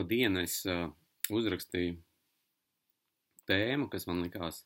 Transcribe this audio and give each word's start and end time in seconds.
pa 0.00 0.06
dienu 0.08 0.40
es 0.40 0.62
uh, 0.64 0.88
uzrakstīju 1.28 1.98
tēmu, 3.50 3.90
kas 3.92 4.06
man 4.08 4.22
likās 4.24 4.62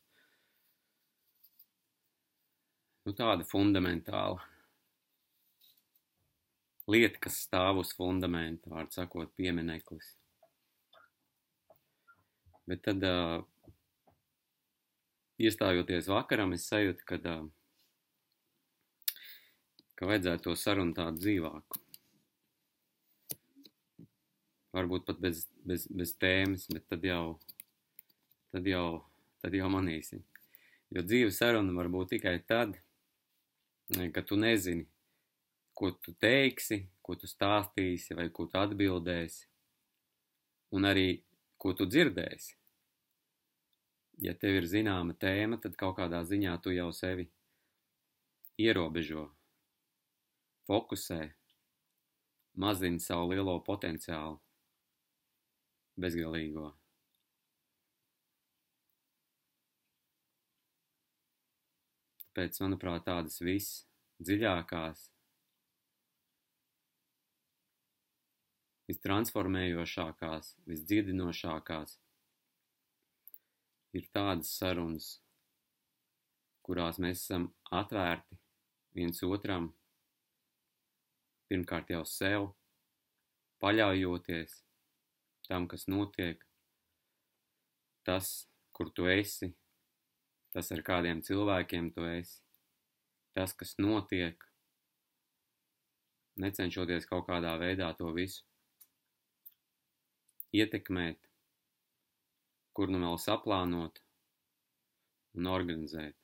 nu, 3.03 3.11
tāda 3.11 3.43
fundamentāla 3.43 4.39
lieta, 6.87 7.19
kas 7.27 7.41
stāv 7.43 7.81
uz 7.83 7.91
fundamenta, 7.97 8.71
vārdu 8.71 8.95
sakot, 8.95 9.33
piemineklis. 9.35 10.13
Bet 12.69 12.85
tad, 12.87 13.03
uh, 13.03 13.43
iestājoties 15.35 16.07
vakaram, 16.13 16.55
es 16.55 16.69
sajūtu, 16.71 17.03
ka, 17.11 17.19
uh, 17.33 19.11
ka 19.99 20.13
vajadzētu 20.13 20.47
to 20.47 20.55
sarunu 20.63 20.95
tādu 20.95 21.25
dzīvāku. 21.25 21.84
Varbūt 24.75 25.05
pat 25.07 25.19
bez, 25.23 25.45
bez, 25.63 25.85
bez 25.87 26.11
tēmas, 26.19 26.65
bet 26.67 26.83
tad 26.91 27.05
jau, 27.07 27.37
tad 28.51 28.65
jau, 28.67 28.87
tad 29.39 29.55
jau 29.55 29.69
manīsim. 29.71 30.23
Jo 30.91 31.03
dzīve 31.05 31.31
saruna 31.31 31.73
var 31.77 31.87
būt 31.93 32.15
tikai 32.17 32.35
tad, 32.47 32.75
kad 34.11 34.27
tu 34.27 34.35
nezini, 34.39 34.83
ko 35.75 35.91
tu 35.91 36.13
teiksi, 36.19 36.81
ko 37.03 37.15
tu 37.19 37.27
stāstīsi 37.27 38.15
vai 38.17 38.29
ko 38.35 38.47
tu 38.51 38.59
atbildēsi, 38.59 39.47
un 40.75 40.87
arī 40.91 41.09
ko 41.61 41.73
tu 41.75 41.87
dzirdēsi. 41.87 42.55
Ja 44.23 44.35
tev 44.39 44.61
ir 44.61 44.67
zināma 44.71 45.15
tēma, 45.19 45.59
tad 45.59 45.75
kaut 45.79 45.97
kādā 45.99 46.21
ziņā 46.23 46.55
tu 46.63 46.71
jau 46.71 46.87
sevi 46.95 47.27
ierobežo, 48.59 49.27
fokusē, 50.69 51.19
mazini 52.55 53.03
savu 53.03 53.33
lielo 53.33 53.57
potenciālu, 53.67 54.39
bezgalīgo. 55.99 56.69
Tāpēc, 62.35 62.57
manuprāt, 62.59 63.05
tādas 63.07 63.37
visdziļākās 63.47 65.05
vistransformējošākās, 68.89 70.49
visdziedinošākās 70.69 71.95
ir 73.95 74.09
tādas 74.13 74.51
sarunas, 74.59 75.07
kurās 76.65 76.99
mēs 76.99 77.23
esam 77.23 77.47
atvērti 77.71 78.37
viens 78.99 79.23
otram, 79.23 79.71
pirmkārt 81.49 81.95
jau 81.95 82.03
sev, 82.09 82.51
paļaujoties 83.63 84.64
tam, 85.49 85.67
kas 85.71 85.87
notiek, 85.91 86.41
tas, 88.07 88.31
kur 88.75 88.91
tu 88.95 89.07
esi, 89.11 89.51
tas 90.55 90.71
ar 90.75 90.81
kādiem 90.87 91.21
cilvēkiem 91.25 91.91
tu 91.95 92.05
esi, 92.09 92.41
tas, 93.37 93.53
kas 93.53 93.75
notiek, 93.81 94.43
necenšoties 96.41 97.07
kaut 97.09 97.27
kādā 97.29 97.55
veidā 97.59 97.91
to 97.99 98.11
visu 98.15 98.43
ietekmēt, 100.55 101.19
kur 102.75 102.91
nu 102.91 103.01
vēl 103.03 103.17
saplānot 103.19 104.01
un 105.35 105.51
organizēt. 105.51 106.15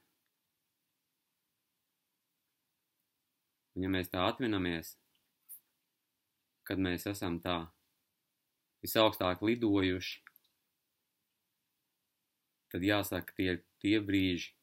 Un 3.75 3.85
ja 3.85 3.91
mēs 3.91 4.11
tā 4.11 4.23
atminamies, 4.27 4.95
kad 6.67 6.79
mēs 6.79 7.07
esam 7.11 7.39
tā 7.43 7.57
visaugstāk 8.81 9.43
lidojuši, 9.45 10.21
tad 12.73 12.85
jāsaka 12.87 13.35
tie, 13.37 13.57
tie 13.83 13.99
brīži, 14.03 14.53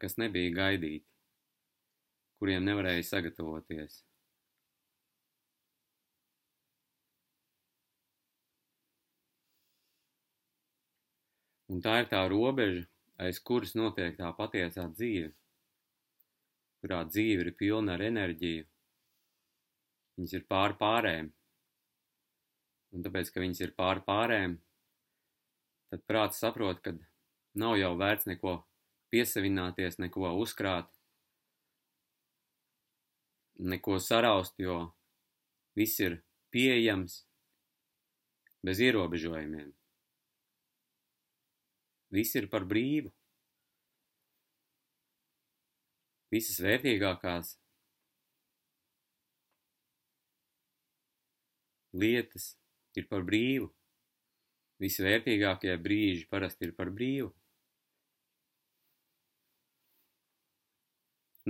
kas 0.00 0.18
nebija 0.18 0.50
gaidīti, 0.54 1.06
kuriem 2.40 2.66
nevarēja 2.66 3.06
sagatavoties. 3.06 4.02
Un 11.74 11.80
tā 11.84 11.94
ir 12.02 12.10
tā 12.10 12.20
robeža, 12.30 12.84
aiz 13.24 13.38
kuras 13.48 13.72
notiek 13.78 14.18
tā 14.18 14.28
patiesā 14.36 14.84
dzīve, 14.92 15.30
kurā 16.82 17.00
dzīve 17.08 17.46
ir 17.46 17.54
pilna 17.58 17.96
ar 17.96 18.04
enerģiju. 18.04 18.66
Viņas 20.18 20.34
ir 20.38 20.44
pār 20.50 20.76
pārēm. 20.82 21.32
Un 22.94 23.02
tāpēc, 23.02 23.32
ka 23.34 23.42
viņas 23.42 23.60
ir 23.64 23.74
pār 23.74 24.00
pārēm, 24.06 24.58
tad 25.90 26.04
prāts 26.10 26.38
saprot, 26.42 26.78
ka 26.84 26.94
nav 27.58 27.76
jau 27.80 27.92
vērts 27.98 28.28
neko 28.30 28.60
piesavināties, 29.14 29.98
neko 30.02 30.30
uzkrāt, 30.42 30.90
neko 33.58 33.98
saraust, 34.02 34.54
jo 34.58 34.78
viss 35.78 35.98
ir 36.02 36.20
pieejams 36.54 37.24
bez 38.64 38.80
ierobežojumiem. 38.82 39.74
Viss 42.14 42.38
ir 42.38 42.46
par 42.50 42.66
brīvu. 42.70 43.10
Visas 46.34 46.58
vērtīgākās 46.62 47.56
lietas 51.94 52.54
ir 53.02 53.08
par 53.10 53.24
brīvu. 53.26 53.70
Visvērtīgākie 54.82 55.74
brīži 55.80 56.26
parasti 56.30 56.68
ir 56.68 56.74
par 56.76 56.90
brīvu. 56.94 57.30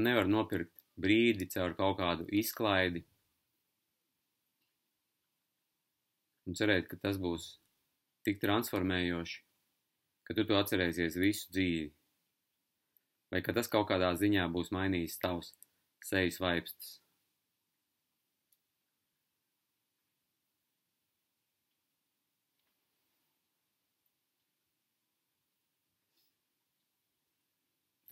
Nevar 0.04 0.28
nopirkt 0.28 0.74
brīdi 1.00 1.48
caur 1.50 1.74
kaut 1.78 1.98
kādu 2.00 2.26
izklaidi 2.34 3.04
un 6.46 6.56
cerēt, 6.58 6.88
ka 6.90 6.98
tas 7.00 7.18
būs 7.20 7.46
tik 8.26 8.40
transformējoši, 8.42 9.38
ka 10.28 10.36
tu 10.36 10.44
to 10.48 10.58
atcerēsies 10.58 11.16
visu 11.20 11.52
dzīvi, 11.54 11.88
vai 13.32 13.42
ka 13.44 13.54
tas 13.56 13.70
kaut 13.72 13.88
kādā 13.90 14.12
ziņā 14.20 14.46
būs 14.52 14.72
mainījis 14.74 15.20
tavs 15.22 15.54
sejas 16.04 16.40
vaipstas. 16.40 16.98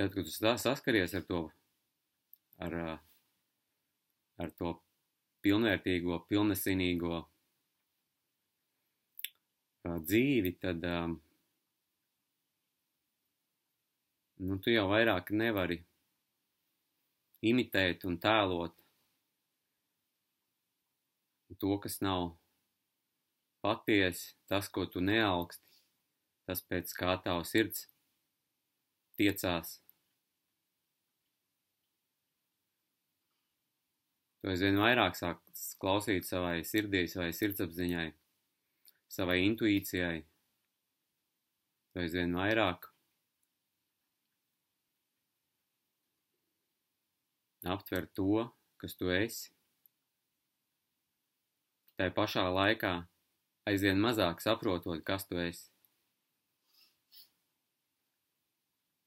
Tad, 0.02 0.14
kad 0.14 0.24
tu 0.24 0.30
saskaries 0.58 1.12
ar 1.14 1.22
to, 1.22 1.40
ar, 2.66 2.72
ar 4.42 4.50
to 4.58 4.72
pilnvērtīgo, 5.46 6.16
pilnesinīgo 6.26 7.20
dzīvi, 9.86 10.52
tad 10.64 10.82
nu, 14.42 14.58
tu 14.64 14.74
jau 14.74 14.88
vairāk 14.91 15.30
nevari 15.38 15.78
imitēt 17.52 18.02
un 18.10 18.18
tēlot 18.26 18.74
to, 21.62 21.78
kas 21.86 22.00
nav 22.02 22.32
patiesi, 23.62 24.34
tas, 24.50 24.66
ko 24.66 24.91
tu 24.91 24.98
neaugsti, 24.98 25.86
tas 26.50 26.66
pēc 26.66 26.98
kā 26.98 27.14
tavs 27.22 27.54
sirds 27.54 27.86
tiecās. 29.14 29.81
Tu 34.42 34.50
aizvien 34.50 34.75
vairāk 34.75 35.14
sāk 35.14 35.38
klausīt 35.78 36.26
savai 36.26 36.64
sirdī, 36.66 37.04
savai 37.06 37.30
sirdsapziņai, 37.38 38.09
savai 39.06 39.36
intuīcijai. 39.47 40.16
Tu 41.92 42.03
aizvien 42.03 42.34
vairāk 42.34 42.89
aptver 47.71 48.09
to, 48.18 48.48
kas 48.83 48.98
tu 48.98 49.12
esi. 49.15 49.53
Tai 51.94 52.10
pašā 52.16 52.42
laikā 52.50 52.92
aizvien 53.71 54.03
mazāk 54.03 54.42
saprotot, 54.42 55.04
kas 55.06 55.28
tu 55.30 55.39
esi. 55.39 55.71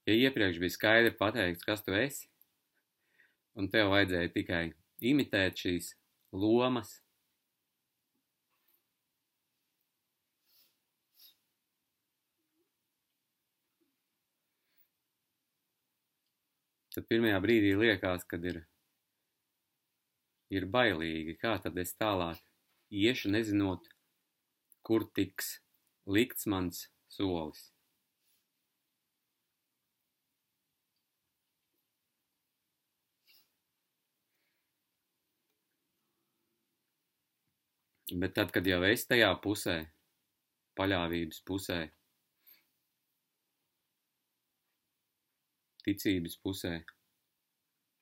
Ja 0.08 0.16
iepriekš 0.16 0.64
bija 0.64 0.78
skaidri 0.78 1.12
pateikts, 1.20 1.68
kas 1.68 1.84
tu 1.84 1.92
esi, 1.98 2.30
un 3.60 3.68
tev 3.74 3.92
vajadzēja 3.92 4.32
tikai 4.40 4.64
imitēt 5.04 5.60
šīs 5.60 5.92
lomas, 6.36 6.94
tad 16.96 17.08
pirmajā 17.12 17.42
brīdī 17.44 17.76
liekas, 17.76 18.24
kad 18.30 18.46
ir, 18.48 18.62
ir 20.56 20.68
bailīgi, 20.72 21.36
kā 21.42 21.58
tad 21.64 21.78
es 21.84 21.92
tālāk 22.00 22.40
iešu, 22.96 23.34
nezinot, 23.36 23.90
kur 24.86 25.08
tiks 25.18 25.58
likts 26.08 26.48
mans 26.48 26.86
solis. 27.12 27.75
Bet 38.14 38.36
tad, 38.38 38.52
kad 38.54 38.68
jau 38.70 38.84
es 38.86 39.08
tajā 39.10 39.32
pusē, 39.42 39.80
paļāvības 40.78 41.40
pusē, 41.48 41.78
ticības 45.86 46.36
pusē, 46.44 46.74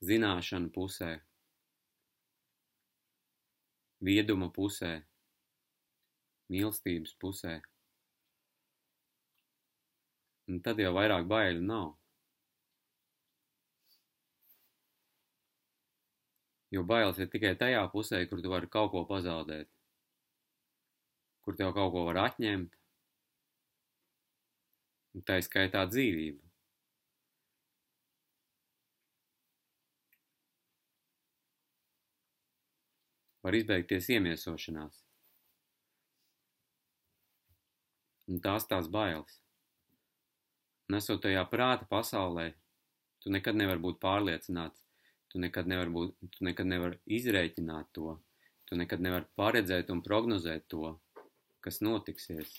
zināšanu 0.04 0.72
pusē, 0.76 1.14
vieduma 4.04 4.50
pusē, 4.52 4.92
mīlestības 6.52 7.14
pusē. 7.24 7.54
Un 10.52 10.60
tad 10.66 10.82
jau 10.84 10.92
vairāk 10.98 11.30
baiļu 11.32 11.64
nav. 11.64 11.94
Jo 16.76 16.84
bailes 16.90 17.22
ir 17.24 17.32
tikai 17.32 17.54
tajā 17.56 17.86
pusē, 17.94 18.20
kur 18.28 18.44
tu 18.44 18.52
vari 18.52 18.68
kaut 18.76 18.92
ko 18.92 19.06
pazaudēt, 19.08 19.70
kur 21.44 21.60
tev 21.60 21.74
kaut 21.76 21.92
ko 21.94 22.08
var 22.08 22.22
atņemt, 22.30 22.80
un 25.14 25.28
tā 25.28 25.40
izskaitā 25.44 25.86
dzīvību. 25.92 26.44
var 33.44 33.58
izbeigties 33.58 34.08
iemiesošanās. 34.16 35.02
Un 38.32 38.40
tās 38.44 38.68
tās 38.70 38.88
bailes. 38.92 39.40
Nesot 40.94 41.22
tajā 41.24 41.44
prāta 41.52 41.88
pasaulē, 41.90 42.54
tu 43.24 43.32
nekad 43.34 43.58
nevar 43.60 43.82
būt 43.84 44.00
pārliecināts, 44.04 44.84
tu 45.32 45.42
nekad 45.44 45.68
nevar, 45.68 45.92
būt, 45.92 46.16
tu 46.32 46.48
nekad 46.48 46.70
nevar 46.70 46.98
izrēķināt 47.20 47.92
to, 47.98 48.16
tu 48.70 48.80
nekad 48.80 49.04
nevar 49.04 49.28
paredzēt 49.40 49.92
un 49.92 50.04
prognozēt 50.06 50.68
to, 50.72 50.96
kas 51.64 51.80
notiksies. 51.82 52.52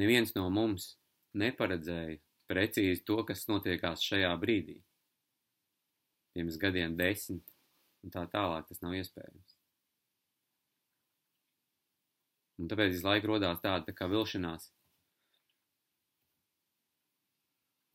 Neviens 0.00 0.34
no 0.34 0.48
mums 0.50 0.94
neparedzēja 1.38 2.18
precīzi 2.50 3.04
to, 3.06 3.20
kas 3.26 3.46
notiekās 3.50 4.02
šajā 4.04 4.32
brīdī. 4.42 4.80
Pirms 6.34 6.58
gadiem 6.58 6.96
desmit, 6.98 7.46
un 8.02 8.14
tā 8.14 8.24
tālāk 8.30 8.66
tas 8.68 8.82
nav 8.82 8.96
iespējams. 8.98 9.58
Un 12.58 12.70
tāpēc 12.70 12.94
visu 12.94 13.06
laiku 13.06 13.30
rodās 13.30 13.62
tāda 13.62 13.86
tā 13.88 13.94
kā 13.96 14.06
vilšanās. 14.10 14.68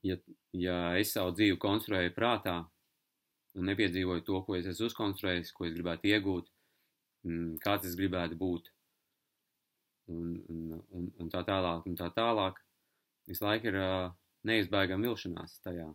Ja, 0.07 0.15
ja 0.55 0.77
es 0.99 1.11
savu 1.15 1.33
dzīvi 1.35 1.59
konstruēju 1.59 2.15
prātā 2.15 2.61
un 3.59 3.67
nepiedzīvoju 3.67 4.23
to, 4.27 4.39
ko 4.47 4.55
es 4.55 4.67
esmu 4.71 4.87
uzkonstruējis, 4.87 5.51
ko 5.55 5.67
es 5.67 5.75
gribētu 5.75 6.11
iegūt, 6.11 6.47
kāds 7.63 7.87
es 7.89 7.95
gribētu 7.99 8.37
būt, 8.39 8.69
un, 10.09 10.35
un, 10.49 10.81
un, 10.95 11.09
un 11.19 11.31
tā 11.31 11.43
tālāk, 11.47 11.87
un 11.89 11.97
tā 11.99 12.09
tālāk, 12.15 12.59
visu 13.29 13.45
laiku 13.45 13.69
ir 13.69 13.79
uh, 13.79 14.11
neizbēgama 14.47 15.09
vilšanās 15.09 15.59
tajā. 15.65 15.89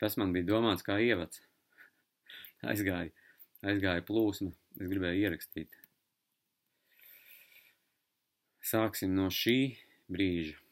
Tas 0.00 0.18
man 0.20 0.34
bija 0.34 0.44
domāts 0.50 0.84
kā 0.84 0.98
ievads. 1.00 1.40
Aizgāja, 2.72 3.12
aizgāja 3.64 4.04
plūsma, 4.04 4.50
es 4.80 4.90
gribēju 4.92 5.24
ierakstīt. 5.24 5.80
Sāksim 8.66 9.14
no 9.16 9.30
šī 9.32 9.58
brīža. 10.12 10.65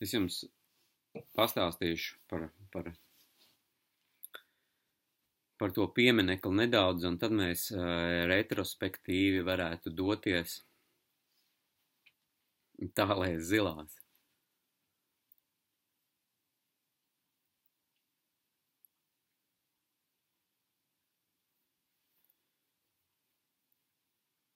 Es 0.00 0.14
jums 0.16 0.40
pastāstīšu 1.36 2.16
par, 2.30 2.46
par, 2.72 2.88
par 5.60 5.74
to 5.76 5.86
pieminekli 5.96 6.56
nedaudz, 6.62 7.04
un 7.10 7.18
tad 7.20 7.36
mēs 7.36 7.68
retrospektīvi 8.30 9.44
varētu 9.46 9.92
doties 10.02 10.60
tālēs 12.96 13.44
zilās. 13.50 13.99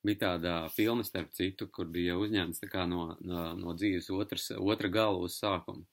Bija 0.04 0.20
tāda 0.20 0.54
filma, 0.72 1.04
starp 1.04 1.32
citu, 1.36 1.68
kur 1.72 1.88
bija 1.90 2.16
uzņemts 2.20 2.62
no, 2.88 3.16
no, 3.20 3.44
no 3.56 3.74
dzīves 3.74 4.10
otras, 4.10 4.50
otra 4.58 4.88
gala 4.88 5.18
uz 5.18 5.38
sākumu. 5.40 5.84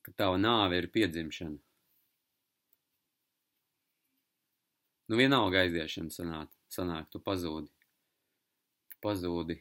Ka 0.00 0.12
tava 0.16 0.38
nāve 0.40 0.78
ir 0.80 0.88
piedzimšana. 0.92 1.58
Nu, 5.10 5.18
vienalga 5.18 5.64
aiziešana 5.64 6.14
sanāk, 6.14 6.50
sanāk 6.70 7.10
tu 7.10 7.18
pazūdi. 7.18 7.68
Tu 8.90 9.00
pazūdi 9.02 9.58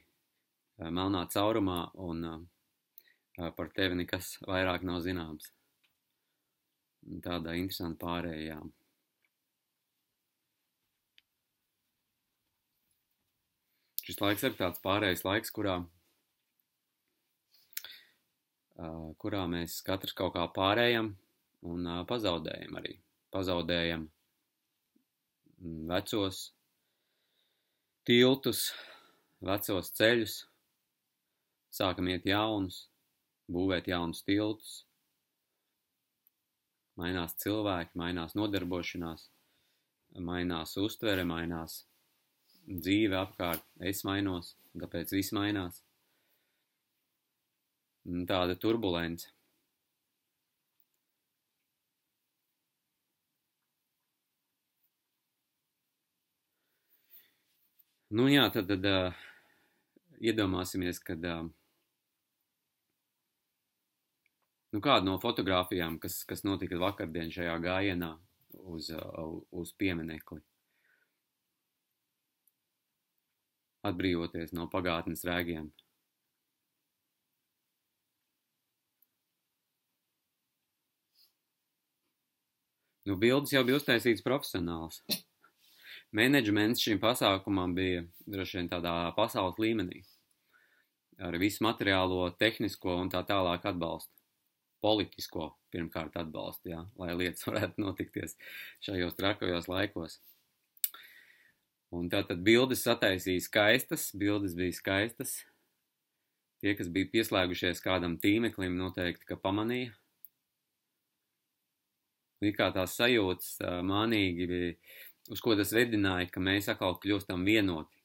melnā 0.77 1.25
caurumā 1.33 1.89
un 1.99 2.47
par 3.57 3.71
tevi 3.75 3.97
nekas 3.99 4.37
vairāk 4.47 4.85
nav 4.87 5.01
zināms. 5.03 5.49
Tāda 7.25 7.55
interesanta 7.57 8.05
pārējām. 8.05 8.69
Šis 14.09 14.23
laiks 14.23 14.41
ir 14.47 14.55
tāds 14.57 14.81
pārējais 14.81 15.19
laiks, 15.21 15.51
kurā, 15.53 15.75
kurā 19.21 19.41
mēs 19.51 19.75
katrs 19.85 20.15
kaut 20.17 20.31
kā 20.33 20.47
pārējam 20.55 21.11
un 21.69 21.85
pazaudējam 22.09 22.79
arī. 22.79 22.95
Pazaudējam 23.29 24.07
vecos 25.91 26.39
tiltus, 28.09 28.63
vecos 29.45 29.93
ceļus, 29.99 30.37
sākam 31.69 32.09
iet 32.09 32.25
jaunus, 32.25 32.87
būvēt 33.45 33.91
jaunus 33.93 34.23
tiltus, 34.25 34.71
mainās 36.97 37.37
cilvēki, 37.45 37.93
mainās 38.01 38.33
nodarbošanās, 38.33 39.29
mainās 40.17 40.73
uztvere, 40.81 41.29
mainās 41.29 41.83
dzīve 42.69 43.17
apkārt, 43.17 43.65
es 43.91 44.03
mainos, 44.05 44.53
tāpēc 44.77 45.13
viss 45.15 45.33
mainās. 45.35 45.81
Tāda 48.29 48.55
turbulence. 48.57 49.29
Nu 58.09 58.25
jā, 58.25 58.47
tad, 58.49 58.65
tad 58.71 58.85
uh, 58.89 59.17
iedomāsimies, 60.17 60.97
kad 61.05 61.25
uh, 61.29 61.43
nu, 64.73 64.81
kāda 64.81 65.05
no 65.05 65.19
fotografijām, 65.21 65.99
kas, 66.01 66.23
kas 66.25 66.41
notika 66.47 66.79
vakardien 66.81 67.29
šajā 67.33 67.59
gājienā 67.61 68.15
uz, 68.65 68.89
uh, 68.97 69.35
uz 69.53 69.75
pieminekli. 69.77 70.41
Atbrīvoties 73.87 74.53
no 74.57 74.67
pagātnes 74.71 75.23
rēgiem. 75.27 75.69
Nu, 83.09 83.15
bildes 83.17 83.55
jau 83.55 83.63
bija 83.65 83.79
uztaisīts 83.79 84.21
profesionāls. 84.21 84.99
Menedžments 86.17 86.83
šim 86.83 86.99
pasākumam 87.01 87.73
bija 87.77 88.03
droši 88.29 88.59
vien 88.59 88.69
tādā 88.69 88.93
pasaules 89.17 89.57
līmenī. 89.61 90.03
Ar 91.19 91.35
visu 91.41 91.63
materiālo, 91.65 92.21
tehnisko 92.39 92.99
un 93.01 93.09
tā 93.11 93.23
tālāk 93.27 93.65
atbalstu. 93.71 94.13
Politisko 94.85 95.49
pirmkārt 95.73 96.15
atbalstu, 96.21 96.69
jā, 96.71 96.83
lai 97.01 97.15
lietas 97.17 97.47
varētu 97.49 97.81
notikties 97.83 98.37
šajos 98.85 99.17
trakajos 99.17 99.67
laikos. 99.71 100.19
Un 101.95 102.09
tātad 102.11 102.43
bildes 102.45 102.83
sataisīja 102.85 103.41
skaistas, 103.41 104.09
bildes 104.13 104.53
bija 104.57 104.75
skaistas. 104.77 105.39
Tie, 106.61 106.75
kas 106.77 106.89
bija 106.93 107.09
pieslēgušies 107.09 107.81
kādam 107.81 108.17
tīmeklim, 108.21 108.75
noteikti, 108.77 109.25
ka 109.25 109.39
pamanīja. 109.39 109.95
Bija 112.43 112.57
kā 112.57 112.67
tās 112.75 112.93
sajūtas 112.99 113.55
mānīgi, 113.87 114.47
bija, 114.47 114.73
uz 115.33 115.41
ko 115.43 115.55
tas 115.59 115.71
vedināja, 115.75 116.29
ka 116.31 116.43
mēs 116.43 116.69
atkal 116.71 116.99
kļūstam 117.01 117.41
vienoti, 117.47 117.97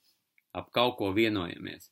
ap 0.57 0.71
kaut 0.75 0.97
ko 1.00 1.11
vienojamies. 1.17 1.91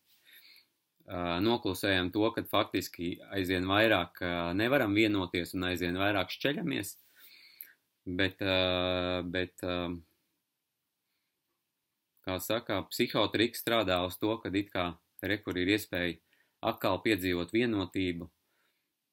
Noklusējam 1.42 2.12
to, 2.14 2.24
ka 2.32 2.44
faktiski 2.48 3.16
aizvien 3.34 3.66
vairāk 3.68 4.22
nevaram 4.56 4.94
vienoties 4.96 5.52
un 5.58 5.66
aizvien 5.68 5.98
vairāk 5.98 6.30
šķeļamies, 6.32 6.94
bet, 8.22 8.42
bet 9.34 9.66
kā 12.26 12.38
saka, 12.40 12.82
psihotriks 12.90 13.62
strādā 13.64 13.98
uz 14.06 14.18
to, 14.20 14.36
ka 14.42 14.52
it 14.54 14.70
kā 14.72 14.86
rekur 15.22 15.58
ir 15.58 15.74
iespēja 15.76 16.18
atkal 16.72 17.00
piedzīvot 17.04 17.52
vienotību 17.54 18.28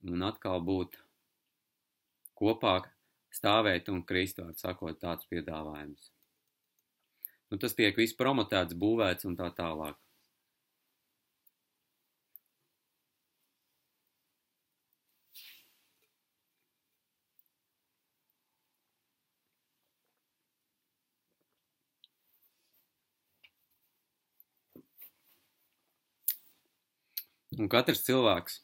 un 0.09 0.25
atkal 0.25 0.61
būt 0.65 0.97
kopā, 2.39 2.75
stāvēt 3.35 3.89
un 3.93 4.03
krist, 4.07 4.39
var 4.39 4.55
sakot, 4.57 4.99
tāds 5.01 5.27
piedāvājums. 5.29 6.11
Nu, 7.49 7.57
tas 7.57 7.73
tiek 7.77 7.97
viss 7.97 8.17
promotēts, 8.17 8.77
būvēts 8.77 9.25
un 9.25 9.35
tā 9.37 9.49
tālāk. 9.57 9.97
Un 27.59 27.67
katrs 27.67 28.05
cilvēks 28.07 28.61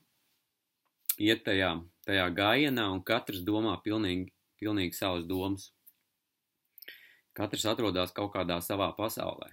iet 1.20 1.44
tajā, 1.44 1.72
tajā 2.08 2.26
gājienā, 2.38 2.86
un 2.96 3.02
katrs 3.04 3.42
domā 3.44 3.76
pilnīgi, 3.84 4.30
pilnīgi 4.62 4.96
savas 4.96 5.26
domas. 5.28 5.70
Katrs 7.36 7.66
atrodas 7.68 8.16
kaut 8.16 8.32
kādā 8.38 8.62
savā 8.64 8.94
pasaulē. 8.96 9.50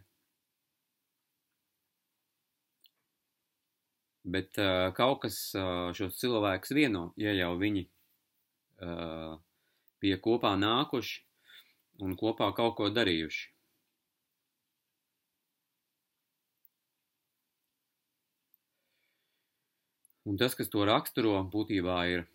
Bet 4.22 4.58
uh, 4.62 4.92
kaut 4.94 5.24
kas 5.24 5.38
uh, 5.58 5.90
šos 5.98 6.20
cilvēkus 6.20 6.76
vieno, 6.78 7.08
ja 7.18 7.34
jau 7.34 7.56
viņi 7.58 7.88
uh, 8.86 9.34
bija 9.98 10.20
kopā 10.22 10.54
nākuši 10.54 11.24
un 12.06 12.14
kopā 12.18 12.52
kaut 12.54 12.76
ko 12.78 12.92
darījuši. 12.94 13.51
Un 20.24 20.36
tas, 20.38 20.54
kas 20.54 20.70
to 20.70 20.84
raksturo, 20.86 21.34
būtībā 21.50 21.96
ir 22.12 22.28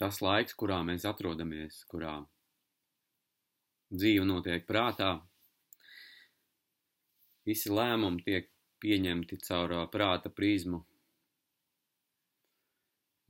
tas 0.00 0.18
laiks, 0.24 0.56
kurā 0.56 0.80
mēs 0.84 1.06
atrodamies, 1.08 1.78
kurā 1.88 2.18
dzīve 3.92 4.26
notiek 4.28 4.66
prātā. 4.68 5.14
Visi 7.48 7.72
lēmumi 7.72 8.24
tiek 8.26 8.50
pieņemti 8.80 9.38
caur 9.44 9.74
prāta 9.92 10.32
prizmu. 10.32 10.82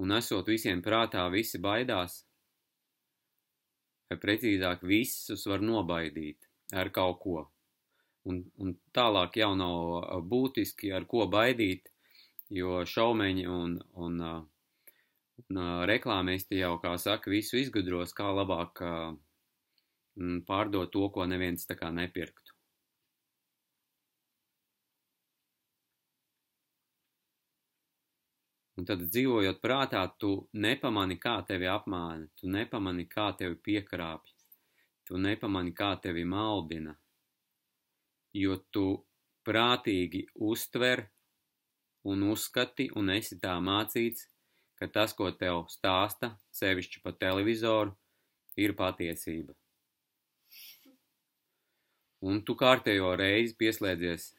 Un 0.00 0.16
esot 0.16 0.48
visiem 0.48 0.82
prātā, 0.82 1.26
visi 1.32 1.60
baidās, 1.60 2.22
vai 4.10 4.18
precīzāk, 4.18 4.82
visus 4.82 5.46
var 5.46 5.62
nobaidīt 5.62 6.48
ar 6.72 6.90
kaut 6.94 7.20
ko. 7.22 7.44
Un, 8.30 8.42
un 8.58 8.74
tālāk 8.96 9.38
jau 9.40 9.52
nav 9.56 10.22
būtiski, 10.28 10.90
ar 10.94 11.06
ko 11.08 11.26
baidīt, 11.30 11.89
jo 12.50 12.80
šaumeņi 12.92 13.46
un, 13.48 13.76
un, 14.04 14.20
un 15.40 15.60
reklāmisti 15.90 16.60
jau, 16.60 16.76
kā 16.82 16.96
saka, 16.98 17.30
visu 17.30 17.58
izgudros, 17.60 18.14
kā 18.16 18.30
labāk 18.34 18.82
pārdot 20.46 20.90
to, 20.92 21.08
ko 21.14 21.26
neviens 21.30 21.66
tā 21.66 21.78
kā 21.78 21.92
nepirktu. 21.94 22.56
Un 28.80 28.86
tad 28.88 29.02
dzīvojot 29.04 29.58
prātā, 29.60 30.02
tu 30.16 30.48
nepamani, 30.56 31.18
kā 31.20 31.34
tevi 31.44 31.66
apmāna, 31.68 32.30
tu 32.40 32.48
nepamani, 32.48 33.04
kā 33.12 33.26
tevi 33.36 33.58
piekrāpj, 33.66 34.32
tu 35.04 35.20
nepamani, 35.20 35.74
kā 35.76 35.90
tevi 36.00 36.24
maldina, 36.24 36.94
jo 38.32 38.56
tu 38.72 38.86
prātīgi 39.44 40.22
uztver 40.48 41.04
un 42.04 42.22
uzskati 42.32 42.88
un 42.96 43.10
esi 43.12 43.38
tā 43.40 43.56
mācīts, 43.60 44.28
ka 44.80 44.88
tas, 44.88 45.12
ko 45.16 45.30
tev 45.36 45.66
stāsta, 45.68 46.34
sevišķi 46.56 47.02
pa 47.04 47.12
televizoru, 47.12 47.92
ir 48.56 48.74
patiesība. 48.76 49.54
Un 52.20 52.42
tu 52.44 52.56
kārtējo 52.56 53.14
reizi 53.16 53.56
pieslēdzies 53.56 54.30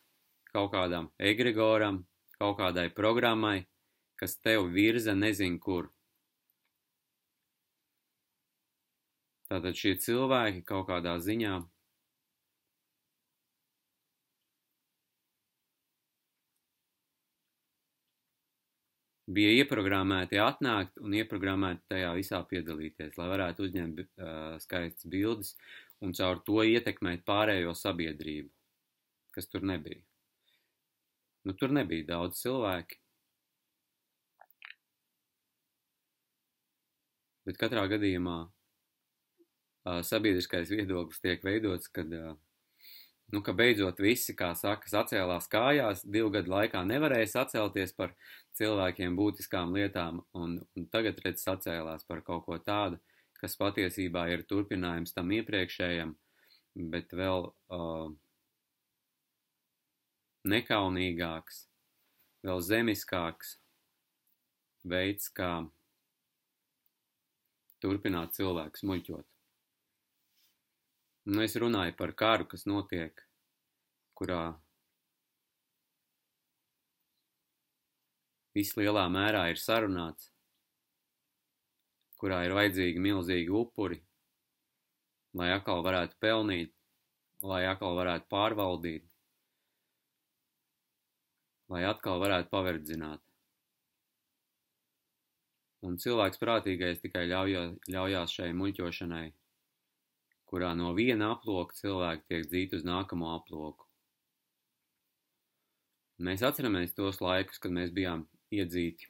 kaut 0.51 0.71
kādam 0.73 1.09
egregoram, 1.17 2.03
kaut 2.37 2.57
kādai 2.59 2.89
programmai, 2.93 3.65
kas 4.19 4.37
tev 4.37 4.67
virza 4.73 5.15
nezin 5.17 5.57
kur. 5.59 5.89
Tātad 9.49 9.75
šie 9.75 9.95
cilvēki 9.99 10.61
kaut 10.63 10.87
kādā 10.89 11.17
ziņā 11.19 11.57
bija 19.35 19.51
ieprogrammēti 19.61 20.39
atnākt 20.41 20.99
un 21.01 21.15
ieprogrammēti 21.17 21.87
tajā 21.93 22.11
visā 22.17 22.41
piedalīties, 22.49 23.17
lai 23.19 23.27
varētu 23.31 23.67
uzņemt 23.67 24.01
uh, 24.03 24.55
skaistas 24.63 25.09
bildes 25.11 25.53
un 26.01 26.15
caur 26.17 26.41
to 26.45 26.63
ietekmēt 26.67 27.23
pārējo 27.27 27.75
sabiedrību, 27.77 28.49
kas 29.35 29.49
tur 29.51 29.65
nebija. 29.67 30.01
Nu, 31.45 31.55
tur 31.57 31.73
nebija 31.73 32.07
daudz 32.13 32.41
cilvēki. 32.41 32.99
Bet 37.49 37.57
katrā 37.57 37.87
gadījumā 37.89 38.37
uh, 38.45 40.01
sabiedriskais 40.05 40.69
viedoklis 40.69 41.21
tiek 41.23 41.41
veidots, 41.45 41.89
kad 41.93 42.11
uh, 42.13 42.35
nu, 43.31 43.41
ka 43.45 43.53
beidzot 43.55 43.99
visi, 44.03 44.35
kā 44.37 44.51
saka, 44.59 44.89
sacēlās 44.91 45.47
kājās, 45.51 46.03
divu 46.03 46.31
gadu 46.35 46.51
laikā 46.51 46.83
nevarēja 46.87 47.29
sacelties 47.35 47.95
par 47.95 48.13
cilvēkiem 48.59 49.15
būtiskām 49.15 49.71
lietām, 49.75 50.19
un, 50.35 50.57
un 50.75 50.87
tagad 50.91 51.21
redz 51.25 51.45
sacēlās 51.47 52.03
par 52.07 52.23
kaut 52.27 52.45
ko 52.47 52.59
tādu, 52.59 52.99
kas 53.39 53.55
patiesībā 53.57 54.27
ir 54.33 54.43
turpinājums 54.49 55.15
tam 55.15 55.31
iepriekšējam, 55.37 56.13
bet 56.91 57.15
vēl 57.15 57.47
uh, 57.47 58.11
nekaunīgāks, 60.51 61.65
vēl 62.45 62.63
zemiskāks 62.67 63.55
veids, 64.83 65.29
kā 65.33 65.53
turpināt 67.81 68.35
cilvēkus 68.37 68.85
muļķot. 68.85 69.30
Nu, 71.25 71.41
es 71.45 71.53
runāju 71.53 71.93
par 71.97 72.11
karu, 72.17 72.47
kas 72.49 72.63
notiek, 72.65 73.19
kurā 74.17 74.41
viss 78.57 78.73
lielā 78.79 79.03
mērā 79.13 79.43
ir 79.51 79.59
sarunāts, 79.61 80.31
kurā 82.17 82.39
ir 82.47 82.55
vajadzīgi 82.57 83.03
milzīgi 83.05 83.53
upuri, 83.59 83.99
lai 85.37 85.51
atkal 85.53 85.83
varētu 85.85 86.17
pelnīt, 86.25 86.73
lai 87.51 87.67
atkal 87.69 87.99
varētu 87.99 88.25
pārvaldīt, 88.33 89.05
lai 91.69 91.83
atkal 91.85 92.17
varētu 92.25 92.49
paverdzināt. 92.49 93.21
Un 95.85 96.01
cilvēks 96.01 96.41
prātīgais 96.41 97.05
tikai 97.05 97.27
ļaujās, 97.29 97.77
ļaujās 97.93 98.35
šai 98.39 98.49
muļķošanai 98.57 99.29
kurā 100.51 100.73
no 100.75 100.91
viena 100.97 101.31
aploka 101.35 101.75
cilvēki 101.77 102.27
tiek 102.27 102.49
dzīti 102.51 102.79
uz 102.81 102.85
nākamo 102.87 103.31
aploku. 103.37 103.87
Mēs 106.21 106.43
atceramies 106.45 106.93
tos 106.93 107.21
laikus, 107.23 107.57
kad 107.63 107.73
mēs 107.73 107.93
bijām 107.95 108.27
iedzīti 108.53 109.07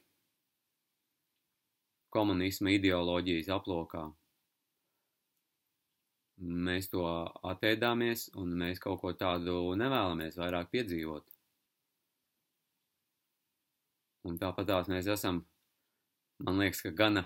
komunisma 2.14 2.76
ideoloģijas 2.78 3.50
aplokā. 3.58 4.06
Mēs 6.42 6.88
to 6.94 7.04
atēdāmies, 7.52 8.30
un 8.42 8.56
mēs 8.62 8.80
kaut 8.82 9.02
ko 9.02 9.12
tādu 9.18 9.58
nevēlamies 9.82 10.40
vairāk 10.40 10.72
piedzīvot. 10.72 11.28
Un 14.30 14.38
tāpat 14.42 14.70
tās 14.70 14.90
mēs 14.90 15.10
esam, 15.10 15.44
man 16.46 16.62
liekas, 16.62 16.82
ka 16.86 16.94
gana 16.98 17.26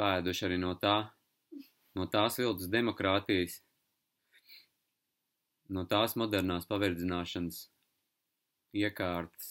pēduši 0.00 0.46
arī 0.48 0.58
no 0.62 0.72
tā, 0.80 0.96
no 1.98 2.06
tās 2.08 2.38
viltus 2.40 2.70
demokrātijas, 2.72 3.60
no 5.76 5.84
tās 5.90 6.16
modernās 6.18 6.68
paverdzināšanas 6.70 7.62
iekārtas, 8.80 9.50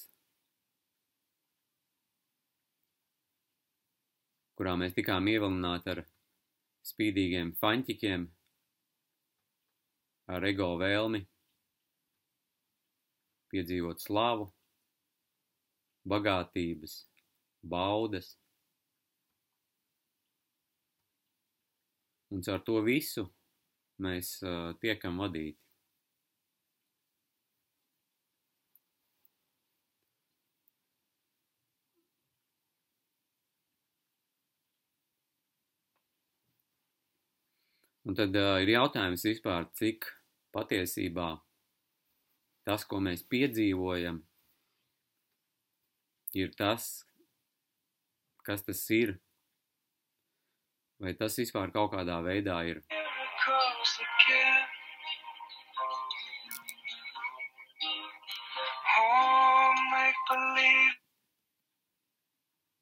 kurā 4.60 4.76
mēs 4.80 4.96
tikām 4.98 5.30
ievilināti 5.32 5.94
ar 5.94 6.04
spīdīgiem 6.90 7.54
faņķikiem, 7.62 8.26
ar 10.36 10.46
ego 10.50 10.74
vēlmi 10.82 11.22
piedzīvot 13.50 14.02
slavu, 14.04 14.50
bagātības, 16.10 17.00
baudas. 17.66 18.39
Un 22.30 22.44
caur 22.46 22.62
to 22.66 22.82
visu 22.86 23.26
mēs 24.06 24.38
uh, 24.46 24.76
tiekam 24.82 25.18
vadīti. 25.22 25.58
Un 38.10 38.16
tad 38.18 38.34
uh, 38.34 38.56
ir 38.64 38.72
jautājums 38.74 39.22
vispār, 39.28 39.68
cik 39.78 40.08
patiesībā 40.56 41.28
tas, 42.66 42.86
ko 42.90 42.98
mēs 43.06 43.22
piedzīvojam, 43.30 44.22
ir 46.38 46.54
tas, 46.58 46.88
kas 48.46 48.66
tas 48.66 48.82
ir, 48.94 49.14
vai 51.00 51.14
tas 51.20 51.38
vispār 51.40 51.72
kaut 51.76 51.94
kādā 51.94 52.20
veidā 52.26 52.60
ir. 52.68 52.82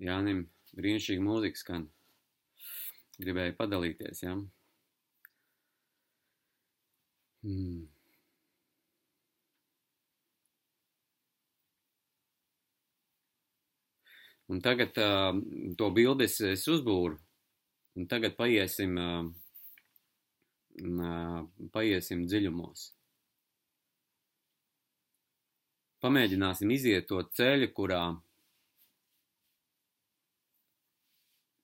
Jānim 0.07 0.43
brīnišķīga 0.77 1.24
mūzika 1.25 1.62
skan. 1.62 1.88
Gribēju 3.17 3.55
padalīties, 3.57 4.21
jā. 4.24 4.33
Ja? 4.33 4.38
Hmm. 7.47 7.86
Un 14.47 14.62
tagad 14.63 14.95
uh, 15.01 15.33
to 15.79 15.89
bildi 15.91 16.27
es, 16.27 16.38
es 16.39 16.67
uzbūru. 16.71 17.17
Un 17.98 18.06
tagad 18.06 18.36
paiesim, 18.38 18.94
paiesim 21.74 22.27
dziļumos. 22.30 22.84
Pamēģināsim 26.06 26.70
iziet 26.75 27.08
to 27.10 27.24
ceļu, 27.39 27.72
kurā 27.74 28.04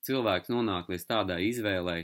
cilvēks 0.09 0.49
nonāk 0.49 0.89
līdz 0.89 1.05
tādai 1.13 1.39
izvēlei, 1.51 2.01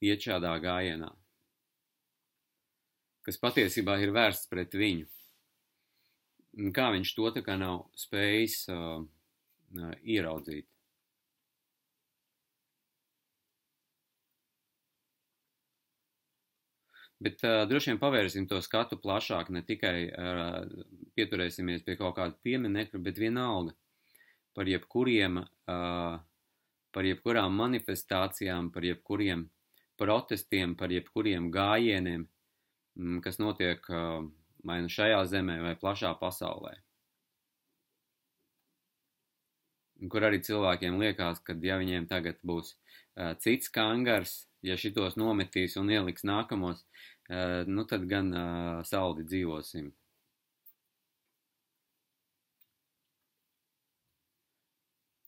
iet 0.00 0.24
šādā 0.24 0.56
gājienā, 0.64 1.12
kas 3.28 3.44
patiesībā 3.44 4.00
ir 4.00 4.16
vērsts 4.16 4.48
pret 4.48 4.72
viņu. 4.72 5.19
Kā 6.74 6.90
viņš 6.90 7.14
to 7.14 7.30
tā 7.36 7.44
kā 7.46 7.54
nav 7.60 7.84
spējis 7.98 8.56
uh, 8.74 9.02
uh, 9.02 9.92
ieraudzīt. 10.02 10.66
Bet 17.20 17.42
uh, 17.44 17.62
droši 17.68 17.92
vien 17.92 18.00
pavērsim 18.00 18.46
to 18.48 18.58
skatu 18.64 18.96
plašāk, 18.96 19.50
ne 19.52 19.60
tikai 19.62 20.08
uh, 20.08 20.64
pieturēsimies 21.14 21.84
pie 21.84 21.98
kaut 22.00 22.16
kāda 22.16 22.38
pieminekļa, 22.42 23.00
bet 23.04 23.20
vienalga 23.20 23.76
par 24.56 24.68
jebkuriem, 24.68 25.36
uh, 25.68 26.16
par 26.90 27.06
jebkurām 27.06 27.54
manifestācijām, 27.60 28.72
par 28.72 28.88
jebkuriem 28.88 29.44
protestiem, 30.00 30.72
par 30.80 30.90
jebkuriem 30.90 31.50
gājieniem, 31.52 32.24
mm, 32.96 33.20
kas 33.22 33.36
notiek 33.38 33.84
vai 34.64 34.80
nu 34.84 34.92
šajā 34.92 35.20
zemē, 35.32 35.58
vai 35.64 35.74
plašā 35.78 36.12
pasaulē. 36.20 36.74
Kur 40.10 40.24
arī 40.24 40.40
cilvēkiem 40.40 40.96
liekas, 41.00 41.42
ka 41.44 41.56
ja 41.60 41.76
viņiem 41.80 42.06
tagad 42.08 42.40
būs 42.46 42.72
uh, 42.72 43.34
cits 43.44 43.68
kangars, 43.68 44.46
ja 44.64 44.76
šitos 44.80 45.18
nometīs 45.20 45.76
un 45.76 45.92
ieliks 45.92 46.24
nākamos, 46.24 46.84
uh, 47.28 47.68
nu 47.68 47.84
tad 47.84 48.06
gan 48.08 48.32
uh, 48.32 48.80
saldi 48.88 49.26
dzīvosim. 49.28 49.90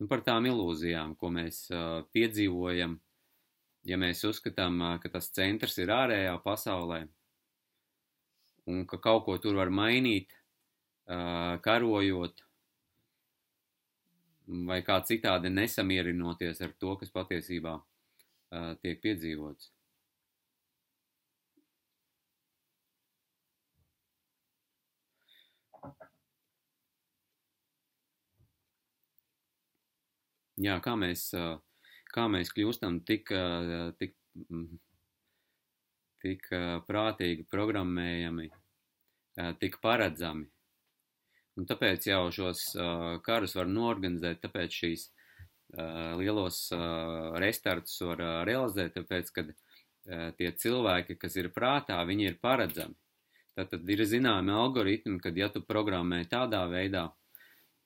Un 0.00 0.08
par 0.10 0.24
tām 0.26 0.48
ilūzijām, 0.48 1.12
ko 1.20 1.28
mēs 1.30 1.66
uh, 1.70 2.00
piedzīvojam, 2.16 2.96
uh, 2.96 3.12
ja 3.88 3.98
mēs 3.98 4.22
uzskatām, 4.26 4.78
ka 5.02 5.10
tas 5.12 5.30
centrs 5.34 5.78
ir 5.82 5.92
ārējā 5.92 6.36
pasaulē 6.44 7.02
un 8.70 8.86
ka 8.86 8.98
kaut 9.02 9.24
ko 9.26 9.36
tur 9.42 9.56
var 9.58 9.70
mainīt, 9.74 10.32
karojot 11.66 12.42
vai 14.68 14.80
kā 14.86 14.98
citādi 15.08 15.50
nesamierinoties 15.50 16.60
ar 16.66 16.72
to, 16.78 16.96
kas 17.00 17.10
patiesībā 17.14 17.76
tiek 18.82 19.00
piedzīvots. 19.02 19.70
Jā, 30.62 30.76
kā 30.84 30.92
mēs 31.00 31.30
kā 32.12 32.28
mēs 32.30 32.52
kļūstam 32.54 33.00
tik, 33.08 33.32
tik, 33.98 34.14
tik 36.22 36.48
prātīgi 36.88 37.46
programmējami, 37.50 38.48
tik 39.60 39.78
paredzami. 39.82 40.46
Un 41.58 41.66
tāpēc 41.68 42.06
jau 42.08 42.22
šos 42.32 42.62
karus 43.26 43.56
var 43.58 43.68
norganizēt, 43.68 44.40
tāpēc 44.44 44.78
šīs 44.82 45.08
lielos 46.20 46.64
restartus 47.42 47.98
var 48.06 48.22
realizēt, 48.48 48.94
tāpēc, 48.96 49.32
kad 49.36 49.52
tie 50.38 50.52
cilvēki, 50.64 51.18
kas 51.20 51.36
ir 51.40 51.52
prātā, 51.54 52.00
viņi 52.08 52.30
ir 52.30 52.38
paredzami. 52.42 52.96
Tātad 53.58 53.90
ir 53.92 54.00
zināmi 54.08 54.54
algoritmi, 54.56 55.18
kad 55.20 55.36
ja 55.36 55.50
tu 55.52 55.60
programmē 55.60 56.22
tādā 56.30 56.62
veidā, 56.72 57.10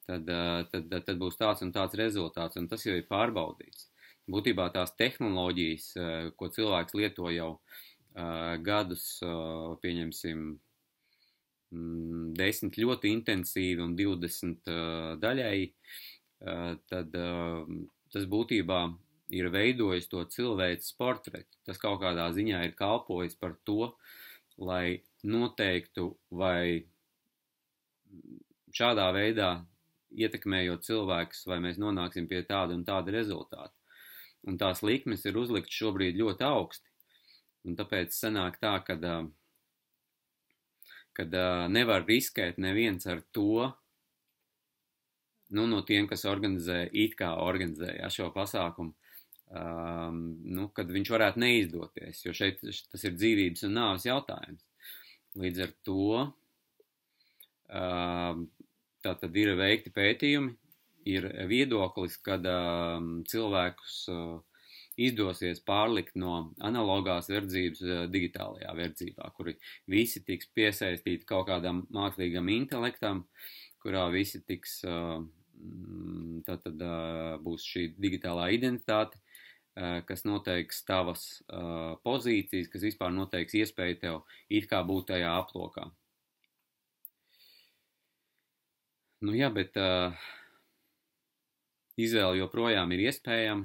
tad, 0.07 0.31
tad, 0.71 0.95
tad 0.95 1.19
būs 1.19 1.41
tāds 1.41 1.67
un 1.67 1.75
tāds 1.75 1.99
rezultāts, 1.99 2.59
un 2.61 2.71
tas 2.71 2.87
jau 2.87 2.95
ir 2.95 3.09
pārbaudīts 3.11 3.91
būtībā 4.31 4.71
tās 4.75 4.95
tehnoloģijas, 4.99 5.91
eh, 5.97 6.31
ko 6.39 6.49
cilvēks 6.51 6.97
lieto 6.99 7.31
jau 7.31 7.51
uh, 7.55 7.83
gadus, 8.67 9.05
uh, 9.25 9.75
pieņemsim, 9.83 10.45
mm, 11.73 12.35
desmit 12.39 12.79
ļoti 12.81 13.13
intensīvi 13.13 13.85
un 13.85 13.97
20 13.99 14.71
uh, 14.73 15.17
daļēji, 15.23 15.73
tad 16.93 17.15
tas 18.13 18.25
būtībā 18.29 18.81
ir 19.33 19.47
veidojis 19.49 20.05
to 20.13 20.21
cilvēces 20.29 20.93
portretu. 21.01 21.57
Tas 21.65 21.81
kaut 21.81 22.03
kādā 22.03 22.27
ziņā 22.37 22.61
ir 22.67 22.75
kalpojis 22.77 23.39
par 23.41 23.55
to, 23.65 23.95
lai 24.61 25.01
noteiktu 25.25 26.11
vai 26.29 26.85
šādā 28.77 29.09
veidā 29.17 29.49
ietekmējot 30.13 30.85
cilvēkus, 30.85 31.47
vai 31.49 31.59
mēs 31.65 31.81
nonāksim 31.81 32.29
pie 32.29 32.45
tāda 32.45 32.77
un 32.77 32.85
tāda 32.85 33.17
rezultāta 33.17 33.73
un 34.47 34.59
tās 34.61 34.83
likmes 34.87 35.25
ir 35.27 35.39
uzliktas 35.39 35.75
šobrīd 35.75 36.19
ļoti 36.21 36.47
augsti. 36.47 36.93
Un 37.67 37.77
tāpēc 37.79 38.15
sanāk 38.15 38.61
tā, 38.63 38.77
ka 38.87 38.95
kad 41.17 41.35
nevar 41.73 42.05
riskēt 42.07 42.59
neviens 42.61 43.07
ar 43.09 43.23
to, 43.33 43.73
nu, 45.57 45.67
no 45.71 45.81
tiem, 45.87 46.07
kas 46.11 46.27
organizē, 46.29 46.85
it 46.93 47.17
kā 47.19 47.31
organizē 47.43 47.95
ja, 47.97 48.11
šo 48.13 48.29
pasākumu, 48.35 48.93
um, 49.49 50.21
nu, 50.59 50.69
kad 50.77 50.91
viņš 50.93 51.13
varētu 51.15 51.43
neizdoties, 51.43 52.25
jo 52.27 52.35
šeit 52.37 52.61
tas 52.63 53.07
ir 53.07 53.17
dzīvības 53.17 53.65
un 53.69 53.77
nāves 53.79 54.07
jautājums. 54.09 54.67
Līdz 55.37 55.63
ar 55.67 55.73
to 55.87 56.09
um, 57.71 58.47
tā 59.05 59.15
tad 59.21 59.37
ir 59.37 59.55
veikti 59.59 59.93
pētījumi, 59.95 60.55
ir 61.07 61.29
viedoklis, 61.49 62.17
kad 62.27 62.47
uh, 62.51 62.99
cilvēkus 63.31 63.99
uh, 64.13 64.56
izdosies 64.97 65.61
pārlikt 65.67 66.17
no 66.21 66.37
analogās 66.65 67.31
verdzības 67.33 67.83
uh, 67.85 68.05
digitālajā 68.13 68.75
verdzībā, 68.79 69.31
kuri 69.37 69.57
visi 69.93 70.23
tiks 70.25 70.49
piesaistīti 70.57 71.29
kaut 71.29 71.49
kādam 71.51 71.85
mākslīgam 71.95 72.49
intelektam, 72.55 73.27
kurā 73.83 74.07
visi 74.15 74.43
tiks 74.45 74.81
uh, 74.89 75.21
tad, 76.47 76.65
tad 76.65 76.83
būs 77.45 77.65
šī 77.65 77.87
digitālā 77.97 78.51
identitāte, 78.57 79.19
kas 80.09 80.25
noteiks 80.25 80.83
tavas 80.89 81.23
pozīcijas, 82.05 82.69
kas 82.73 82.85
vispār 82.85 83.13
noteiks 83.13 83.57
iespēju 83.61 83.99
tev 84.01 84.19
it 84.49 84.69
kā 84.71 84.83
būt 84.89 85.11
tajā 85.13 85.33
aplokā. 85.37 85.91
Nu 89.25 89.33
jā, 89.33 89.49
bet 89.53 89.77
uh, 89.81 90.13
izvēle 91.97 92.37
joprojām 92.43 92.93
ir 92.93 93.07
iespējama, 93.09 93.65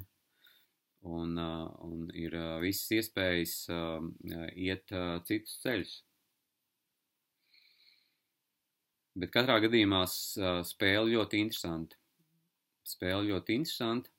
un, 1.01 1.37
uh, 1.37 1.67
un 1.81 2.09
ir 2.13 2.35
uh, 2.37 2.59
visas 2.61 2.91
iespējas 2.99 3.55
uh, 3.73 4.05
iet 4.53 4.93
uh, 4.93 5.17
citus 5.25 5.57
ceļus. 5.63 5.97
Bet 9.17 9.33
katrā 9.33 9.57
gadījumā 9.59 10.05
spēle 10.07 11.09
ļoti 11.11 11.41
interesanti. 11.43 11.97
Spēle 12.87 13.25
ļoti 13.27 13.57
interesanti, 13.59 14.11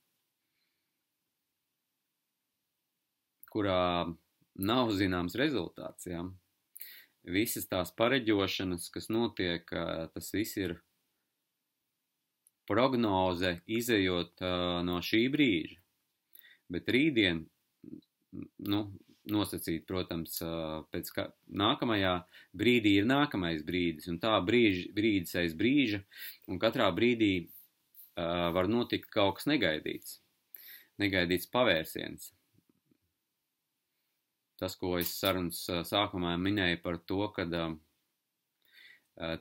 kurā 3.48 4.04
nav 4.68 4.92
zināms 4.98 5.38
rezultāts. 5.40 6.10
Ja? 6.12 6.26
Visas 7.24 7.70
tās 7.72 7.94
pareģošanas, 7.96 8.90
kas 8.92 9.08
notiek, 9.08 9.64
tas 10.12 10.30
viss 10.36 10.60
ir 10.60 10.76
prognoze 12.68 13.56
izējot 13.80 14.44
no 14.84 15.00
šī 15.00 15.24
brīža. 15.32 15.81
Bet 16.72 16.88
rītdien, 16.92 17.44
nu, 18.72 18.82
nosacīt, 19.30 19.84
protams, 19.86 20.40
uh, 20.42 20.82
pēc 20.92 21.10
kā 21.14 21.24
nākamajā 21.62 22.12
brīdī 22.58 22.96
ir 23.00 23.06
nākamais 23.08 23.62
brīdis, 23.66 24.08
un 24.10 24.18
tā 24.22 24.34
brīž, 24.46 24.76
brīdis 24.96 25.36
aiz 25.38 25.52
brīža, 25.58 26.00
un 26.50 26.58
katrā 26.62 26.88
brīdī 26.94 27.32
uh, 27.42 27.48
var 28.56 28.66
notikt 28.70 29.10
kaut 29.12 29.34
kas 29.38 29.46
negaidīts, 29.50 30.10
negaidīts 31.02 31.50
pavērsiens. 31.52 32.22
Tas, 34.62 34.76
ko 34.78 34.88
es 34.98 35.18
sarunas 35.18 35.60
sākumā 35.88 36.36
minēju 36.38 36.78
par 36.82 36.96
to, 37.06 37.28
ka 37.34 37.42
uh, 37.46 37.76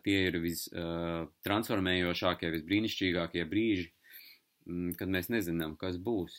tie 0.06 0.20
ir 0.28 0.34
vistransformējošākie, 0.42 2.48
visbrīnišķīgākie 2.58 3.44
brīži, 3.50 3.88
mm, 4.66 4.92
kad 5.00 5.08
mēs 5.14 5.30
nezinām, 5.34 5.72
kas 5.78 5.96
būs. 6.02 6.34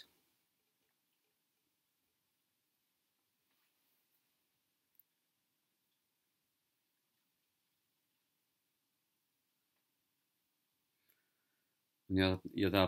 Ja, 12.13 12.35
ja 12.59 12.69
tā 12.73 12.87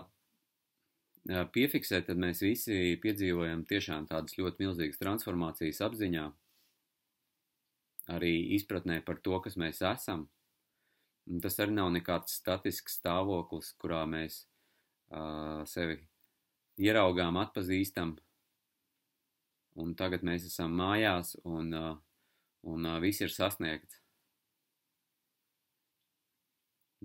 piefiksē, 1.24 2.02
tad 2.04 2.20
mēs 2.20 2.42
visi 2.44 2.96
piedzīvojam 3.00 3.64
tiešām 3.68 4.08
tādas 4.10 4.36
ļoti 4.36 4.66
milzīgas 4.66 5.00
transformācijas 5.00 5.80
apziņā, 5.86 6.24
arī 8.12 8.34
izpratnē 8.58 9.00
par 9.04 9.22
to, 9.24 9.38
kas 9.40 9.56
mēs 9.56 9.80
esam. 9.80 10.28
Un 11.24 11.40
tas 11.40 11.56
arī 11.58 11.72
nav 11.72 11.88
nekāds 11.94 12.36
statisks 12.36 12.98
stāvoklis, 12.98 13.72
kurā 13.80 14.02
mēs 14.04 14.42
uh, 15.08 15.64
sevi 15.64 16.02
ieraugām, 16.76 17.38
atpazīstam, 17.40 18.12
un 19.80 19.94
tagad 19.96 20.26
mēs 20.26 20.44
esam 20.50 20.76
mājās, 20.76 21.32
un, 21.48 21.72
uh, 21.72 21.96
un 22.68 22.90
uh, 22.90 23.00
viss 23.00 23.24
ir 23.24 23.32
sasniegts. 23.32 24.02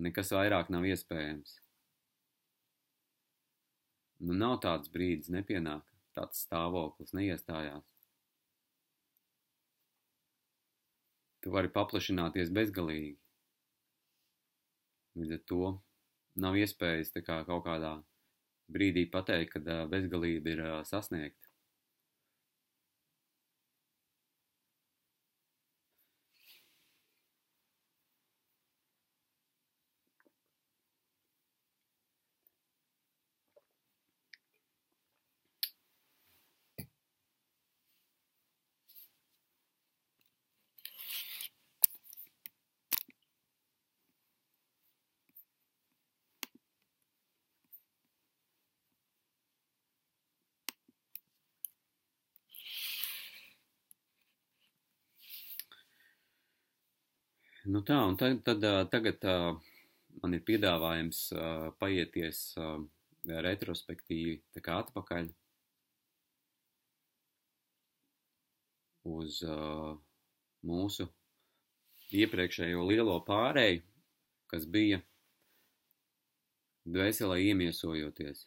Nekas 0.00 0.32
vairāk 0.36 0.68
nav 0.72 0.84
iespējams. 0.88 1.56
Nu, 4.20 4.34
nav 4.36 4.58
tāds 4.64 4.90
brīdis, 4.92 5.30
nepienāk 5.32 5.86
tāds 6.16 6.42
stāvoklis, 6.44 7.14
neiestājās. 7.16 7.86
Tu 11.40 11.52
vari 11.54 11.70
paplašināties 11.72 12.50
bezgalīgi. 12.52 13.14
Līdz 15.16 15.36
ar 15.38 15.44
to 15.48 15.70
nav 16.44 16.58
iespējas 16.60 17.14
kā 17.24 17.40
kaut 17.48 17.64
kādā 17.64 17.94
brīdī 18.70 19.06
pateikt, 19.10 19.56
ka 19.56 19.78
bezgalība 19.90 20.52
ir 20.52 20.62
sasniegta. 20.84 21.39
Nu 57.68 57.82
tā, 57.84 57.98
un 58.08 58.14
tad, 58.16 58.38
tad, 58.40 58.62
tagad 58.88 59.24
man 60.22 60.32
ir 60.32 60.40
piedāvājums 60.48 61.18
paieties 61.76 62.38
retrospektīvi 63.46 64.38
tā 64.56 64.62
kā 64.64 64.78
atpakaļ 64.80 65.28
uz 69.12 69.42
mūsu 70.70 71.06
iepriekšējo 72.22 72.86
lielo 72.88 73.18
pārēju, 73.28 73.84
kas 74.48 74.64
bija 74.64 75.02
dvēselē 76.88 77.42
iemiesojoties. 77.50 78.46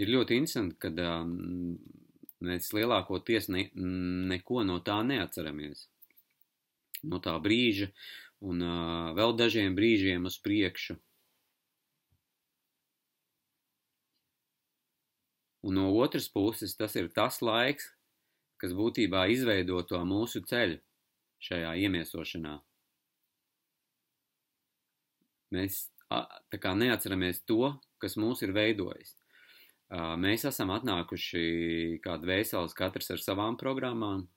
Ir 0.00 0.10
ļoti 0.10 0.36
interesanti, 0.40 0.78
kad 0.82 0.98
um, 1.04 1.78
Mēs 2.40 2.70
lielākoties 2.72 3.50
ne, 3.52 3.66
neko 4.32 4.64
no 4.64 4.78
tā 4.84 5.00
neatceramies. 5.04 5.84
No 7.04 7.20
tā 7.20 7.34
brīža 7.40 7.90
un 8.40 8.64
uh, 8.64 9.12
vēl 9.16 9.36
dažiem 9.36 9.76
brīžiem 9.76 10.24
uz 10.28 10.38
priekšu. 10.40 10.96
Un 15.68 15.76
no 15.76 15.90
otras 16.00 16.30
puses, 16.32 16.72
tas 16.76 16.96
ir 16.96 17.10
tas 17.12 17.42
laiks, 17.44 17.90
kas 18.60 18.72
būtībā 18.76 19.26
izveido 19.32 19.82
to 19.84 20.00
mūsu 20.08 20.40
ceļu 20.48 20.80
šajā 21.44 21.74
iemiesošanā. 21.84 22.56
Mēs 25.52 25.82
tā 26.08 26.60
kā 26.62 26.72
neatceramies 26.78 27.42
to, 27.48 27.74
kas 28.00 28.16
mūs 28.16 28.40
ir 28.46 28.54
veidojis. 28.56 29.19
Mēs 29.90 30.44
esam 30.46 30.70
atnākuši 30.70 31.98
kā 32.04 32.14
dvēseles 32.22 32.76
katrs 32.78 33.10
ar 33.10 33.18
savām 33.18 33.56
programmām, 33.58 34.28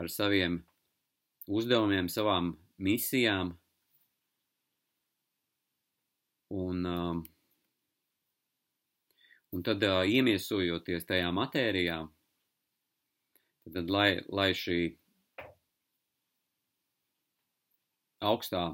ar 0.00 0.08
saviem 0.08 0.62
uzdevumiem, 1.44 2.08
savām 2.08 2.54
misijām. 2.80 3.52
Un, 6.50 6.88
un 9.52 9.68
tad 9.68 9.84
iemiesojoties 9.84 11.04
tajā 11.06 11.28
matērijā, 11.36 12.00
tad, 13.62 13.76
tad 13.76 13.92
lai, 13.92 14.08
lai 14.32 14.50
šī 14.56 14.80
augstā 18.32 18.64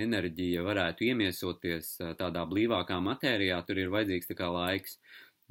enerģija 0.00 0.62
varētu 0.66 1.06
iemiesoties 1.08 1.92
tādā 2.18 2.44
blīvākā 2.50 2.98
matērijā, 3.02 3.60
tur 3.66 3.78
ir 3.78 3.92
vajadzīgs 3.94 4.30
tā 4.30 4.36
kā 4.38 4.48
laiks, 4.50 4.98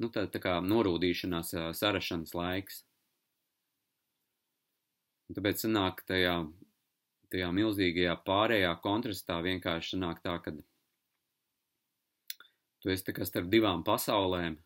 nu 0.02 0.10
tā, 0.12 0.26
tā 0.28 0.40
kā 0.42 0.58
norūdīšanās, 0.64 1.54
sarašanas 1.78 2.34
laiks. 2.36 2.82
Un 5.28 5.38
tāpēc 5.38 5.64
sanāk 5.64 6.04
tajā, 6.08 6.36
tajā 7.32 7.48
milzīgajā 7.56 8.18
pārējā 8.26 8.74
kontrastā 8.84 9.40
vienkārši 9.46 9.96
sanāk 9.96 10.20
tā, 10.26 10.36
ka 10.44 10.52
tu 12.84 12.92
esi 12.92 13.06
tā 13.06 13.16
kā 13.16 13.24
starp 13.24 13.48
divām 13.48 13.84
pasaulēm, 13.86 14.58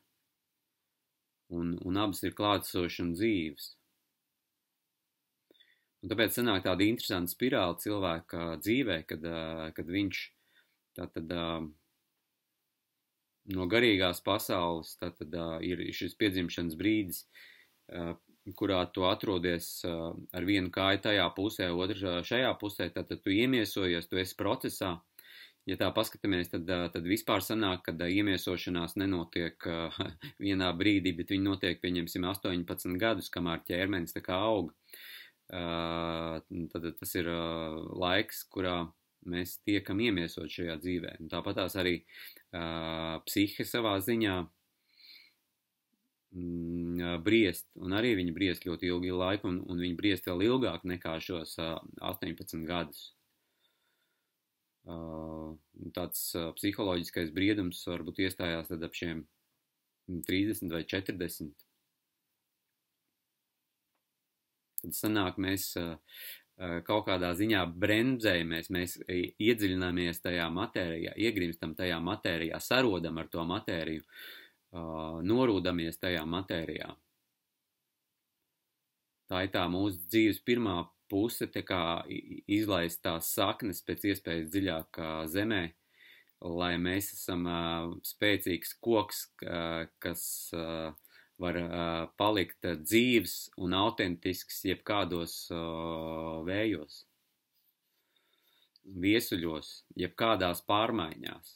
un, 1.55 1.77
un 1.87 2.01
abas 2.03 2.25
ir 2.27 2.35
klātsošas 2.35 3.05
un 3.05 3.15
dzīves. 3.15 3.78
Un 5.99 6.13
tāpēc 6.13 6.37
sanāk 6.37 6.63
tāda 6.63 6.87
interesanta 6.87 7.33
spirāla 7.33 7.75
cilvēka 7.83 8.43
dzīvē, 8.63 9.01
kad, 9.11 9.25
kad 9.75 9.89
viņš 9.91 10.21
tātad 10.99 11.33
no 13.55 13.67
garīgās 13.71 14.23
pasaules 14.25 14.95
tātad 15.01 15.35
ir 15.67 15.83
šis 15.97 16.15
piedzimšanas 16.21 16.79
brīdis, 16.79 17.25
kurā 18.59 18.81
tu 18.95 19.05
atrodies 19.09 19.69
ar 19.89 20.47
vienu 20.49 20.71
kāju 20.73 21.03
tajā 21.09 21.27
pusē, 21.37 21.69
otru 21.75 22.15
šajā 22.25 22.55
pusē, 22.61 22.89
tad, 22.95 23.11
tad 23.11 23.25
tu 23.25 23.35
iemiesojies, 23.35 24.09
tu 24.09 24.21
esi 24.23 24.39
procesā. 24.39 24.97
Ja 25.69 25.77
tā 25.77 25.91
paskatāmies, 25.93 26.49
tad, 26.49 26.71
tad 26.95 27.05
vispār 27.05 27.43
sanāk, 27.45 27.83
ka 27.85 27.93
iemiesošanās 28.09 28.95
nenotiek 28.97 29.67
vienā 30.47 30.71
brīdī, 30.79 31.13
bet 31.19 31.35
viņi 31.35 31.45
notiek, 31.45 31.83
pieņemsim, 31.83 32.25
18 32.25 32.97
gadus, 33.03 33.29
kamēr 33.35 33.61
ķermenis 33.69 34.17
tā 34.17 34.25
kā 34.25 34.39
aug. 34.47 34.73
Tad 35.49 36.87
tas 37.01 37.15
ir 37.17 37.29
laiks, 37.97 38.43
kurā 38.53 38.83
mēs 39.29 39.57
tiekam 39.65 40.01
iemiesot 40.05 40.51
šajā 40.53 40.77
dzīvē. 40.83 41.15
Un 41.23 41.31
tāpat 41.33 41.57
tās 41.63 41.77
arī 41.81 41.95
psihe 43.25 43.65
savā 43.69 43.95
ziņā 44.05 44.37
mm, 46.33 47.21
briest, 47.25 47.69
un 47.81 47.97
arī 47.97 48.15
viņi 48.19 48.35
briest 48.37 48.67
ļoti 48.69 48.91
ilgu 48.91 49.15
laiku, 49.19 49.49
un, 49.51 49.63
un 49.69 49.81
viņi 49.85 49.97
briest 49.99 50.29
vēl 50.29 50.45
ilgāk 50.49 50.85
nekā 50.89 51.19
šos 51.25 51.57
uh, 51.63 51.79
18 52.11 52.67
gadus. 52.69 53.13
Uh, 54.89 55.53
tāds 55.93 56.21
uh, 56.37 56.51
psiholoģiskais 56.57 57.33
briedums 57.37 57.83
varbūt 57.89 58.23
iestājās 58.25 58.71
tad 58.71 58.85
ap 58.87 58.95
šiem 58.97 59.27
30 60.09 60.73
vai 60.73 60.85
40. 60.89 61.68
Tad 64.89 64.97
sanāk, 64.97 65.37
mēs 65.37 65.75
kaut 66.89 67.05
kādā 67.05 67.35
ziņā 67.37 67.61
bremzējamies, 67.77 68.71
mēs 68.73 68.95
iedziļināmies 69.05 70.23
tajā 70.25 70.47
matērijā, 70.51 71.13
iegrimstam 71.21 71.75
tajā 71.77 71.99
matērijā, 72.01 72.57
sarodam 72.65 73.21
ar 73.21 73.29
to 73.29 73.45
matēriju, 73.45 74.01
norūdamies 75.29 76.01
tajā 76.01 76.25
matērijā. 76.25 76.89
Tā 79.29 79.43
ir 79.45 79.53
tā 79.53 79.67
mūsu 79.69 80.01
dzīves 80.09 80.41
pirmā 80.49 80.79
puse, 81.13 81.51
tā 81.53 81.61
kā 81.69 81.83
izlaist 82.49 83.05
tās 83.05 83.29
saknes 83.37 83.85
pēc 83.85 84.09
iespējas 84.15 84.49
dziļāk 84.49 85.03
zemē, 85.29 85.63
lai 86.49 86.73
mēs 86.81 87.13
esam 87.13 87.45
spēcīgs 88.09 88.73
koks, 88.81 89.27
kas 90.01 90.25
var 91.39 91.59
uh, 91.61 92.09
palikt 92.19 92.67
dzīves 92.83 93.37
un 93.63 93.77
autentisks 93.79 94.65
jebkādos 94.67 95.37
uh, 95.55 96.43
vējos, 96.47 97.05
viesuļos, 98.99 99.73
jebkādās 100.03 100.65
pārmaiņās. 100.67 101.55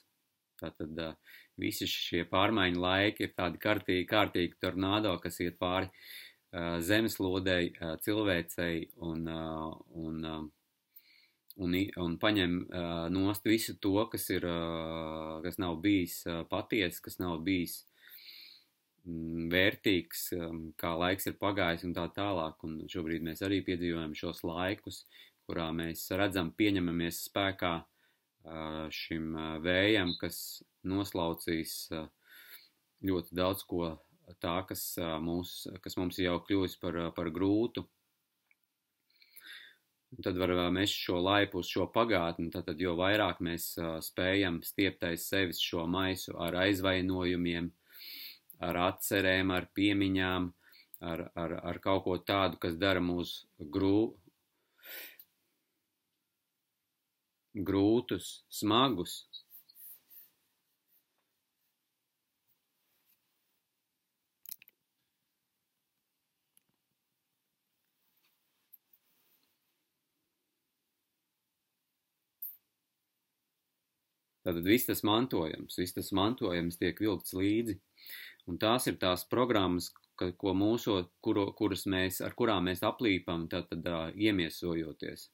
Tātad 0.63 1.03
uh, 1.03 1.37
visi 1.59 1.89
šie 1.91 2.25
pārmaiņu 2.31 2.83
laiki 2.83 3.27
ir 3.27 3.35
tādi 3.37 3.61
kārtīgi, 3.63 4.09
kārtīgi 4.09 4.59
tornado, 4.63 5.17
kas 5.23 5.41
iet 5.43 5.59
pāri 5.61 5.91
uh, 5.91 6.79
zemeslodei, 6.81 7.73
uh, 7.75 7.97
cilvēcei 8.03 8.89
un, 9.03 9.27
uh, 9.27 9.71
un, 9.99 10.25
uh, 10.25 10.43
un, 11.59 11.79
un 12.07 12.19
paņem 12.23 12.59
uh, 12.63 12.91
nost 13.13 13.51
visu 13.51 13.77
to, 13.83 13.97
kas, 14.13 14.29
ir, 14.31 14.47
uh, 14.47 15.41
kas 15.43 15.59
nav 15.59 15.81
bijis 15.83 16.23
uh, 16.29 16.45
patiesi, 16.49 17.03
kas 17.03 17.19
nav 17.19 17.41
bijis 17.43 17.83
vērtīgs, 19.53 20.29
um, 20.39 20.65
kā 20.79 20.93
laiks 20.99 21.27
ir 21.27 21.39
pagājis 21.41 21.87
un 21.89 21.95
tā 21.97 22.07
tālāk. 22.15 22.63
Un 22.67 22.83
šobrīd 22.91 23.25
mēs 23.27 23.43
arī 23.47 23.63
piedzīvojam 23.67 24.15
šos 24.19 24.45
laikus, 24.47 25.05
kurā 25.47 25.71
mēs 25.75 26.07
redzam, 26.15 26.53
pieņemamies 26.55 27.25
spēkā 27.29 27.81
šim 28.91 29.37
vējam, 29.63 30.15
kas 30.21 30.63
noslaucīs 30.83 31.91
ļoti 33.03 33.37
daudz 33.39 33.65
ko 33.69 33.93
tā, 34.43 34.63
kas, 34.67 34.97
mūs, 35.23 35.67
kas 35.83 35.99
mums 35.99 36.19
jau 36.19 36.39
kļūst 36.47 36.81
par, 36.83 36.99
par 37.17 37.31
grūtu. 37.35 37.85
Tad 40.23 40.37
var 40.37 40.53
mest 40.75 40.99
šo 41.01 41.23
laipu 41.25 41.63
uz 41.63 41.71
šo 41.73 41.87
pagātni, 41.89 42.51
tad, 42.53 42.67
tad 42.67 42.81
jo 42.81 42.93
vairāk 42.99 43.41
mēs 43.41 43.71
spējam 44.05 44.61
stiept 44.67 45.07
aiz 45.09 45.25
sevis 45.25 45.63
šo 45.63 45.87
maisu 45.89 46.35
ar 46.37 46.59
aizvainojumiem, 46.67 47.71
ar 48.69 48.79
atcerēm, 48.89 49.53
ar 49.57 49.69
piemiņām, 49.77 50.49
ar, 51.13 51.25
ar, 51.45 51.55
ar 51.73 51.81
kaut 51.85 52.05
ko 52.07 52.19
tādu, 52.33 52.61
kas 52.63 52.79
dara 52.79 53.03
mūs 53.03 53.35
grū, 53.77 54.13
grūtus, 57.71 58.35
smagus. 58.61 59.23
Tātad 74.43 74.67
viss 74.67 74.89
tas 74.89 75.05
mantojums, 75.07 75.77
viss 75.79 75.95
tas 75.95 76.09
mantojums 76.19 76.79
tiek 76.81 76.99
vilkts 76.99 77.35
līdzi. 77.39 77.77
Un 78.51 78.59
tās 78.59 78.89
ir 78.91 78.97
tās 79.03 79.23
programmas, 79.31 79.93
ka, 80.19 80.33
ko 80.39 80.55
mūsu, 80.57 80.97
kuro, 81.23 81.47
kuras 81.59 81.87
mēs, 81.87 82.21
ar 82.27 82.35
kurām 82.39 82.67
mēs 82.71 82.83
aplīpam, 82.87 83.47
tātad 83.53 83.87
uh, 83.87 84.09
iemiesojoties. 84.15 85.29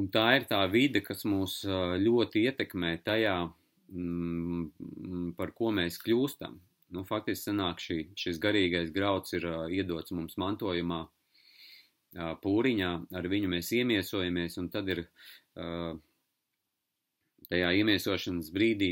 Un 0.00 0.08
tā 0.08 0.26
ir 0.38 0.46
tā 0.48 0.62
vide, 0.72 1.02
kas 1.04 1.26
mūs 1.28 1.58
ļoti 2.00 2.46
ietekmē 2.48 2.94
tajā, 3.04 3.34
mm, 3.92 5.34
par 5.36 5.52
ko 5.56 5.72
mēs 5.76 5.98
kļūstam. 6.00 6.56
Nu, 6.92 7.04
faktiski 7.08 7.50
sanāk 7.50 7.80
šī, 7.80 7.98
šis 8.16 8.40
garīgais 8.40 8.92
grauds 8.92 9.36
ir 9.36 9.44
iedots 9.72 10.12
mums 10.16 10.38
mantojumā 10.40 11.02
pūriņā, 12.44 12.90
ar 13.16 13.28
viņu 13.32 13.52
mēs 13.52 13.70
iemiesojamies, 13.76 14.58
un 14.60 14.68
tad 14.72 14.88
ir 14.92 15.04
tajā 17.48 17.70
iemiesošanas 17.80 18.50
brīdī, 18.52 18.90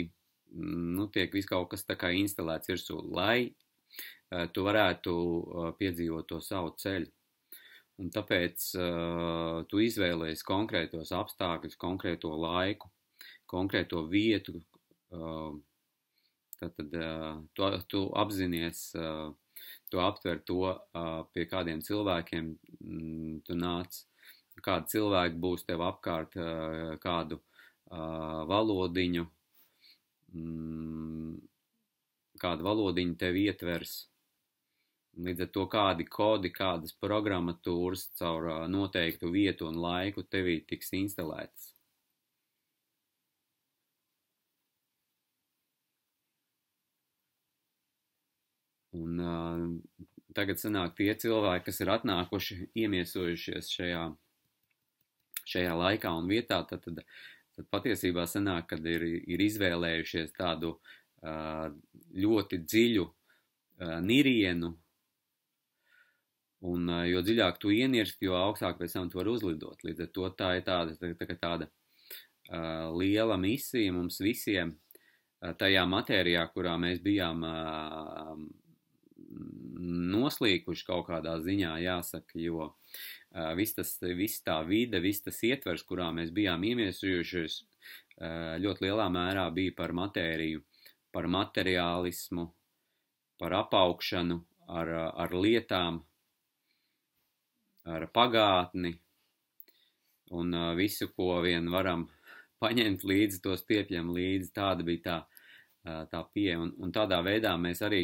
nu, 0.52 1.06
tiek 1.12 1.32
viss 1.34 1.48
kaut 1.48 1.70
kas 1.72 1.86
tā 1.86 1.96
kā 2.00 2.12
instalēts 2.16 2.70
virsū, 2.72 3.00
lai 3.14 3.52
tu 4.54 4.62
varētu 4.62 5.12
piedzīvot 5.78 6.28
to 6.30 6.38
savu 6.44 6.74
ceļu. 6.78 7.10
Un 8.00 8.08
tāpēc 8.14 8.66
uh, 8.80 9.60
tu 9.68 9.80
izvēlējies 9.84 10.42
konkrētos 10.48 11.10
apstākļus, 11.12 11.76
konkrēto 11.80 12.32
laiku, 12.32 12.88
konkrēto 13.50 14.06
vietu. 14.08 14.56
Uh, 15.12 15.58
tad 16.60 16.96
uh, 16.96 17.42
tu, 17.56 17.68
tu 17.92 18.00
apzinājies, 18.22 18.80
uh, 18.96 19.34
tu 19.92 20.00
aptver 20.00 20.40
to, 20.48 20.62
uh, 20.70 21.10
pie 21.34 21.44
kādiem 21.50 21.82
cilvēkiem 21.84 22.48
mm, 22.54 23.34
tu 23.44 23.58
nāc, 23.58 24.00
kādi 24.64 24.94
cilvēki 24.96 25.40
būs 25.44 25.66
tev 25.68 25.84
apkārt, 25.84 26.38
uh, 26.40 26.96
kādu 27.04 27.40
uh, 27.40 28.46
valodiņu, 28.48 29.26
mm, 30.32 31.34
kādu 32.42 32.66
valodiņu 32.66 33.18
tev 33.20 33.36
ietvers. 33.40 33.96
Līdz 35.20 35.44
ar 35.44 35.50
to 35.56 35.66
kādi 35.70 36.06
kodi, 36.06 36.52
kādas 36.54 36.94
programmatūras 37.02 38.06
caur 38.20 38.46
noteiktu 38.70 39.32
vietu 39.34 39.66
un 39.68 39.80
laiku 39.82 40.22
tevī 40.22 40.60
tiks 40.70 40.94
instalētas. 40.96 41.72
Un 48.96 49.20
uh, 49.22 50.06
tagad 50.34 50.58
sanāk 50.58 50.96
tie 50.98 51.12
cilvēki, 51.14 51.66
kas 51.68 51.80
ir 51.82 51.92
atnākuši, 51.94 52.56
iemiesojušies 52.82 53.70
šajā, 53.70 54.04
šajā 55.52 55.76
laikā 55.78 56.10
un 56.18 56.30
vietā, 56.30 56.60
tad, 56.70 56.82
tad, 56.86 57.02
tad 57.60 57.70
patiesībā 57.72 58.26
sanāk, 58.26 58.72
kad 58.74 58.86
ir, 58.88 59.04
ir 59.04 59.46
izvēlējušies 59.46 60.32
tādu 60.36 60.74
ļoti 61.20 62.64
dziļu 62.64 63.08
nirienu, 64.08 64.74
Un, 66.60 66.90
jo 67.08 67.22
dziļāk 67.24 67.56
tu 67.56 67.70
ienirsti, 67.72 68.26
jo 68.26 68.34
augstāk 68.36 68.76
pēc 68.76 68.92
tam 68.92 69.06
tu 69.08 69.16
vari 69.16 69.32
uzlidot. 69.32 69.80
Līdz 69.80 70.04
ar 70.04 70.08
to 70.12 70.26
tā 70.36 70.50
ir 70.58 70.64
tāda, 70.66 70.96
tā, 71.00 71.14
tā, 71.16 71.36
tāda 71.40 71.68
liela 72.92 73.38
misija 73.40 73.94
mums 73.96 74.20
visiem 74.20 74.74
tajā 75.40 75.86
matērijā, 75.88 76.42
kurā 76.52 76.74
mēs 76.80 77.00
bijām 77.00 77.40
noslīkuši 80.14 80.86
kaut 80.86 81.06
kādā 81.08 81.36
ziņā, 81.42 81.72
jāsaka, 81.84 82.38
jo 82.40 82.66
uh, 82.66 83.52
viss 83.58 83.76
tas, 83.76 83.94
viss 84.16 84.44
tā 84.46 84.60
vide, 84.68 85.00
viss 85.02 85.24
tas 85.24 85.40
ietvers, 85.46 85.84
kurā 85.88 86.10
mēs 86.16 86.32
bijām 86.36 86.64
iemiesujušies, 86.68 87.58
uh, 87.60 88.54
ļoti 88.62 88.86
lielā 88.86 89.08
mērā 89.12 89.48
bija 89.54 89.74
par 89.78 89.94
matēriju, 89.96 90.62
par 91.14 91.26
materiālismu, 91.30 92.46
par 93.40 93.56
apaugšanu 93.64 94.40
ar, 94.68 94.94
ar 95.24 95.34
lietām, 95.34 96.02
ar 97.88 98.06
pagātni 98.14 98.94
un 100.36 100.54
uh, 100.54 100.72
visu, 100.78 101.10
ko 101.16 101.40
vien 101.42 101.66
varam 101.72 102.06
paņemt 102.60 103.04
līdzi, 103.08 103.40
to 103.42 103.56
stiepjam 103.58 104.12
līdzi. 104.14 104.52
Tāda 104.54 104.84
bija 104.86 105.02
tā, 105.06 105.18
tā 106.12 106.20
pieeja. 106.34 106.60
Un, 106.60 106.74
un 106.84 106.92
tādā 106.94 107.22
veidā 107.24 107.54
mēs 107.56 107.80
arī 107.86 108.02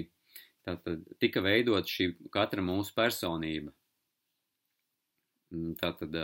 tātad 0.66 1.05
tika 1.22 1.42
veidot 1.44 1.87
šī 1.87 2.11
katra 2.35 2.64
mūsu 2.64 2.94
personība. 2.96 3.72
Tātad 5.81 6.16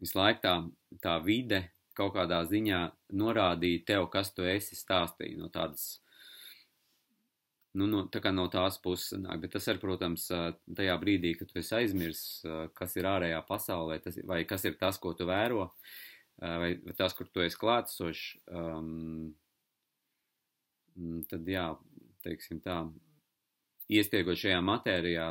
visu 0.00 0.18
laiku 0.18 0.42
tā, 0.42 0.54
tā 1.04 1.16
vide 1.22 1.68
kaut 1.96 2.14
kādā 2.16 2.40
ziņā 2.48 2.80
norādīja 3.20 3.84
tev, 3.92 4.06
kas 4.12 4.32
tu 4.34 4.46
esi 4.48 4.78
stāstīja 4.78 5.38
no 5.38 5.50
tādas, 5.52 6.00
nu, 7.76 7.86
no, 7.90 8.04
tā 8.12 8.22
kā 8.24 8.32
no 8.34 8.46
tās 8.52 8.78
puses 8.82 9.18
nāk, 9.20 9.42
bet 9.44 9.54
tas 9.56 9.68
ir, 9.70 9.80
protams, 9.82 10.28
tajā 10.76 10.96
brīdī, 11.02 11.34
kad 11.38 11.50
tu 11.50 11.60
esi 11.60 11.76
aizmirs, 11.82 12.22
kas 12.78 12.96
ir 12.98 13.10
ārējā 13.10 13.42
pasaulē, 13.48 14.00
tas, 14.04 14.18
vai 14.26 14.42
kas 14.48 14.64
ir 14.66 14.78
tas, 14.80 14.98
ko 15.02 15.12
tu 15.18 15.28
vēro, 15.28 15.68
vai 16.40 16.72
tas, 16.96 17.14
kur 17.16 17.28
tu 17.28 17.44
esi 17.44 17.60
klātsošs, 17.60 18.24
um, 18.48 19.30
tad 21.30 21.46
jā, 21.48 21.68
teiksim 22.24 22.62
tā, 22.64 22.82
iestiegot 23.90 24.38
šajā 24.38 24.60
matērijā, 24.64 25.26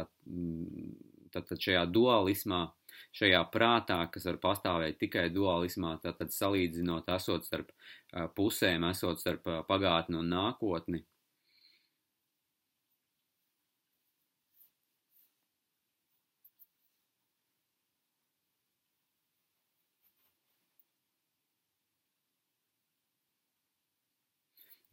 tad 1.34 1.54
šajā 1.56 1.86
dualismā, 1.94 2.66
šajā 3.16 3.42
prātā, 3.54 4.00
kas 4.14 4.28
var 4.30 4.40
pastāvēt 4.44 5.00
tikai 5.02 5.30
dualismā, 5.34 5.96
tad 6.04 6.34
salīdzinot 6.34 7.10
esot 7.16 7.48
starp 7.48 7.72
pusēm, 8.38 8.86
esot 8.90 9.22
starp 9.22 9.48
pagātni 9.70 10.20
un 10.20 10.30
nākotni, 10.34 11.04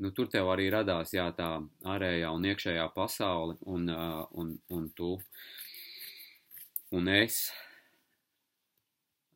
nu, 0.02 0.10
tur 0.12 0.28
tev 0.32 0.50
arī 0.52 0.68
radās 0.72 1.14
jā, 1.14 1.26
tā 1.36 1.56
ārējā 1.88 2.32
un 2.36 2.48
iekšējā 2.50 2.86
pasaule, 2.96 3.56
un, 3.64 3.88
un, 4.42 4.52
un 4.72 4.88
tu. 4.96 5.16
Un 6.94 7.10
es 7.10 7.40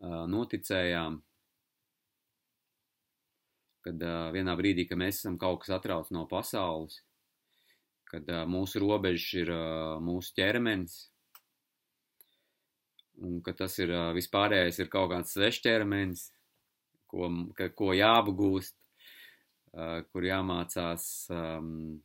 noticējām, 0.00 1.18
kad 3.84 4.04
vienā 4.36 4.56
brīdī, 4.56 4.86
kad 4.88 5.00
mēs 5.00 5.22
esam 5.22 5.38
kaut 5.40 5.62
kas 5.62 5.72
atrauc 5.78 6.10
no 6.14 6.26
pasaules, 6.30 7.00
kad 8.10 8.28
mūsu 8.50 8.82
robežs 8.82 9.28
ir 9.38 9.52
mūsu 10.02 10.34
ķermenis, 10.36 10.98
un 13.20 13.40
ka 13.44 13.54
tas 13.56 13.76
ir 13.80 13.92
vispārējais 14.16 14.80
ir 14.80 14.92
kaut 14.92 15.10
kāds 15.12 15.34
svešķermenis, 15.36 16.26
ko, 17.10 17.28
ka, 17.56 17.68
ko 17.76 17.92
jāapgūst, 17.96 18.76
kur 19.70 20.24
jāmācās 20.26 21.04
um, 21.30 22.00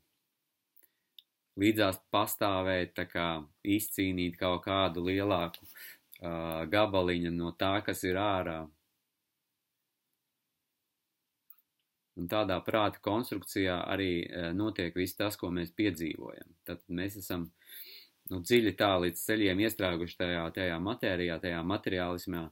līdzās 1.59 1.99
pastāvēt, 2.13 2.93
tā 2.97 3.05
kā 3.09 3.27
izcīnīt 3.63 4.37
kaut 4.39 4.65
kādu 4.67 5.05
lielāku 5.07 5.63
uh, 5.65 6.63
gabaliņu 6.71 7.31
no 7.35 7.53
tā, 7.59 7.79
kas 7.85 8.03
ir 8.07 8.19
ārā. 8.21 8.59
Un 12.15 12.29
tādā 12.31 12.61
prāta 12.63 13.01
konstrukcijā 13.03 13.81
arī 13.91 14.11
uh, 14.23 14.51
notiek 14.55 14.95
viss 14.95 15.17
tas, 15.17 15.35
ko 15.39 15.51
mēs 15.51 15.73
piedzīvojam. 15.75 16.55
Tad 16.67 16.83
mēs 16.87 17.17
esam 17.23 17.49
nu, 18.31 18.41
dziļi 18.41 18.75
tā 18.79 18.93
līdz 19.03 19.23
ceļiem 19.27 19.63
iestrēguši 19.65 20.19
tajā, 20.21 20.45
tajā 20.55 20.79
matērijā, 20.83 21.39
tajā 21.43 21.61
materiālismā, 21.67 22.47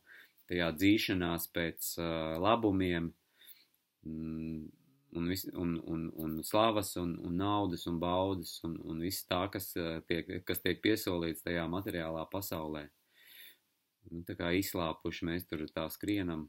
tajā 0.51 0.69
dzīšanās 0.79 1.49
pēc 1.55 1.91
uh, 1.99 2.07
labumiem, 2.43 3.11
mm, 4.07 4.63
un, 5.15 5.27
vis, 5.27 5.45
un, 5.53 5.81
un, 5.85 6.11
un 6.15 6.43
slavas, 6.43 6.95
un, 6.95 7.17
un 7.25 7.35
naudas, 7.37 7.85
un 7.85 7.99
baudas, 7.99 8.57
un, 8.63 8.75
un 8.89 8.99
viss 9.03 9.25
tā, 9.29 9.45
kas 9.53 9.71
eh, 9.77 10.01
tiek, 10.09 10.29
kas 10.47 10.61
tiek 10.63 10.81
piesolīts 10.83 11.45
tajā 11.45 11.65
materiālā 11.69 12.25
pasaulē. 12.31 12.87
Nu, 14.11 14.23
tā 14.27 14.35
kā 14.39 14.51
izslāpuši 14.57 15.29
mēs 15.29 15.47
tur 15.47 15.63
tā 15.73 15.85
skrienam. 15.93 16.47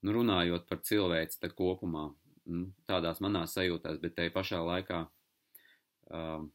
Nu, 0.00 0.14
runājot 0.16 0.66
par 0.68 0.80
cilvēci 0.84 1.40
tad 1.40 1.54
kopumā, 1.56 2.08
nu, 2.50 2.70
tādās 2.88 3.20
manās 3.24 3.56
sajūtās, 3.56 4.00
bet 4.00 4.16
te 4.16 4.30
pašā 4.32 4.60
laikā 4.64 5.02
uh, 5.06 6.46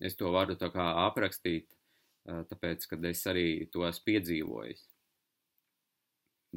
es 0.00 0.16
to 0.16 0.32
varu 0.32 0.56
tā 0.60 0.70
kā 0.72 0.86
aprakstīt, 1.06 1.68
uh, 2.28 2.40
tāpēc, 2.48 2.88
kad 2.92 3.04
es 3.12 3.26
arī 3.28 3.48
to 3.72 3.84
esmu 3.88 4.08
piedzīvojis 4.08 4.89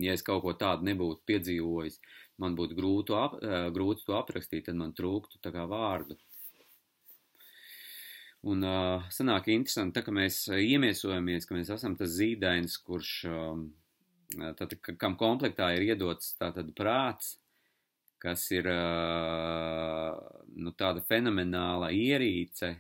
ja 0.02 0.14
es 0.14 0.26
kaut 0.26 0.44
ko 0.44 0.54
tādu 0.58 0.88
nebūtu 0.90 1.22
piedzīvojis, 1.30 2.00
man 2.42 2.56
būtu 2.58 2.78
grūti, 2.78 3.16
ap, 3.18 3.38
grūti 3.76 4.08
to 4.08 4.18
aprakstīt, 4.18 4.68
tad 4.68 4.80
man 4.80 4.94
trūktu 4.98 5.42
tā 5.44 5.54
kā 5.54 5.66
vārdu. 5.70 6.18
Un 8.44 8.66
uh, 8.68 9.06
sanāk 9.14 9.48
interesanti, 9.54 9.96
tā, 9.96 10.04
ka 10.04 10.12
mēs 10.12 10.42
iemiesojamies, 10.52 11.46
ka 11.48 11.56
mēs 11.56 11.70
esam 11.72 11.94
tas 11.96 12.12
zīdainis, 12.18 12.76
kurš, 12.84 13.12
um, 13.32 13.70
tātad, 14.36 14.76
kam 15.00 15.16
komplektā 15.20 15.70
ir 15.78 15.86
iedots 15.94 16.34
tātad 16.36 16.74
prāts, 16.76 17.38
kas 18.20 18.44
ir 18.52 18.68
uh, 18.68 20.18
nu, 20.60 20.74
tāda 20.76 21.04
fenomenāla 21.08 21.94
ierīce, 21.96 22.74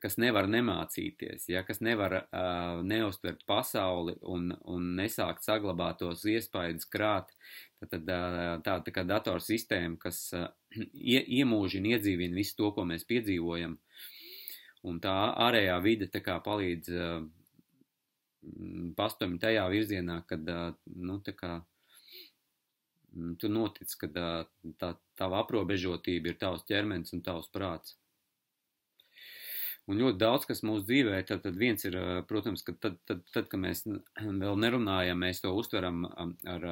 kas 0.00 0.16
nevar 0.20 0.46
nemācīties, 0.50 1.48
ja, 1.52 1.62
kas 1.66 1.80
nevar 1.84 2.14
uh, 2.20 2.80
neuztvert 2.86 3.42
pasauli 3.48 4.14
un, 4.22 4.52
un 4.70 4.92
nesākt 4.98 5.44
saglabāt 5.44 6.00
tos 6.02 6.24
iespaidus 6.28 6.88
krāt, 6.92 7.32
tad, 7.82 8.06
uh, 8.06 8.56
tā, 8.64 8.78
tā 8.86 8.94
kā 8.94 9.04
datorsistēma, 9.08 9.98
kas 10.02 10.24
uh, 10.38 10.48
ie, 11.14 11.20
iemūžina, 11.40 11.96
iedzīvina 11.96 12.38
visu 12.38 12.58
to, 12.60 12.72
ko 12.76 12.86
mēs 12.88 13.06
piedzīvojam, 13.08 13.76
un 14.88 15.02
tā 15.02 15.16
ārējā 15.48 15.78
vide 15.84 16.10
tā 16.12 16.22
kā 16.24 16.38
palīdz 16.44 16.94
uh, 16.96 17.18
pastumj 18.98 19.38
tajā 19.42 19.68
virzienā, 19.70 20.22
kad, 20.30 20.48
uh, 20.48 20.72
nu, 20.96 21.20
tā 21.26 21.36
kā 21.38 21.58
tu 23.38 23.48
notic, 23.52 23.92
ka 24.00 24.08
tā 24.80 24.94
tava 25.18 25.42
aprobežotība 25.42 26.32
ir 26.32 26.38
tavs 26.40 26.64
ķermenis 26.68 27.12
un 27.16 27.20
tavs 27.24 27.50
prāts. 27.52 27.96
Un 29.90 29.98
ļoti 29.98 30.18
daudz, 30.20 30.44
kas 30.46 30.62
mūsu 30.62 30.84
dzīvē, 30.86 31.16
tad, 31.26 31.40
tad 31.42 31.56
viens 31.58 31.82
ir, 31.88 31.96
protams, 32.30 32.62
ka 32.62 32.74
tad, 32.78 33.00
tad, 33.08 33.24
tad, 33.34 33.48
kad 33.50 33.60
mēs 33.62 33.82
vēl 34.42 34.60
nerunājam, 34.62 35.18
mēs 35.24 35.42
to 35.42 35.50
uztveram 35.58 36.04
ar, 36.06 36.68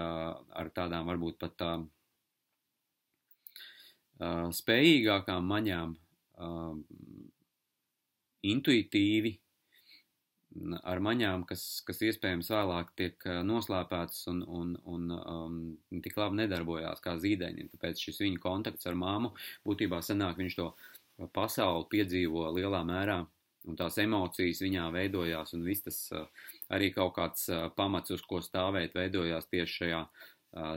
ar 0.62 0.70
tādām 0.76 1.10
varbūt 1.10 1.40
pat 1.42 1.56
tā, 1.58 1.72
spējīgākām 4.60 5.46
maņām, 5.48 5.94
intuitīvi, 8.46 9.32
ar 10.82 11.00
maņām, 11.02 11.44
kas, 11.48 11.62
kas 11.86 12.00
iespējams 12.02 12.50
vēlāk 12.50 12.90
tiek 12.98 13.26
noslēpētas 13.46 14.26
un, 14.32 14.40
un, 14.42 14.72
un 14.84 15.12
um, 15.18 15.58
tik 16.02 16.18
labi 16.18 16.40
nedarbojās 16.42 17.02
kā 17.04 17.14
zīdaiņiem. 17.22 17.70
Tāpēc 17.74 18.02
šis 18.02 18.18
viņa 18.24 18.42
kontakts 18.42 18.88
ar 18.90 18.98
māmu 18.98 19.30
būtībā 19.66 20.00
sanāk 20.02 20.40
viņš 20.40 20.58
to 20.58 20.72
pasauli 21.34 21.86
piedzīvo 21.90 22.48
lielā 22.56 22.80
mērā, 22.86 23.20
un 23.68 23.76
tās 23.76 23.98
emocijas 24.00 24.62
viņā 24.64 24.86
veidojās, 24.94 25.54
un 25.56 25.64
viss 25.66 25.84
tas 25.84 25.98
arī 26.72 26.90
kaut 26.94 27.14
kāds 27.18 27.48
pamats, 27.76 28.12
uz 28.14 28.22
ko 28.26 28.40
stāvēt, 28.44 28.96
veidojās 28.96 29.50
tieši 29.52 29.76
šajā 29.82 30.04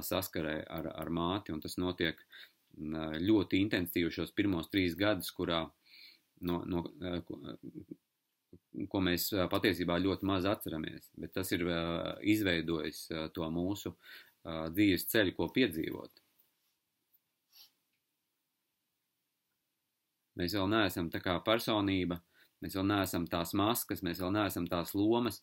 saskarē 0.06 0.58
ar, 0.69 0.89
ar 0.93 1.10
māti, 1.10 1.53
un 1.56 1.62
tas 1.63 1.77
notiek 1.82 2.19
ļoti 3.23 3.62
intensīvi 3.62 4.12
šos 4.12 4.34
pirmos 4.36 4.69
trīs 4.73 4.97
gadus, 4.97 5.32
kurā, 5.32 5.63
no, 6.41 6.62
no, 6.65 6.84
ko 8.89 9.01
mēs 9.06 9.29
patiesībā 9.51 9.97
ļoti 10.01 10.27
maz 10.29 10.47
atceramies, 10.49 11.12
bet 11.17 11.34
tas 11.38 11.51
ir 11.53 11.65
izveidojis 12.34 13.06
to 13.34 13.49
mūsu 13.53 13.93
dzīves 14.43 15.08
ceļu, 15.13 15.36
ko 15.38 15.49
piedzīvot. 15.56 16.22
Mēs 20.40 20.56
vēl 20.58 20.69
neesam 20.71 21.10
tā 21.13 21.21
kā 21.23 21.38
personība, 21.46 22.19
mēs 22.63 22.77
vēl 22.77 22.88
neesam 22.90 23.27
tās 23.29 23.54
maskas, 23.58 24.02
mēs 24.06 24.21
vēl 24.23 24.34
neesam 24.34 24.67
tās 24.69 24.96
lomas, 24.98 25.42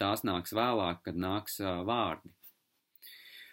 tās 0.00 0.24
nāks 0.24 0.54
vēlāk, 0.56 1.02
kad 1.08 1.18
nāks 1.18 1.58
vārdi. 1.60 2.32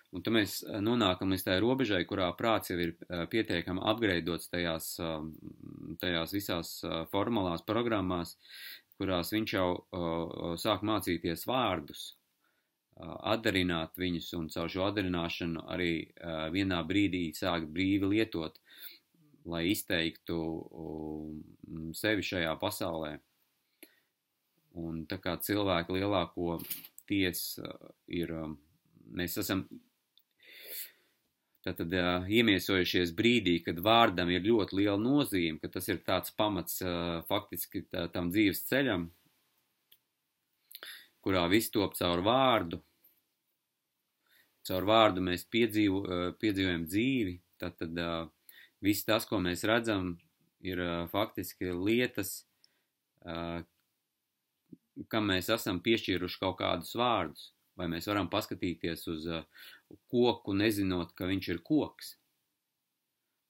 Un 0.09 0.23
tad 0.25 0.33
mēs 0.33 0.59
nonākam 0.81 1.29
līdz 1.29 1.43
tai 1.45 1.59
robežai, 1.61 2.01
kurā 2.09 2.31
prāts 2.37 2.71
jau 2.71 2.79
ir 2.81 2.95
pietiekami 3.29 3.83
apgreidots 3.91 4.49
tajās, 4.49 4.95
tajās 6.01 6.33
visās 6.33 6.71
formulās 7.11 7.61
programmās, 7.67 8.33
kurās 8.97 9.29
viņš 9.35 9.53
jau 9.53 9.67
sāk 10.57 10.81
mācīties 10.89 11.45
vārdus, 11.49 12.07
atdarināt 12.99 14.01
viņus 14.01 14.31
un 14.39 14.49
caur 14.51 14.71
šo 14.73 14.87
atdarināšanu 14.89 15.67
arī 15.75 15.91
vienā 16.55 16.81
brīdī 16.89 17.29
sāk 17.37 17.69
brīvi 17.69 18.09
lietot 18.15 18.57
lai 19.51 19.65
izteiktu 19.71 20.37
um, 20.37 21.91
sevi 21.97 22.25
šajā 22.25 22.55
pasaulē. 22.61 23.17
Un 24.79 25.03
tā 25.09 25.17
kā 25.21 25.35
cilvēku 25.41 25.97
lielāko 25.97 26.59
tiesu 27.09 27.65
ir, 28.07 28.33
um, 28.37 28.57
mēs 29.17 29.39
esam, 29.41 29.65
Tātad 31.59 31.91
uh, 31.91 32.27
iemiesojušies 32.31 33.11
brīdī, 33.17 33.57
kad 33.65 33.81
vārdam 33.83 34.29
ir 34.31 34.45
ļoti 34.45 34.77
liela 34.79 34.99
nozīme, 35.01 35.59
ka 35.59 35.67
tas 35.73 35.89
ir 35.91 35.99
tāds 36.07 36.31
pamats 36.31 36.79
uh, 36.85 37.19
faktiski 37.27 37.83
tā, 37.91 38.05
tam 38.13 38.29
dzīves 38.31 38.63
ceļam, 38.69 39.09
kurā 41.19 41.43
viss 41.51 41.73
top 41.73 41.97
caur 41.99 42.23
vārdu. 42.23 42.79
Caur 44.69 44.87
vārdu 44.87 45.25
mēs 45.25 45.43
piedzīvo, 45.51 45.99
uh, 46.05 46.23
piedzīvojam 46.39 46.87
dzīvi, 46.87 47.35
tātad 47.59 48.01
uh, 48.05 48.31
viss 48.85 49.07
tas, 49.07 49.27
ko 49.29 49.39
mēs 49.43 49.65
redzam, 49.67 50.13
ir 50.65 50.81
uh, 50.83 51.07
faktiski 51.11 51.71
lietas, 51.73 52.43
uh, 53.25 53.61
kam 55.11 55.29
mēs 55.31 55.49
esam 55.53 55.79
piešķīruši 55.83 56.39
kaut 56.41 56.59
kādus 56.59 56.95
vārdus, 56.99 57.51
vai 57.79 57.87
mēs 57.91 58.09
varam 58.11 58.29
paskatīties 58.31 59.05
uz 59.11 59.27
uh, 59.31 59.67
koku, 60.11 60.55
nezinot, 60.55 61.13
ka 61.15 61.29
viņš 61.29 61.51
ir 61.53 61.61
koks. 61.65 62.15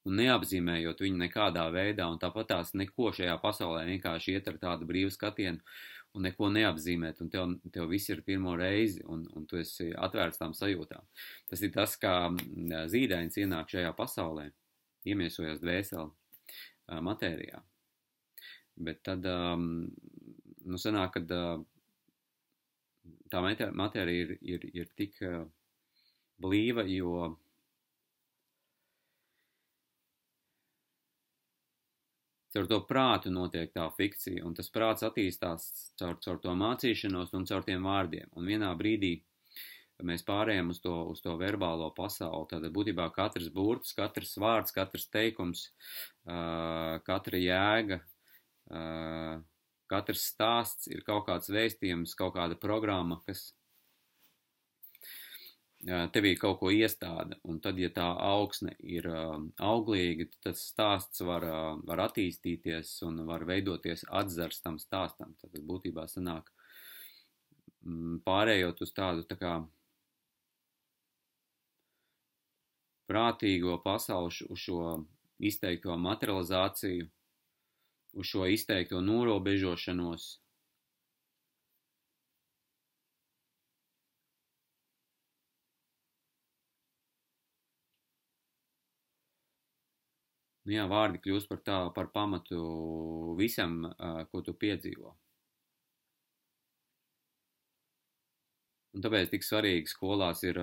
Un 0.08 0.16
neapzīmējot 0.22 1.02
viņu 1.04 1.20
nekādā 1.20 1.66
veidā, 1.74 2.08
un 2.08 2.22
tāpat 2.22 2.54
tās 2.54 2.72
neko 2.78 3.12
šajā 3.14 3.36
pasaulē 3.42 3.84
vienkārši 3.90 4.38
iet 4.38 4.48
ar 4.48 4.58
tādu 4.62 4.88
brīvu 4.90 5.12
skatienu 5.14 5.60
un 6.18 6.26
neko 6.26 6.50
neapzīmēt, 6.54 7.20
un 7.22 7.30
tev, 7.30 7.52
tev 7.74 7.90
viss 7.92 8.10
ir 8.10 8.24
pirmo 8.26 8.56
reizi, 8.58 9.04
un, 9.06 9.28
un 9.36 9.46
tu 9.50 9.60
esi 9.60 9.92
atvērts 9.94 10.42
tām 10.42 10.56
sajūtām. 10.58 11.06
Tas 11.52 11.62
ir 11.62 11.74
tas, 11.76 11.94
kā 12.02 12.14
zīdainis 12.90 13.38
ienāk 13.44 13.70
šajā 13.76 13.92
pasaulē, 13.98 14.48
iemiesojas 15.08 15.62
dvēseli 15.64 17.00
matērijā. 17.06 17.62
Bet 18.80 19.04
tad, 19.06 19.26
nu, 19.28 20.80
sanāk, 20.80 21.18
kad 21.18 21.34
tā 23.30 23.44
matērija 23.44 24.26
ir, 24.26 24.36
ir, 24.42 24.66
ir 24.74 24.92
tik 24.98 25.20
blīva, 26.40 26.86
jo 26.88 27.36
caur 32.54 32.70
to 32.70 32.80
prātu 32.90 33.32
notiek 33.34 33.72
tā 33.74 33.86
fikcija, 33.96 34.44
un 34.46 34.56
tas 34.58 34.72
prāts 34.74 35.06
attīstās 35.06 35.70
caur, 36.00 36.18
caur 36.24 36.40
to 36.44 36.56
mācīšanos 36.58 37.36
un 37.38 37.46
caur 37.50 37.66
tiem 37.68 37.86
vārdiem. 37.86 38.32
Un 38.40 38.48
vienā 38.50 38.72
brīdī 38.80 39.20
mēs 40.06 40.24
pārējām 40.28 40.72
uz 40.74 40.80
to, 40.84 40.94
uz 41.12 41.22
to 41.24 41.36
verbālo 41.40 41.90
pasauli. 41.96 42.48
Tad 42.52 42.68
būtībā 42.76 43.10
katrs 43.16 43.50
burts, 43.54 43.94
katrs 43.98 44.38
vārds, 44.40 44.76
katrs 44.76 45.08
teikums, 45.12 45.68
katra 47.10 47.40
jēga, 47.42 48.02
katrs 49.90 50.28
stāsts 50.34 50.90
ir 50.92 51.04
kaut 51.08 51.26
kāds 51.28 51.50
vēstījums, 51.52 52.16
kaut 52.20 52.36
kāda 52.38 52.60
programma, 52.60 53.20
kas 53.26 53.50
tevī 56.14 56.34
kaut 56.36 56.58
ko 56.60 56.70
iestāda, 56.76 57.38
un 57.48 57.62
tad, 57.64 57.78
ja 57.80 57.88
tā 57.96 58.08
augsne 58.12 58.74
ir 58.84 59.08
auglīga, 59.64 60.28
tad 60.44 60.60
stāsts 60.60 61.24
var, 61.24 61.46
var 61.88 62.02
attīstīties 62.04 62.98
un 63.08 63.24
var 63.30 63.46
veidoties 63.48 64.04
atzars 64.12 64.60
tam 64.62 64.80
stāstam. 64.80 65.36
Tad 65.40 65.56
būtībā 65.64 66.04
sanāk 66.12 66.52
pārējot 68.28 68.82
uz 68.84 68.92
tādu 68.92 69.24
tā 69.24 69.40
kā 69.40 69.54
prātīgo 73.10 73.80
pasauli, 73.84 74.50
uz 74.54 74.66
šo 74.66 74.84
izteikto 75.40 75.96
materializāciju, 75.98 77.08
uz 78.20 78.30
šo 78.34 78.46
izteikto 78.54 79.02
norobežošanos, 79.06 80.30
nu 90.70 90.76
jā, 90.76 90.86
vārdi 90.86 91.22
kļūst 91.24 91.50
par 91.50 91.64
tā, 91.66 91.80
par 91.96 92.12
pamatu 92.14 92.62
visam, 93.40 93.82
ko 94.30 94.44
tu 94.46 94.54
piedzīvo. 94.54 95.16
Un 98.94 99.04
tāpēc 99.06 99.30
tik 99.34 99.46
svarīgi 99.46 99.90
skolās 99.90 100.42
ir 100.46 100.58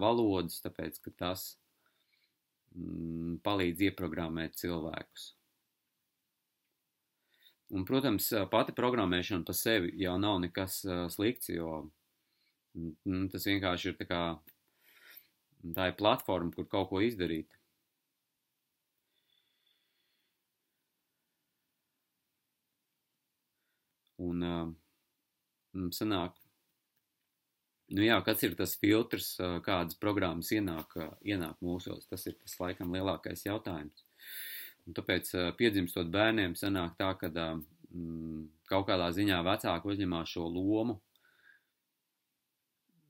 valodas, 0.00 0.60
tāpēc, 0.64 1.00
ka 1.04 1.12
tas 1.24 1.46
palīdz 3.44 3.86
ieprogrammēt 3.88 4.56
cilvēkus. 4.60 5.28
Un, 7.72 7.86
protams, 7.88 8.28
pati 8.52 8.74
programmēšana 8.76 9.46
pa 9.48 9.54
sevi 9.56 9.94
jau 10.02 10.18
nav 10.20 10.40
nekas 10.42 10.82
slikts, 11.14 11.48
jo 11.54 11.86
mm, 12.76 13.30
tas 13.32 13.48
vienkārši 13.48 13.92
ir 13.92 13.96
tā 14.00 14.08
kā 14.10 14.22
tā 15.76 15.88
ir 15.90 15.98
platforma, 15.98 16.52
kur 16.54 16.66
kaut 16.68 16.90
ko 16.90 17.00
izdarīt. 17.04 17.56
Un 24.22 24.44
uh, 24.46 24.68
sanāk, 25.96 26.36
nu 27.92 28.04
jā, 28.04 28.16
kas 28.24 28.42
ir 28.46 28.56
tas 28.58 28.74
filtrs, 28.80 29.34
kādas 29.66 29.98
programmas 30.00 30.50
ienāk, 30.54 30.96
ienāk 31.24 31.60
mūsos, 31.64 32.08
tas 32.10 32.26
ir 32.26 32.36
tas 32.40 32.56
laikam 32.60 32.92
lielākais 32.94 33.46
jautājums. 33.46 34.04
Un 34.86 34.96
tāpēc 34.96 35.30
piedzimstot 35.58 36.10
bērniem 36.10 36.56
sanāk 36.58 36.96
tā, 36.98 37.12
ka 37.20 37.30
mm, 37.30 38.44
kaut 38.70 38.88
kādā 38.88 39.12
ziņā 39.14 39.42
vecāki 39.46 39.92
uzņemās 39.94 40.34
šo 40.34 40.48
lomu 40.50 40.98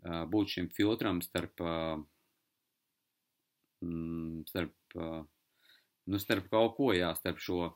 būt 0.03 0.57
šim 0.57 0.69
filtram 0.75 1.21
starp, 1.23 1.63
mm, 3.85 4.43
starp, 4.51 4.97
nu, 4.99 6.19
starp 6.19 6.51
kaut 6.51 6.77
ko, 6.77 6.91
jā, 6.97 7.13
starp 7.15 7.39
šo 7.39 7.71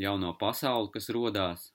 jauno 0.00 0.32
pasauli, 0.40 0.90
kas 0.94 1.10
rodās, 1.12 1.68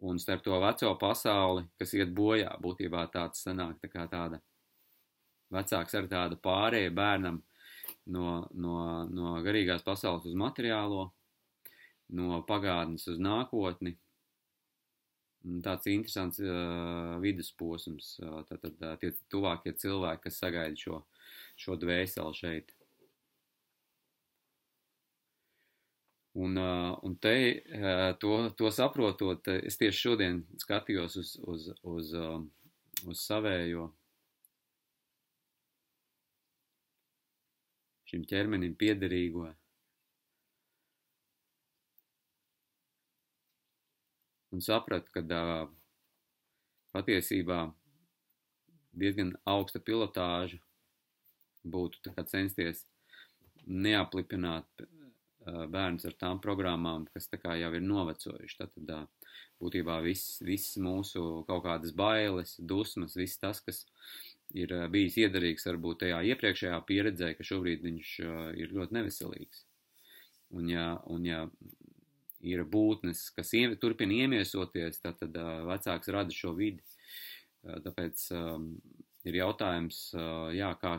un 0.00 0.18
starp 0.18 0.42
to 0.44 0.56
veco 0.60 0.94
pasauli, 1.00 1.66
kas 1.78 1.92
iet 1.96 2.12
bojā, 2.16 2.54
būtībā 2.62 3.04
tāds 3.12 3.44
sanāk 3.44 3.80
tā 3.82 3.90
kā 3.92 4.06
tāda 4.08 4.40
vecāks 5.52 5.96
ar 5.98 6.08
tādu 6.08 6.38
pārēju 6.40 6.92
bērnam 6.96 7.40
no, 8.06 8.46
no, 8.54 8.76
no 9.10 9.34
garīgās 9.44 9.84
pasaules 9.86 10.28
uz 10.30 10.36
materiālo, 10.38 11.10
no 12.16 12.40
pagātnes 12.48 13.06
uz 13.10 13.20
nākotni. 13.22 13.96
Tāds 15.64 15.88
interesants 15.88 16.40
uh, 16.44 17.16
vidusposms, 17.22 18.12
uh, 18.20 18.42
tad, 18.48 18.66
uh, 18.84 18.96
tie 19.00 19.14
tuvākie 19.32 19.72
cilvēki, 19.72 20.26
kas 20.26 20.40
sagaida 20.42 20.76
šo, 20.76 20.98
šo 21.56 21.78
dvēseli 21.80 22.36
šeit. 22.36 22.74
Un, 26.32 26.56
un 27.02 27.16
te, 27.18 27.62
to, 28.22 28.34
to 28.54 28.70
saprotot, 28.70 29.48
es 29.66 29.78
tieši 29.80 29.98
šodien 29.98 30.36
skatījos 30.62 31.16
uz, 31.18 31.32
uz, 31.42 31.64
uz, 31.82 32.12
uz 33.10 33.22
savējo 33.24 33.88
šim 38.10 38.22
ķermenim 38.30 38.76
piederīgo. 38.78 39.48
Un 44.50 44.62
sapratu, 44.66 45.10
ka 45.14 45.42
patiesībā 46.94 47.58
diezgan 49.02 49.34
augsta 49.46 49.82
pilotāža 49.82 50.58
būtu 51.62 52.14
censties 52.32 52.86
neaplipināt 53.66 54.86
bērns 55.46 56.06
ar 56.08 56.16
tām 56.20 56.40
programmām, 56.42 57.06
kas 57.14 57.28
tā 57.30 57.40
kā 57.40 57.56
jau 57.60 57.70
ir 57.76 57.84
novecojuši. 57.84 58.58
Tad 58.60 58.92
būtībā 59.60 60.00
viss, 60.04 60.40
viss 60.44 60.76
mūsu 60.80 61.42
kaut 61.48 61.64
kādas 61.64 61.94
bailes, 61.96 62.56
dusmas, 62.58 63.16
viss 63.16 63.40
tas, 63.40 63.60
kas 63.64 63.84
ir 64.56 64.72
bijis 64.90 65.18
iedarīgs 65.20 65.68
varbūt 65.68 66.02
tajā 66.04 66.22
iepriekšējā 66.32 66.78
pieredzē, 66.88 67.34
ka 67.38 67.46
šobrīd 67.46 67.84
viņš 67.86 68.14
ir 68.60 68.74
ļoti 68.76 68.96
neveselīgs. 68.98 69.64
Un 70.58 70.70
ja, 70.72 70.86
un 71.06 71.26
ja 71.28 71.44
ir 72.42 72.64
būtnes, 72.66 73.28
kas 73.36 73.52
iem, 73.54 73.76
turpina 73.78 74.24
iemiesoties, 74.24 74.98
tad, 75.04 75.20
tad 75.20 75.36
vecāks 75.68 76.10
rada 76.10 76.34
šo 76.34 76.54
vidi. 76.58 76.82
Tāpēc 77.60 78.24
um, 78.34 78.72
ir 79.28 79.36
jautājums, 79.42 80.08
jā, 80.56 80.72
kā, 80.80 80.94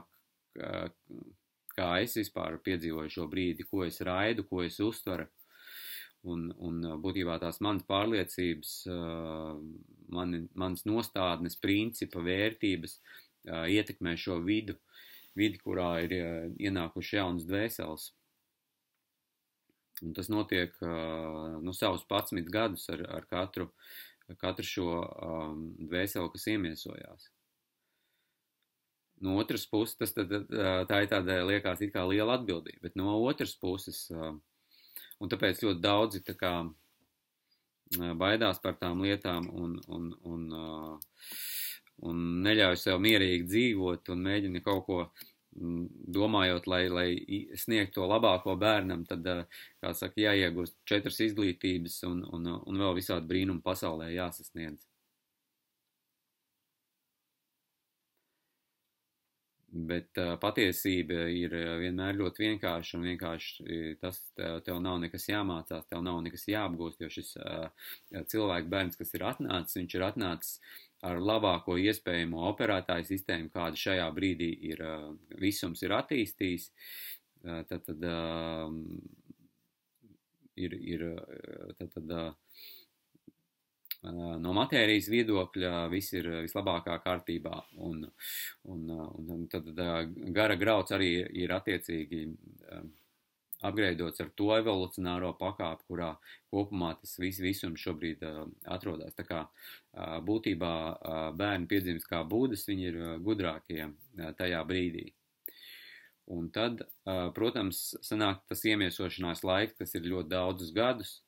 kā 1.76 1.92
es 2.04 2.18
vispār 2.20 2.58
piedzīvoju 2.66 3.14
šo 3.14 3.28
brīdi, 3.32 3.68
ko 3.70 3.86
es 3.86 4.02
raidu, 4.06 4.46
ko 4.48 4.64
es 4.66 4.80
uztveru. 4.84 5.28
Un, 6.32 6.52
un 6.62 6.84
būtībā 7.02 7.40
tās 7.42 7.58
manas 7.66 7.86
pārliecības, 7.90 8.74
mani, 10.14 10.44
manas 10.54 10.86
nostādnes, 10.86 11.58
principa, 11.58 12.22
vērtības 12.22 13.00
ietekmē 13.50 14.14
šo 14.22 14.38
vidu, 14.46 14.78
vidi, 15.38 15.58
kurā 15.64 15.96
ir 16.06 16.14
ienākuši 16.62 17.18
jaunas 17.18 17.48
dvēseles. 17.50 18.12
Un 20.06 20.14
tas 20.18 20.30
notiek 20.34 20.78
nu, 20.82 21.74
savus 21.78 22.06
11 22.10 22.54
gadus 22.54 22.88
ar, 22.94 23.02
ar 23.18 23.28
katru, 23.30 23.72
katru 24.42 24.66
šo 24.66 24.88
dvēseli, 25.90 26.30
kas 26.36 26.48
iemiesojās. 26.54 27.30
No 29.26 29.38
otras 29.42 29.66
puses, 29.70 29.98
tas 30.00 30.14
tad, 30.16 30.32
tā 30.90 31.02
ir 31.04 31.10
tāda 31.12 31.42
liekas 31.48 31.82
it 31.86 31.94
kā 31.94 32.06
liela 32.10 32.40
atbildība, 32.40 32.88
bet 32.88 32.98
no 33.00 33.16
otras 33.22 33.56
puses, 33.60 34.08
un 34.12 35.32
tāpēc 35.32 35.64
ļoti 35.66 35.84
daudzi 35.84 36.24
tā 36.26 36.36
kā 36.38 36.54
baidās 38.18 38.62
par 38.64 38.78
tām 38.80 39.04
lietām 39.04 39.50
un, 39.52 39.76
un, 39.88 40.12
un, 40.24 40.46
un 42.08 42.24
neļauj 42.46 42.80
sev 42.80 43.02
mierīgi 43.04 43.50
dzīvot 43.50 44.14
un 44.14 44.26
mēģina 44.28 44.64
kaut 44.66 44.86
ko 44.88 45.02
domājot, 45.52 46.68
lai, 46.72 46.86
lai 46.88 47.08
sniegtu 47.60 48.00
to 48.00 48.08
labāko 48.08 48.56
bērnam, 48.60 49.04
tad, 49.06 49.28
kā 49.84 49.92
saka, 49.94 50.22
jāiegūst 50.24 50.78
četras 50.88 51.20
izglītības 51.28 51.98
un, 52.08 52.24
un, 52.32 52.48
un 52.56 52.80
vēl 52.86 52.96
visādi 53.02 53.28
brīnumi 53.28 53.64
pasaulē 53.66 54.14
jāsasniedz. 54.14 54.88
Bet 59.72 60.18
uh, 60.20 60.34
patiesība 60.36 61.30
ir 61.32 61.54
vienmēr 61.80 62.18
ļoti 62.20 62.44
vienkārša, 62.44 62.98
un 62.98 63.06
vienkārši 63.08 63.78
tas 64.02 64.18
tev, 64.36 64.82
nav 64.84 64.98
nekas 65.00 65.30
jāmācās, 65.30 65.86
tev 65.88 66.04
nav 66.04 66.20
nekas 66.26 66.44
jāapgūst, 66.52 67.00
jo 67.00 67.08
šis 67.14 67.38
uh, 67.40 67.70
cilvēks 68.12 68.68
bērns, 68.74 69.00
kas 69.00 69.16
ir 69.16 69.24
atnācis, 69.30 69.78
viņš 69.80 69.96
ir 69.96 70.06
atnācis 70.10 70.60
ar 71.08 71.24
labāko 71.24 71.78
iespējamo 71.80 72.44
operētāju 72.52 73.08
sistēmu, 73.14 73.50
kāda 73.56 73.80
šajā 73.80 74.12
brīdī 74.18 74.52
ir, 74.74 74.84
uh, 74.84 75.08
visums 75.40 75.88
ir 75.88 75.96
attīstījis. 76.02 76.68
Uh, 77.42 77.64
tad, 77.72 77.88
tad 77.88 78.04
uh, 78.12 78.76
ir, 80.60 80.76
ir 80.76 81.08
tad, 81.80 81.96
tad, 81.96 82.12
uh, 82.12 82.32
no 84.04 84.54
matērijas 84.58 85.10
viedokļa 85.12 85.86
viss 85.92 86.16
ir 86.18 86.30
vislabākā 86.42 86.98
kārtībā, 87.04 87.62
un, 87.86 88.08
un, 88.74 88.90
un 89.22 89.46
tad 89.52 89.70
gara 90.34 90.58
grauds 90.58 90.96
arī 90.96 91.14
ir 91.44 91.54
attiecīgi 91.54 92.26
apgreidots 93.62 94.22
ar 94.24 94.30
to 94.38 94.50
evolucionāro 94.56 95.32
pakāpi, 95.38 95.86
kurā 95.90 96.12
kopumā 96.50 96.96
tas 97.00 97.14
vis, 97.22 97.40
visums 97.44 97.82
šobrīd 97.84 98.24
atrodas. 98.66 99.14
Tā 99.18 99.26
kā 99.28 99.44
būtībā 100.26 100.74
bērni 101.38 101.70
piedzimst 101.70 102.10
kā 102.10 102.24
būdas, 102.28 102.66
viņi 102.70 102.88
ir 102.90 103.02
gudrākie 103.22 103.92
tajā 104.40 104.64
brīdī. 104.68 105.12
Un 106.32 106.48
tad, 106.54 106.86
protams, 107.36 107.92
sanāk 108.06 108.46
tas 108.50 108.64
iemiesošanās 108.66 109.44
laiks, 109.44 109.76
kas 109.78 109.94
ir 109.98 110.08
ļoti 110.08 110.32
daudzus 110.32 110.72
gadus, 110.74 111.20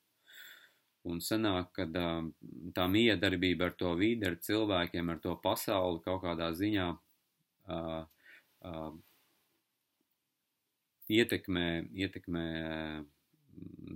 Un 1.12 1.20
sanāk, 1.20 1.74
ka 1.76 1.86
tā 2.76 2.86
miedarbība 2.88 3.68
ar 3.68 3.74
to 3.80 3.92
vidi, 4.00 4.24
ar 4.28 4.38
cilvēkiem, 4.40 5.10
ar 5.12 5.20
to 5.24 5.36
pasauli 5.44 6.00
kaut 6.06 6.22
kādā 6.24 6.48
ziņā 6.56 6.86
uh, 6.96 8.06
uh, 8.70 8.94
ietekmē, 11.12 11.68
ietekmē 12.06 12.46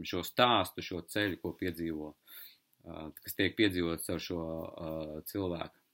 šo 0.04 0.22
stāstu, 0.28 0.84
šo 0.84 1.00
ceļu, 1.08 1.40
ko 1.40 1.54
piedzīvo, 1.62 2.12
uh, 2.12 3.08
kas 3.24 3.40
tiek 3.40 3.56
piedzīvots 3.56 4.12
ar 4.12 4.24
šo 4.28 4.44
cilvēku. 5.32 5.87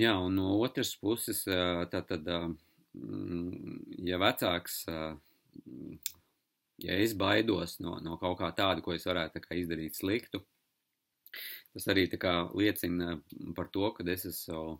Jā, 0.00 0.14
un 0.16 0.38
no 0.38 0.54
otras 0.64 0.94
puses, 0.96 1.42
tātad, 1.92 2.28
ja 4.08 4.18
vecāks, 4.22 4.76
ja 6.80 6.96
es 7.04 7.12
baidos 7.20 7.74
no, 7.84 7.98
no 8.00 8.16
kaut 8.22 8.38
kā 8.38 8.48
tāda, 8.56 8.80
ko 8.80 8.94
es 8.96 9.04
varētu 9.04 9.42
kā, 9.44 9.58
izdarīt 9.60 9.98
sliktu, 9.98 10.40
tas 11.74 11.88
arī 11.92 12.06
kā, 12.14 12.32
liecina 12.56 13.18
par 13.58 13.68
to, 13.74 13.90
ka 13.98 14.06
es 14.14 14.24
esmu 14.30 14.78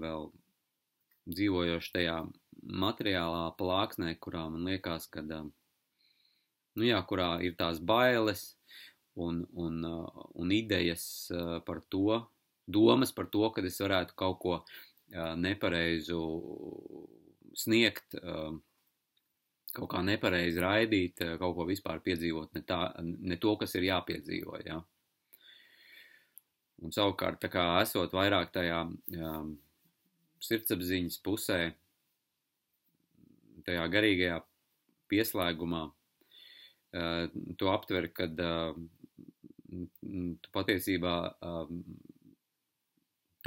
vēl 0.00 0.30
dzīvojoši 1.28 1.94
tajā 1.98 2.16
materiālā 2.86 3.44
plāksnē, 3.60 4.14
kurā 4.24 4.46
man 4.48 4.64
liekas, 4.70 5.10
ka, 5.12 5.20
nu 5.20 6.88
jā, 6.88 7.02
kurā 7.12 7.28
ir 7.44 7.60
tās 7.60 7.76
bailes 7.92 8.54
un, 9.20 9.44
un, 9.52 9.84
un 10.32 10.58
idejas 10.62 11.04
par 11.68 11.84
to, 11.92 12.22
domas 12.68 13.14
par 13.16 13.30
to, 13.32 13.48
ka 13.54 13.64
es 13.64 13.80
varētu 13.80 14.16
kaut 14.18 14.38
ko 14.42 14.58
nepareizu 15.40 16.20
sniegt, 17.56 18.18
kaut 19.78 19.90
kā 19.92 20.02
nepareizi 20.04 20.60
raidīt, 20.62 21.22
kaut 21.40 21.54
ko 21.56 21.66
vispār 21.68 22.00
piedzīvot, 22.04 22.54
ne, 22.56 22.62
tā, 22.68 22.80
ne 23.02 23.36
to, 23.40 23.54
kas 23.60 23.74
ir 23.78 23.88
jāpiedzīvo. 23.88 24.58
Ja? 24.66 24.78
Un 26.84 26.94
savukārt, 26.94 27.48
kā 27.50 27.64
esot 27.82 28.14
vairāk 28.14 28.52
tajā 28.54 28.80
jā, 29.16 29.32
sirdsapziņas 30.44 31.16
pusē, 31.24 31.60
tajā 33.66 33.84
garīgajā 33.92 34.36
pieslēgumā, 35.10 35.82
tu 37.58 37.64
aptver, 37.72 38.04
kad 38.16 38.38
tu 38.38 40.48
patiesībā 40.54 41.16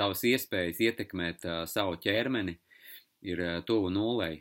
tavas 0.01 0.23
iespējas 0.25 0.81
ietekmēt 0.81 1.45
uh, 1.45 1.63
savu 1.69 1.99
ķermeni 2.01 2.57
ir 3.21 3.43
uh, 3.45 3.59
tuvu 3.65 3.91
nulei. 3.93 4.39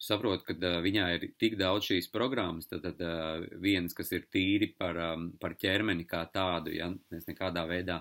Tu 0.00 0.06
saproti, 0.06 0.46
ka 0.48 0.56
uh, 0.56 0.78
viņā 0.82 1.06
ir 1.14 1.26
tik 1.38 1.54
daudz 1.60 1.90
šīs 1.90 2.08
programmas, 2.12 2.66
tad, 2.70 2.82
tad 2.86 3.02
uh, 3.04 3.44
viens, 3.62 3.94
kas 3.94 4.10
ir 4.16 4.26
tīri 4.32 4.72
par, 4.78 4.98
um, 5.12 5.28
par 5.40 5.54
ķermeni 5.60 6.06
kā 6.08 6.24
tādu, 6.34 6.72
ja 6.74 6.88
mēs 7.12 7.28
nekādā 7.28 7.66
veidā 7.68 8.00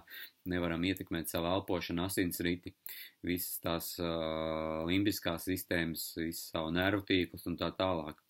nevaram 0.49 0.85
ietekmēt 0.89 1.29
savu 1.29 1.51
elpošanu, 1.51 2.07
asinsriti, 2.07 2.73
visas 3.27 3.59
tās 3.61 3.91
uh, 4.01 4.81
limbiskās 4.89 5.45
sistēmas, 5.51 6.13
visu 6.17 6.47
savu 6.47 6.73
nervu 6.73 7.05
tīklus 7.05 7.45
un 7.51 7.59
tā 7.59 7.69
tālāk. 7.77 8.23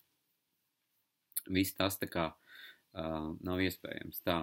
Viss 1.48 1.78
tas 1.78 1.96
tā 1.96 2.10
kā 2.10 2.28
uh, 2.34 3.30
nav 3.40 3.62
iespējams. 3.64 4.20
Tā, 4.26 4.42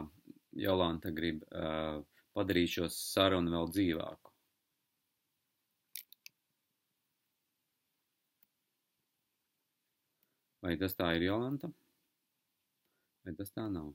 Jolanta 0.58 1.12
grib 1.14 1.44
uh, 1.52 2.00
padarīt 2.38 2.78
šo 2.78 2.88
sarunu 2.94 3.54
vēl 3.56 3.70
dzīvāku. 3.74 4.34
Vai 10.68 10.74
tas 10.82 10.98
tā 10.98 11.14
ir 11.16 11.28
Jolanta? 11.28 11.70
Vai 13.26 13.34
tas 13.38 13.54
tā 13.56 13.68
nav? 13.72 13.94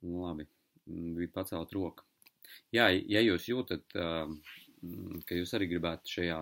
Nu, 0.00 0.22
labi, 0.22 0.46
bija 0.86 1.32
pacelt 1.34 1.74
roku. 1.76 2.06
Jā, 2.74 2.86
ja 2.88 3.20
jūs 3.20 3.48
jūtat, 3.50 3.84
ka 3.92 5.36
jūs 5.36 5.52
arī 5.58 5.68
gribētu 5.74 6.14
šajā 6.14 6.38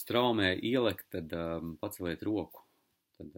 straumē 0.00 0.52
ielikt, 0.56 1.06
tad 1.14 1.34
paceliet 1.82 2.24
roku. 2.26 2.64
Tad 3.20 3.36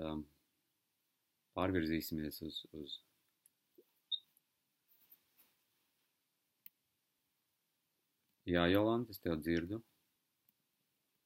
pārvirzīsimies 1.59 2.41
uz, 2.47 2.63
uz 2.73 2.97
Jā, 8.51 8.67
Jolanta, 8.73 9.15
es 9.15 9.23
tev 9.23 9.39
dzirdu. 9.39 9.79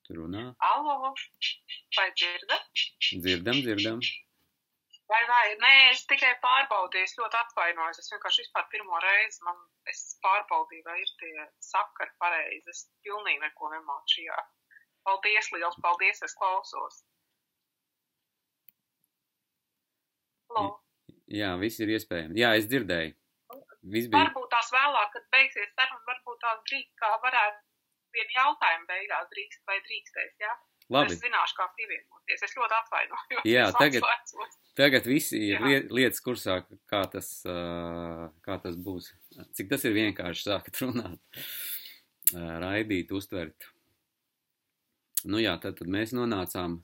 Tu 0.06 0.14
runā. 0.18 0.50
Alo, 0.62 0.96
vai 1.96 2.06
dzirdat? 2.12 2.84
Dzirdam, 3.24 3.60
dzirdam. 3.64 4.02
Vai, 5.06 5.22
vai, 5.30 5.46
nē, 5.62 5.72
es 5.92 6.02
tikai 6.10 6.32
pārbaudīju, 6.42 7.06
es 7.06 7.14
ļoti 7.18 7.38
atvainojos, 7.38 8.00
es 8.02 8.10
vienkārši 8.10 8.42
vispār 8.42 8.64
pirmo 8.72 8.98
reizi, 9.02 9.38
man, 9.46 9.58
es 9.90 10.00
pārbaudīju, 10.22 10.82
vai 10.86 10.96
ir 10.98 11.12
tie 11.20 11.44
sakari 11.62 12.10
pareizi, 12.22 12.74
es 12.74 12.80
pilnīgi 13.06 13.42
neko 13.44 13.70
nemāčījā. 13.74 14.38
Paldies, 15.06 15.52
liels 15.54 15.78
paldies, 15.84 16.22
es 16.26 16.34
klausos. 16.40 17.04
Halo. 20.50 20.80
Jā, 21.30 21.54
viss 21.62 21.82
ir 21.82 21.94
iespējams. 21.94 22.34
Jā, 22.38 22.52
es 22.58 22.66
dzirdēju. 22.70 23.14
Viss 23.86 24.10
bija. 24.10 24.24
Varbūt 24.24 24.48
tās 24.50 24.70
vēlāk, 24.74 25.10
kad 25.14 25.26
beigsies 25.34 25.74
saruna, 25.74 26.02
varbūt 26.10 26.40
tās 26.42 26.62
drīkst, 26.70 26.94
kā 27.00 27.10
varētu 27.22 27.62
vienu 28.16 28.38
jautājumu 28.38 28.88
beigās 28.90 29.28
drīkst 29.34 29.62
vai 29.68 29.76
drīkstēs, 29.84 30.32
jā? 30.42 30.50
Ja? 30.50 30.56
Labi. 30.94 31.16
Es 31.16 31.18
zināšu, 31.18 31.56
kā 31.58 31.64
pievienoties. 31.74 32.42
Es 32.46 32.52
ļoti 32.54 32.76
atvainojos. 32.76 33.46
Jā, 33.48 33.64
tagad, 33.74 34.04
Tagad 34.78 35.06
visi 35.08 35.40
ir 35.48 35.62
liet, 35.64 35.88
lietas 35.90 36.20
kursā, 36.22 36.60
kā 36.90 37.00
tas, 37.10 37.30
kā 38.46 38.58
tas 38.62 38.76
būs. 38.76 39.08
Cik 39.56 39.72
tas 39.72 39.86
ir 39.88 39.96
vienkārši 39.96 40.44
sākat 40.46 40.78
runāt, 40.84 41.40
raidīt, 42.62 43.14
uztvert. 43.16 43.66
Nu 45.26 45.40
jā, 45.42 45.56
tad, 45.62 45.78
tad 45.80 45.90
mēs 45.90 46.12
nonācām, 46.14 46.76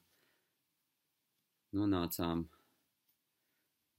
nonācām, 1.78 2.46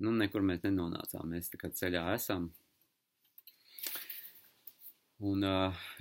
nu 0.03 0.15
nekur 0.17 0.43
mēs 0.43 0.65
nenonācām, 0.65 1.29
mēs 1.31 1.53
tā 1.53 1.61
kā 1.61 1.71
ceļā 1.71 2.09
esam. 2.17 2.49
Un, 5.23 5.43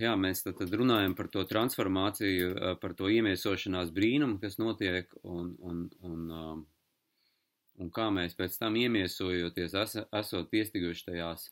jā, 0.02 0.12
mēs 0.18 0.42
tad, 0.42 0.56
tad 0.58 0.72
runājam 0.74 1.12
par 1.14 1.28
to 1.30 1.44
transformāciju, 1.46 2.76
par 2.82 2.94
to 2.98 3.10
iemiesošanās 3.12 3.92
brīnumu, 3.94 4.40
kas 4.42 4.58
notiek, 4.58 5.12
un, 5.22 5.52
un, 5.62 5.84
un, 6.02 6.64
un 7.78 7.92
kā 7.94 8.08
mēs 8.14 8.34
pēc 8.38 8.58
tam 8.58 8.78
iemiesojoties, 8.80 9.76
es, 9.84 9.94
esot 10.22 10.50
piestiguši 10.50 11.06
tajās 11.12 11.46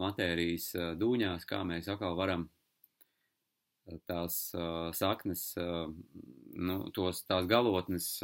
matērijas 0.00 0.72
dūņās, 1.00 1.44
kā 1.48 1.60
mēs 1.68 1.92
atkal 1.92 2.16
varam 2.16 2.48
tās 4.08 4.40
saknes, 4.96 5.46
nu, 5.58 6.76
tos, 6.96 7.24
tās 7.28 7.48
galotnes 7.50 8.14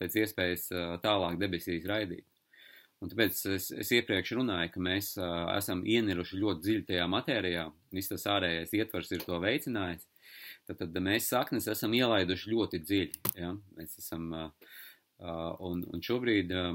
pēc 0.00 0.22
iespējas 0.26 0.68
tālāk 1.04 1.40
debesīs 1.40 1.88
raidīt. 1.88 2.35
Un 3.04 3.10
tāpēc 3.12 3.38
es, 3.52 3.68
es 3.76 3.90
iepriekš 3.92 4.32
runāju, 4.38 4.70
ka 4.72 4.82
mēs 4.82 5.12
uh, 5.20 5.50
esam 5.52 5.82
ieniruši 5.84 6.38
ļoti 6.40 6.64
dziļi 6.64 6.84
tajā 6.88 7.08
matērijā, 7.12 7.66
viss 7.92 8.12
tas 8.12 8.24
ārējais 8.32 8.72
ietvers 8.78 9.12
ir 9.12 9.24
to 9.26 9.40
veicinājis. 9.42 10.06
Tad, 10.66 10.80
tad 10.80 10.96
mēs 11.04 11.28
saknes 11.30 11.68
esam 11.70 11.92
ielaiduši 11.94 12.52
ļoti 12.54 12.80
dziļi. 12.82 13.34
Ja? 13.36 13.52
Mēs 13.76 13.98
esam, 14.00 14.30
uh, 14.32 14.72
uh, 15.20 15.52
un, 15.68 15.84
un 15.92 16.02
šobrīd 16.02 16.54
uh, 16.56 16.72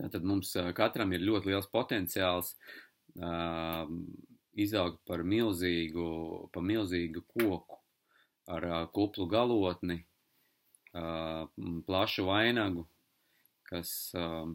tātad 0.00 0.24
mums 0.26 0.54
katram 0.74 1.12
ir 1.12 1.26
ļoti 1.28 1.52
liels 1.52 1.68
potenciāls 1.70 2.54
uh, 3.20 3.84
izaugt 4.56 5.02
par 5.04 5.26
milzīgu, 5.28 6.08
par 6.54 6.64
milzīgu 6.64 7.24
koku 7.36 7.80
ar 8.48 8.66
uh, 8.70 8.80
kuplu 8.96 9.28
galotni, 9.28 10.00
uh, 10.96 11.44
plašu 11.86 12.26
vainagu, 12.32 12.88
kas 13.68 13.90
um, 14.18 14.54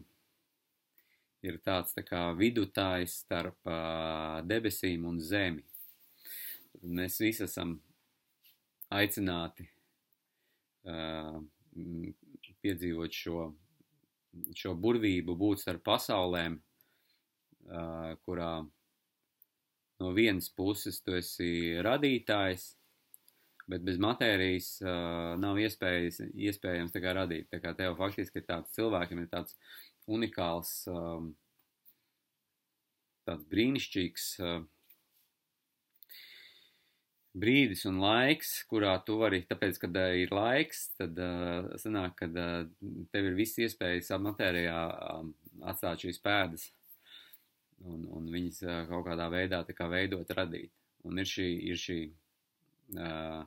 ir 1.42 1.58
tāds 1.64 1.94
tā 1.96 2.04
kā 2.06 2.22
vidutājs 2.36 3.20
starp 3.24 3.68
uh, 3.68 4.40
debesīm 4.46 5.06
un 5.08 5.20
zemi. 5.20 5.64
Mēs 6.80 7.18
visi 7.20 7.44
esam 7.44 7.74
aicināti 8.90 9.66
uh, 10.88 11.38
piedzīvot 12.60 13.14
šo, 13.14 13.46
šo 14.56 14.74
burvību, 14.76 15.36
būt 15.36 15.64
starp 15.64 15.84
pasaulēm, 15.86 16.58
uh, 17.70 18.12
kurā 18.24 18.52
no 20.00 20.12
vienas 20.16 20.48
puses 20.56 21.00
tu 21.04 21.16
esi 21.18 21.76
radītājs, 21.84 22.74
bet 23.70 23.84
bez 23.86 24.00
matērijas 24.02 24.72
uh, 24.82 25.36
nav 25.40 25.60
iespējas, 25.62 26.20
iespējams 26.34 26.96
kā 26.96 27.14
radīt. 27.16 27.48
Tā 27.52 27.60
kā 27.62 27.74
tev 27.78 27.96
faktiski 28.00 28.42
ir 28.42 28.48
tāds 28.48 28.74
cilvēkiem 28.76 29.22
ir 29.22 29.30
tāds 29.30 29.56
unikāls, 30.10 30.72
um, 30.90 31.32
tāds 33.28 33.46
brīnišķīgs 33.52 34.26
uh, 34.42 34.60
brīdis 37.40 37.86
un 37.86 38.00
laiks, 38.02 38.56
kurā 38.70 38.96
tu 39.06 39.20
vari, 39.20 39.44
tāpēc, 39.46 39.78
kad 39.84 40.00
uh, 40.02 40.16
ir 40.18 40.34
laiks, 40.34 40.88
tad 40.98 41.18
uh, 41.22 41.70
sanāk, 41.80 42.16
kad 42.24 42.36
uh, 42.36 42.66
tev 43.14 43.30
ir 43.30 43.38
viss 43.38 43.60
iespējas 43.62 44.10
matērijā 44.18 44.82
um, 45.14 45.32
atstāt 45.70 46.06
šīs 46.06 46.18
pēdas 46.24 46.70
un, 47.86 48.04
un 48.16 48.26
viņas 48.32 48.62
uh, 48.66 48.82
kaut 48.90 49.06
kādā 49.08 49.30
veidā 49.32 49.62
kā 49.76 49.88
veidot, 49.90 50.34
radīt. 50.36 50.72
Un 51.06 51.20
ir 51.22 51.28
šī, 51.28 51.48
ir 51.70 51.78
šī 51.80 52.00
uh, 52.98 53.46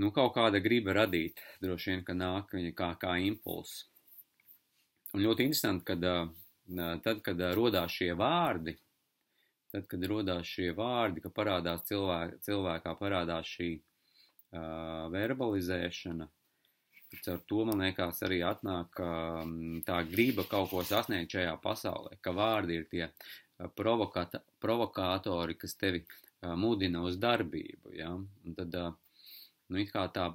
nu, 0.00 0.10
kaut 0.14 0.34
kāda 0.36 0.60
griba 0.62 0.94
radīt, 0.96 1.42
droši 1.62 1.92
vien, 1.92 2.04
ka 2.06 2.16
nāk 2.16 2.54
viņa 2.56 2.72
kā, 2.78 2.90
kā 3.00 3.16
impulss. 3.22 3.84
Un 5.14 5.22
ļoti 5.22 5.46
interesanti, 5.46 5.86
kad 5.92 6.06
tad, 7.04 7.20
kad 7.22 7.42
rodās 7.54 7.94
šie 7.94 8.12
vārdi, 8.18 8.74
tad, 9.70 9.86
kad 9.90 10.06
rodās 10.10 10.48
šie 10.48 10.72
vārdi, 10.74 11.22
ka 11.22 11.30
parādās 11.34 11.84
cilvēkā, 11.90 12.40
cilvēkā 12.46 12.94
parādās 12.98 13.50
šī 13.56 13.70
uh, 13.78 15.06
verbalizēšana, 15.14 16.30
Ar 17.30 17.38
to 17.46 17.64
man 17.68 17.82
liekas, 17.84 18.20
arī 18.26 18.40
atnāk 18.42 19.00
tā 19.86 19.98
griba 20.10 20.44
kaut 20.50 20.70
ko 20.72 20.82
sasniegt 20.86 21.36
šajā 21.36 21.54
pasaulē, 21.62 22.18
ka 22.20 22.32
vārdi 22.34 22.78
ir 22.80 22.86
tie 22.90 23.08
provokātori, 23.78 25.54
kas 25.60 25.76
tevi 25.78 26.02
mudina 26.58 27.04
uz 27.06 27.18
darbību. 27.20 27.94
Ja? 27.94 28.10
Un 28.16 28.56
tad 28.58 28.74
nu, 29.70 29.80
it 29.80 29.92
kā 29.94 30.06
tā 30.14 30.30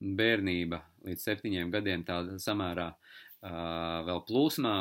bērnība 0.00 0.82
līdz 1.06 1.24
septiņiem 1.30 1.72
gadiem 1.72 2.04
tāda 2.06 2.36
samērā 2.42 2.90
uh, 2.92 4.04
vēl 4.06 4.20
plūsmā, 4.28 4.74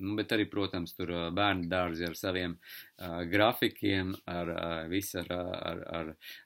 nu, 0.00 0.14
bet 0.16 0.32
arī, 0.32 0.46
protams, 0.48 0.94
tur 0.96 1.10
bērnu 1.36 1.68
dārzi 1.68 2.06
ar 2.08 2.14
saviem 2.16 2.54
uh, 2.56 3.20
grafikiem, 3.28 4.14
ar 4.30 4.52
uh, 4.54 4.62
visu 4.88 5.20
ar, 5.20 5.32
ar, 5.34 5.82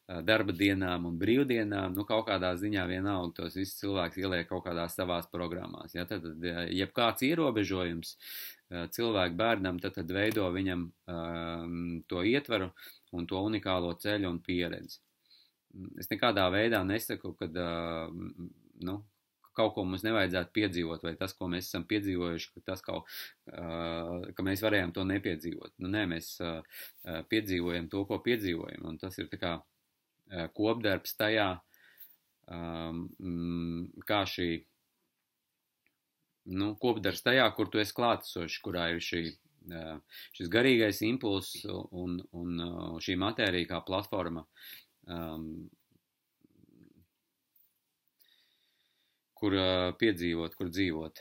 ar 0.08 0.24
darba 0.26 0.56
dienām 0.56 1.06
un 1.10 1.20
brīvdienām, 1.20 1.94
nu, 1.94 2.06
kaut 2.08 2.26
kādā 2.30 2.54
ziņā 2.58 2.88
vienalga 2.90 3.42
tos 3.42 3.60
visus 3.60 3.78
cilvēks 3.82 4.18
ieliek 4.24 4.50
kaut 4.50 4.66
kādās 4.66 4.98
savās 4.98 5.30
programmās, 5.30 5.94
ja, 5.94 6.08
tad, 6.08 6.26
tad 6.26 6.68
jebkāds 6.74 7.26
ierobežojums 7.28 8.16
uh, 8.16 8.88
cilvēku 8.90 9.38
bērnam, 9.38 9.78
tad, 9.84 10.00
tad 10.00 10.10
veido 10.10 10.50
viņam 10.50 10.88
um, 10.90 11.80
to 12.10 12.26
ietvaru 12.26 12.72
un 13.14 13.30
to 13.30 13.38
unikālo 13.46 13.94
ceļu 14.02 14.34
un 14.34 14.42
pieredzi 14.42 15.03
es 16.00 16.10
nekādā 16.10 16.46
veidā 16.52 16.82
nesaku, 16.86 17.34
ka 17.38 17.48
nu, 18.84 18.96
kaut 19.54 19.74
ko 19.76 19.84
mums 19.86 20.02
nevajadzētu 20.06 20.52
piedzīvot, 20.54 21.04
vai 21.06 21.14
tas, 21.18 21.34
ko 21.38 21.48
mēs 21.50 21.68
esam 21.68 21.84
piedzīvojuši, 21.90 22.50
ka, 22.56 22.62
tas 22.72 22.82
kaut, 22.84 23.10
ka 23.46 24.46
mēs 24.46 24.64
varējām 24.64 24.94
to 24.96 25.04
nepiedzīvot. 25.08 25.76
Nu, 25.82 25.90
nē, 25.94 26.04
mēs 26.10 26.34
piedzīvojam 27.30 27.88
to, 27.92 28.02
ko 28.10 28.18
piedzīvojam, 28.24 28.88
un 28.90 28.98
tas 29.02 29.18
ir 29.22 29.30
kā 29.30 29.56
kopdarbs 30.58 31.14
tajā, 31.20 31.48
kā 34.10 34.20
šī, 34.34 34.50
nu, 36.58 36.74
kopdarbs 36.82 37.24
tajā, 37.24 37.46
kur 37.56 37.70
tu 37.70 37.82
esi 37.82 37.96
klātesošs, 37.96 38.60
kurā 38.64 38.90
ir 38.96 39.02
šī 39.04 39.26
šis 40.36 40.50
garīgais 40.52 40.98
impulss 41.08 41.62
un, 41.64 42.18
un 42.36 42.98
šī 43.00 43.14
matērija 43.16 43.70
kā 43.70 43.78
platforma 43.86 44.42
um, 45.06 45.48
kur 49.34 49.56
uh, 49.58 49.90
piedzīvot, 50.00 50.56
kur 50.56 50.70
dzīvot, 50.72 51.20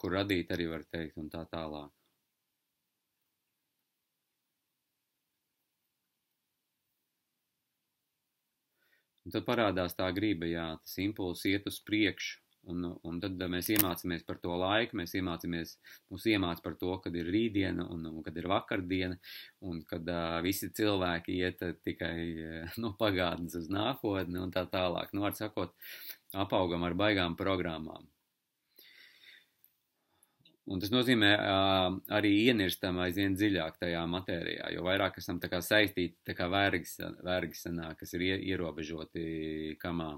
kur 0.00 0.18
radīt 0.18 0.52
arī 0.52 0.68
var 0.72 0.84
teikt 0.90 1.18
un 1.22 1.30
tā 1.32 1.46
tālāk. 1.52 1.90
Un 9.24 9.34
tad 9.34 9.44
parādās 9.46 9.94
tā 9.94 10.08
griba, 10.16 10.48
jā, 10.48 10.66
tas 10.82 10.96
impulss 10.98 11.44
iet 11.46 11.66
uz 11.70 11.76
priekšu, 11.86 12.40
Un, 12.68 12.84
un 13.08 13.20
tad 13.22 13.40
mēs 13.50 13.70
iemācāmies 13.72 14.24
par 14.28 14.36
to 14.42 14.52
laiku, 14.60 14.98
mēs 15.00 15.14
iemācāmies, 15.16 15.72
mums 16.12 16.26
iemācās 16.28 16.60
par 16.64 16.76
to, 16.82 16.92
kad 17.04 17.16
ir 17.16 17.30
rītdiena 17.32 17.86
un, 17.88 18.04
un 18.10 18.20
kad 18.26 18.36
ir 18.36 18.50
vakardiena, 18.52 19.16
un 19.64 19.80
kad 19.88 20.08
uh, 20.12 20.36
visi 20.44 20.68
cilvēki 20.76 21.38
iet 21.40 21.64
tikai 21.86 22.14
uh, 22.44 22.78
no 22.82 22.92
pagātnes 23.00 23.56
uz 23.62 23.70
nākotni 23.72 24.42
un 24.44 24.52
tā 24.52 24.66
tālāk. 24.70 25.14
Nu, 25.16 25.24
var 25.24 25.36
sakot, 25.38 25.72
apaugam 26.36 26.84
ar 26.84 26.98
baigām 27.00 27.38
programmām. 27.40 28.04
Un 30.70 30.78
tas 30.78 30.92
nozīmē 30.92 31.30
uh, 31.34 31.94
arī 32.14 32.30
ienirstam 32.44 33.00
aizvien 33.02 33.32
dziļāk 33.34 33.80
tajā 33.80 34.04
matērijā, 34.06 34.68
jo 34.76 34.84
vairāk 34.86 35.16
esam 35.18 35.40
tā 35.42 35.48
kā 35.50 35.58
saistīti, 35.64 36.20
tā 36.28 36.36
kā 36.38 36.46
vergi, 36.52 37.08
vergi 37.26 37.58
sanāk, 37.58 38.02
kas 38.04 38.14
ir 38.14 38.28
ierobežoti 38.36 39.78
kamā. 39.80 40.12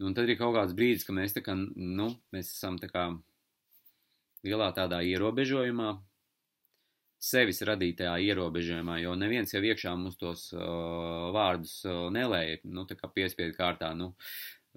Un 0.00 0.14
tad 0.16 0.28
ir 0.28 0.38
kaut 0.40 0.54
kāds 0.56 0.76
brīdis, 0.76 1.04
ka 1.06 1.14
mēs 1.16 1.36
kā, 1.44 1.56
nu, 1.56 2.08
mēs 2.34 2.54
esam 2.54 2.78
tā 2.80 2.88
kā 2.90 3.08
lielā 4.46 4.70
tādā 4.76 5.02
ierobežojumā, 5.04 5.90
sevis 7.20 7.60
radītajā 7.68 8.14
ierobežojumā, 8.30 8.96
jo 9.02 9.14
neviens 9.18 9.52
jau 9.52 9.60
iekšā 9.60 9.92
mums 9.96 10.16
tos 10.20 10.46
uh, 10.56 11.28
vārdus 11.36 11.74
uh, 11.84 12.06
nelēja, 12.12 12.62
nu, 12.72 12.86
tā 12.88 12.96
kā 12.96 13.10
piespiedu 13.12 13.56
kārtā, 13.58 13.92
nu, 13.96 14.14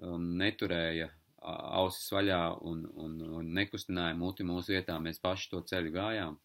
um, 0.04 0.34
neturēja 0.40 1.08
ausis 1.44 2.12
vaļā 2.12 2.40
un, 2.64 2.84
un, 3.00 3.16
un 3.40 3.48
nekustināja 3.56 4.16
muti 4.16 4.46
mūsu 4.48 4.72
vietā, 4.76 4.96
mēs 5.00 5.20
paši 5.24 5.50
to 5.52 5.60
ceļu 5.68 5.92
gājām, 5.92 6.38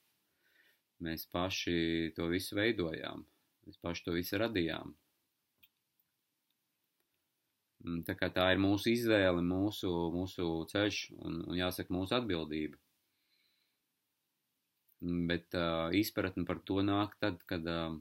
mēs 1.04 1.28
paši 1.32 1.78
to 2.16 2.28
visu 2.32 2.58
veidojām, 2.60 3.24
mēs 3.68 3.80
paši 3.84 4.08
to 4.08 4.16
visu 4.16 4.40
radījām. 4.42 4.96
Mm, 7.86 8.04
tā 8.08 8.30
tā 8.36 8.50
ir 8.54 8.60
mūsu 8.60 8.92
izvēle, 8.92 9.42
mūsu, 9.46 9.90
mūsu 10.12 10.48
ceļš 10.72 11.00
un, 11.16 11.42
un 11.48 11.60
jāsaka 11.60 11.96
mūsu 11.96 12.18
atbildība. 12.18 12.80
Mm, 15.06 15.28
bet 15.32 15.56
uh, 15.56 15.88
izpratne 15.96 16.44
par 16.48 16.60
to 16.68 16.84
nāk 16.84 17.16
tad, 17.24 17.40
kad, 17.48 17.68
uh, 17.72 17.96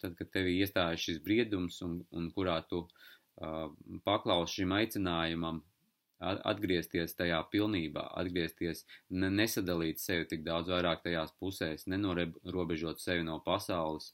tad, 0.00 0.16
kad 0.16 0.32
tev 0.32 0.48
iestājas 0.48 1.04
šis 1.04 1.20
briedums 1.24 1.82
un, 1.84 1.98
un 2.16 2.30
kurā 2.32 2.56
tu 2.70 2.86
uh, 2.86 3.66
paklaus 4.08 4.56
šim 4.56 4.72
aicinājumam 4.78 5.60
atgriezties 6.20 7.14
tajā 7.16 7.38
pilnībā, 7.52 8.02
atgriezties, 8.20 8.84
ne, 9.08 9.30
nesadalīt 9.32 10.02
sevi 10.02 10.26
tik 10.28 10.42
daudz 10.44 10.68
vairāk 10.68 11.00
tajās 11.04 11.32
pusēs, 11.40 11.86
nenorobežot 11.88 13.00
sevi 13.00 13.24
no 13.24 13.38
pasaules, 13.44 14.10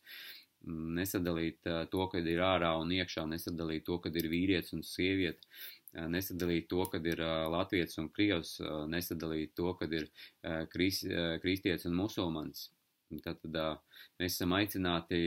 nesadalīt 0.67 1.67
to, 1.91 2.07
kad 2.13 2.27
ir 2.27 2.43
ārā 2.45 2.73
un 2.81 2.93
iekšā, 2.95 3.27
nesadalīt 3.31 3.87
to, 3.87 3.99
kad 4.03 4.17
ir 4.17 4.29
vīrietis 4.31 4.75
un 4.77 4.83
sieviete, 4.87 5.47
nesadalīt 6.13 6.69
to, 6.71 6.85
kad 6.93 7.07
ir 7.07 7.23
latvietis 7.53 7.99
un 8.03 8.09
krievs, 8.13 8.57
nesadalīt 8.93 9.55
to, 9.57 9.73
kad 9.81 9.93
ir 9.93 10.09
kris, 10.73 11.05
kristietis 11.43 11.89
un 11.89 11.97
musulmanis. 12.01 12.71
Tad, 13.23 13.39
tad 13.39 13.57
mēs 14.19 14.35
esam 14.35 14.57
aicināti 14.57 15.21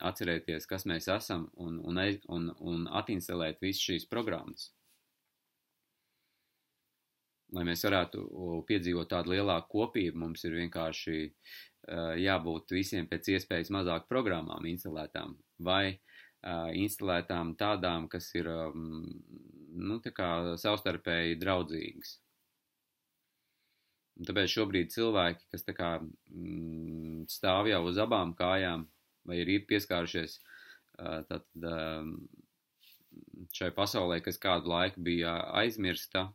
atcerēties, 0.00 0.64
kas 0.70 0.86
mēs 0.88 1.10
esam 1.12 1.50
un, 1.60 1.76
un, 1.84 2.00
un, 2.32 2.48
un 2.56 2.88
atinstalēt 3.02 3.60
visas 3.60 3.84
šīs 3.84 4.08
programmas. 4.08 4.70
Lai 7.54 7.62
mēs 7.68 7.84
varētu 7.86 8.24
piedzīvot 8.66 9.12
tādu 9.12 9.36
lielāku 9.36 9.68
kopību, 9.76 10.18
mums 10.24 10.42
ir 10.48 10.56
vienkārši 10.56 11.18
Eh, 11.75 11.75
jābūt 12.20 12.74
visiem 12.74 13.06
pēc 13.10 13.28
iespējas 13.36 13.70
mazāk 13.74 14.08
programmām 14.10 14.66
instalētām 14.66 15.36
vai 15.62 15.94
uh, 15.94 16.70
instalētām 16.74 17.54
tādām, 17.60 18.08
kas 18.12 18.28
ir 18.34 18.48
um, 18.50 19.04
nu, 19.76 19.98
tā 20.04 20.12
kā 20.16 20.30
savstarpēji 20.60 21.38
draudzīgas. 21.42 22.16
Un 24.16 24.28
tāpēc 24.30 24.48
šobrīd 24.48 24.92
cilvēki, 24.94 25.44
kas 25.52 25.66
kā 25.76 25.90
mm, 26.00 27.26
stāv 27.28 27.68
jau 27.68 27.82
uz 27.90 28.00
abām 28.00 28.32
kājām 28.38 28.86
vai 29.28 29.42
ir 29.42 29.66
pieskārušies 29.68 30.38
uh, 30.38 31.20
tad, 31.28 31.44
šai 33.56 33.70
pasaulē, 33.76 34.20
kas 34.24 34.38
kādu 34.40 34.70
laiku 34.72 35.02
bija 35.04 35.36
aizmirsta, 35.60 36.26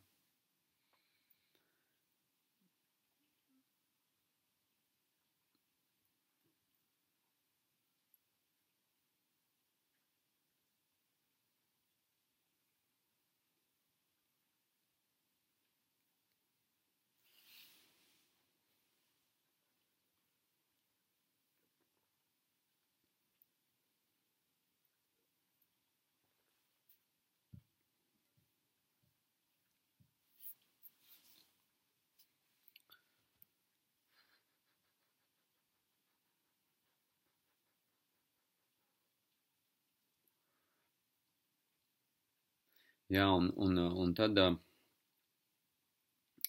Jā, 43.12 43.26
un, 43.36 43.50
un, 43.60 43.80
un 44.00 44.12
tad 44.16 44.38
uh, 44.40 44.54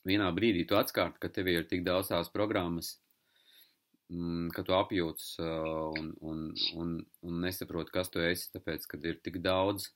vienā 0.06 0.28
brīdī 0.34 0.60
tu 0.70 0.76
atskārti, 0.78 1.18
ka 1.22 1.30
tev 1.34 1.48
ir 1.50 1.64
tik 1.70 1.80
daudz 1.82 2.12
tās 2.12 2.30
programmas, 2.30 2.92
mm, 4.12 4.52
ka 4.54 4.62
tu 4.68 4.76
apjūts 4.76 5.32
uh, 5.42 5.88
un, 5.98 6.12
un, 6.32 6.44
un, 6.78 6.92
un 7.26 7.40
nesaproti, 7.42 7.90
kas 7.96 8.12
tu 8.14 8.22
esi, 8.22 8.52
tāpēc, 8.54 8.86
kad 8.92 9.08
ir 9.10 9.18
tik 9.26 9.40
daudz 9.42 9.88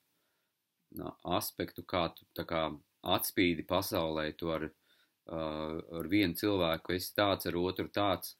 uh, 0.98 1.12
aspektu, 1.38 1.86
kā 1.86 2.08
tu 2.16 2.26
tā 2.34 2.42
kā 2.50 2.64
atspīdi 3.14 3.62
pasaulē, 3.70 4.26
tu 4.34 4.50
ar, 4.56 4.66
uh, 4.66 5.78
ar 6.00 6.10
vienu 6.10 6.34
cilvēku 6.34 6.98
esi 6.98 7.14
tāds, 7.14 7.46
ar 7.46 7.60
otru 7.62 7.86
tāds, 7.94 8.34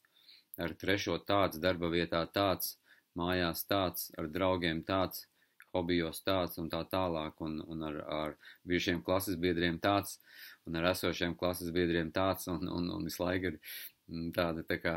ar 0.59 0.74
trešo 0.74 1.20
tāds, 1.31 1.62
darba 1.62 1.95
vietā 1.95 2.27
tāds, 2.27 2.74
mājās 3.14 3.62
tāds, 3.70 4.11
ar 4.18 4.27
draugiem 4.35 4.83
tāds 4.83 5.29
hobijos 5.77 6.22
tāds 6.27 6.59
un 6.62 6.70
tā 6.72 6.83
tālāk, 6.91 7.39
un, 7.45 7.61
un 7.68 7.85
ar, 7.89 8.01
ar 8.18 8.35
bijušiem 8.68 9.03
klases 9.07 9.39
biedriem 9.41 9.79
tāds, 9.83 10.18
un 10.66 10.81
ar 10.81 10.91
esošiem 10.93 11.37
klases 11.39 11.72
biedriem 11.74 12.11
tāds, 12.14 12.49
un, 12.53 12.66
un, 12.68 12.91
un 12.97 13.07
visu 13.07 13.22
laiku 13.22 13.53
ir 13.53 13.61
mm, 14.09 14.31
tāda 14.37 14.66
tā 14.66 14.81
kā 14.83 14.97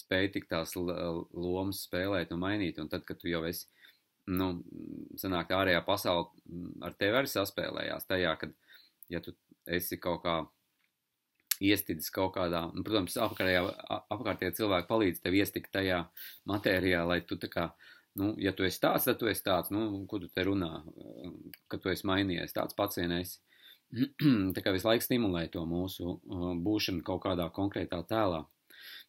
spēj 0.00 0.32
tik 0.34 0.48
tās 0.50 0.74
lomas 0.76 1.84
spēlēt 1.86 2.32
un 2.34 2.42
mainīt, 2.42 2.80
un 2.82 2.88
tad, 2.90 3.04
kad 3.08 3.20
tu 3.20 3.30
jau 3.30 3.42
esi, 3.48 3.68
nu, 4.30 4.52
sanāk, 5.20 5.52
ārējā 5.56 5.82
pasaule 5.86 6.28
mm, 6.46 6.80
ar 6.86 6.96
tevi 6.98 7.20
arī 7.20 7.30
saspēlējās 7.30 8.08
tajā, 8.10 8.34
kad, 8.40 8.56
ja 9.12 9.22
tu 9.24 9.34
esi 9.70 9.98
kaut 10.02 10.24
kā 10.24 10.40
iestidzis 11.60 12.12
kaut 12.14 12.34
kādā, 12.36 12.64
un, 12.72 12.84
protams, 12.86 13.16
apkārtējā, 13.20 13.62
apkārtējā 14.16 14.56
cilvēki 14.58 14.88
palīdz 14.88 15.22
tev 15.24 15.36
iestikt 15.38 15.72
tajā 15.74 16.02
matērijā, 16.48 17.02
lai 17.08 17.20
tu 17.26 17.36
tā 17.40 17.50
kā, 17.52 17.66
nu, 18.20 18.32
ja 18.40 18.54
tu 18.56 18.66
esi 18.66 18.80
tāds, 18.82 19.06
tad 19.08 19.20
tu 19.20 19.28
esi 19.30 19.44
tāds, 19.46 19.72
nu, 19.74 20.04
ko 20.10 20.22
tu 20.22 20.30
te 20.32 20.44
runā, 20.48 20.72
ka 21.70 21.80
tu 21.82 21.92
esi 21.92 22.08
mainījies, 22.08 22.56
tāds 22.56 22.76
pats 22.78 23.00
vien 23.00 23.12
esi. 23.20 23.38
tā 24.54 24.62
kā 24.62 24.72
visu 24.74 24.86
laiku 24.86 25.02
stimulē 25.04 25.48
to 25.50 25.64
mūsu 25.66 26.16
būšanu 26.64 27.04
kaut 27.06 27.24
kādā 27.26 27.48
konkrētā 27.54 28.00
tēlā, 28.08 28.44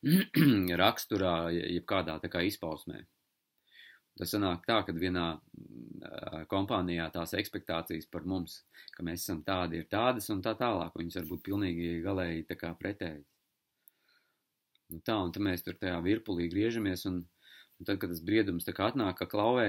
raksturā, 0.84 1.36
jeb 1.54 1.86
kādā 1.90 2.18
tā 2.22 2.32
kā 2.34 2.44
izpausmē. 2.48 3.06
Tas 4.22 4.36
sanāk 4.36 4.68
tā, 4.70 4.76
ka 4.86 4.94
vienā 4.94 5.26
uh, 5.34 6.42
kompānijā 6.50 7.08
tās 7.10 7.32
expectācijas 7.40 8.06
par 8.14 8.28
mums, 8.30 8.60
ka 8.94 9.02
mēs 9.08 9.24
esam 9.24 9.40
tādi, 9.48 9.80
ir 9.82 9.88
tādas 9.90 10.30
un 10.30 10.44
tā 10.46 10.54
tālāk, 10.60 10.94
viņas 10.94 11.18
var 11.18 11.26
būt 11.32 11.42
pilnīgi 11.48 11.88
galēji 12.06 12.44
tā 12.52 12.60
kā 12.60 12.70
pretēji. 12.78 13.24
Nu 14.94 15.02
tā, 15.02 15.16
un 15.26 15.34
tad 15.34 15.42
mēs 15.48 15.66
tur 15.66 15.80
tajā 15.82 15.98
virpulī 16.06 16.46
griežamies, 16.54 17.08
un, 17.10 17.18
un 17.80 17.90
tad, 17.90 17.98
kad 17.98 18.14
tas 18.14 18.22
briedums 18.28 18.70
tā 18.70 18.78
kā 18.78 18.92
atnāk, 18.92 19.18
ka 19.18 19.30
klauvē 19.34 19.68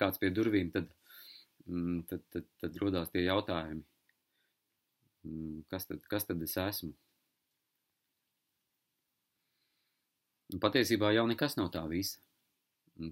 kāds 0.00 0.22
pie 0.22 0.32
durvīm, 0.32 0.72
tad, 0.72 0.88
mm, 1.66 2.02
tad, 2.08 2.24
tad, 2.32 2.48
tad 2.64 2.80
rodās 2.80 3.12
tie 3.12 3.26
jautājumi. 3.26 3.84
Mm, 5.28 5.62
kas 5.68 5.84
tad, 5.92 6.00
kas 6.08 6.30
tad 6.32 6.48
es 6.48 6.56
esmu? 6.64 6.94
Un 10.56 10.64
patiesībā 10.64 11.12
jau 11.12 11.28
nekas 11.28 11.60
nav 11.60 11.74
tā 11.76 11.84
visa. 11.92 12.24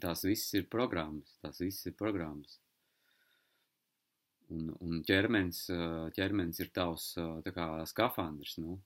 Tās 0.01 0.24
visas 0.26 0.53
ir 0.59 0.66
programmas, 0.70 1.33
tās 1.41 1.61
visas 1.62 1.89
ir 1.89 1.97
programmas. 1.99 2.59
Un, 4.51 4.70
un 4.83 5.01
ķermenis, 5.07 5.64
ķermenis 6.16 6.61
ir 6.61 6.72
tavs 6.74 7.12
kā 7.55 7.66
skafandrs, 7.89 8.57
nu. 8.61 8.78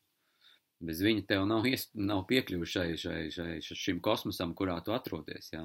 Bez 0.84 1.00
viņa 1.04 1.24
tev 1.28 1.46
nav, 1.48 1.64
ies, 1.66 1.86
nav 1.96 2.24
piekļuvi 2.28 2.68
šai, 2.68 2.88
šai, 3.00 3.20
šai, 3.32 3.56
šim 3.64 4.02
kosmosam, 4.04 4.52
kurā 4.58 4.76
tu 4.84 4.94
atrodies, 4.94 5.48
jā. 5.54 5.64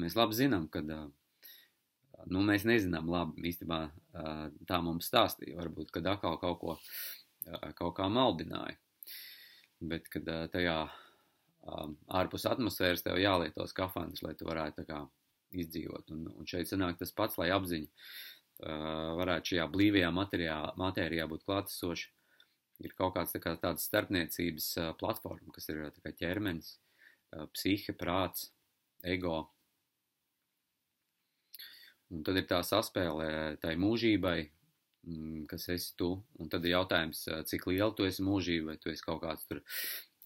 Mēs 0.00 0.16
labi 0.18 0.38
zinām, 0.38 0.66
ka, 0.72 0.80
nu, 0.82 2.40
mēs 2.40 2.64
nezinām 2.66 3.10
labi, 3.12 3.44
īstenībā 3.50 3.80
tā 4.66 4.80
mums 4.82 5.10
stāstīja, 5.10 5.58
varbūt, 5.60 5.92
kad 5.94 6.08
atkal 6.14 6.40
kaut 6.42 6.60
ko, 6.62 6.78
kaut 7.78 7.94
kā 7.98 8.08
maldināja. 8.10 8.78
Bet, 9.84 10.08
kad 10.08 10.26
tajā 10.54 10.78
um, 11.64 11.96
ārpus 12.20 12.46
atmosfēras 12.50 13.04
tev 13.04 13.18
jālieto 13.20 13.66
skafandrs, 13.70 14.22
lai 14.24 14.34
tu 14.38 14.48
varētu 14.48 14.84
kā 14.88 15.00
izdzīvot. 15.54 16.12
Un, 16.14 16.26
un 16.34 16.48
šeit 16.50 16.70
sanāk 16.70 16.98
tas 17.00 17.14
pats, 17.16 17.38
lai 17.40 17.50
apziņa 17.54 17.88
uh, 17.88 19.14
varētu 19.20 19.54
šajā 19.54 19.66
blīvajā 19.72 20.10
matērijā, 20.14 20.58
matērijā 20.80 21.28
būt 21.30 21.46
klātesoša. 21.48 22.10
Ir 22.84 22.94
kaut 22.98 23.14
kāds 23.14 23.30
tā 23.30 23.38
kā 23.42 23.54
tāds 23.62 23.86
starpniecības 23.86 24.70
uh, 24.82 24.90
platforma, 24.98 25.52
kas 25.54 25.70
ir 25.70 25.84
tā 25.94 26.02
kā 26.04 26.14
ķermenis, 26.24 26.74
uh, 27.36 27.46
psihe, 27.54 27.94
prāts, 27.98 28.50
ego. 29.06 29.44
Un 32.12 32.24
tad 32.26 32.36
ir 32.38 32.48
tā 32.50 32.58
saspēle 32.66 33.56
tai 33.62 33.76
mūžībai, 33.80 34.38
mm, 35.06 35.46
kas 35.50 35.68
esi 35.72 35.94
tu, 35.98 36.10
un 36.38 36.50
tad 36.50 36.66
ir 36.66 36.74
jautājums, 36.74 37.24
cik 37.48 37.70
liela 37.70 37.94
tu 37.96 38.06
esi 38.06 38.26
mūžība, 38.26 38.72
vai 38.72 38.82
tu 38.82 38.90
esi 38.92 39.06
kaut 39.06 39.22
kāds 39.22 39.46
tur 39.48 39.62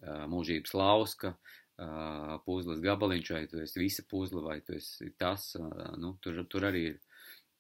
mūžības 0.03 0.74
lauska, 0.78 1.34
puzles 2.46 2.80
gabaliņš, 2.82 3.30
vai 3.34 3.44
tu 3.51 3.61
esi 3.62 3.82
visa 3.82 4.05
puzle, 4.11 4.42
vai 4.42 4.59
tu 4.66 4.74
esi 4.78 5.12
tas, 5.18 5.53
nu, 5.99 6.16
tur, 6.22 6.40
tur 6.51 6.66
arī 6.70 6.84
ir 6.92 6.99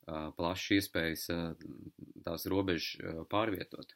plašas 0.08 0.74
iespējas 0.78 1.28
tās 2.24 2.46
robežas 2.50 3.24
pārvietot. 3.30 3.94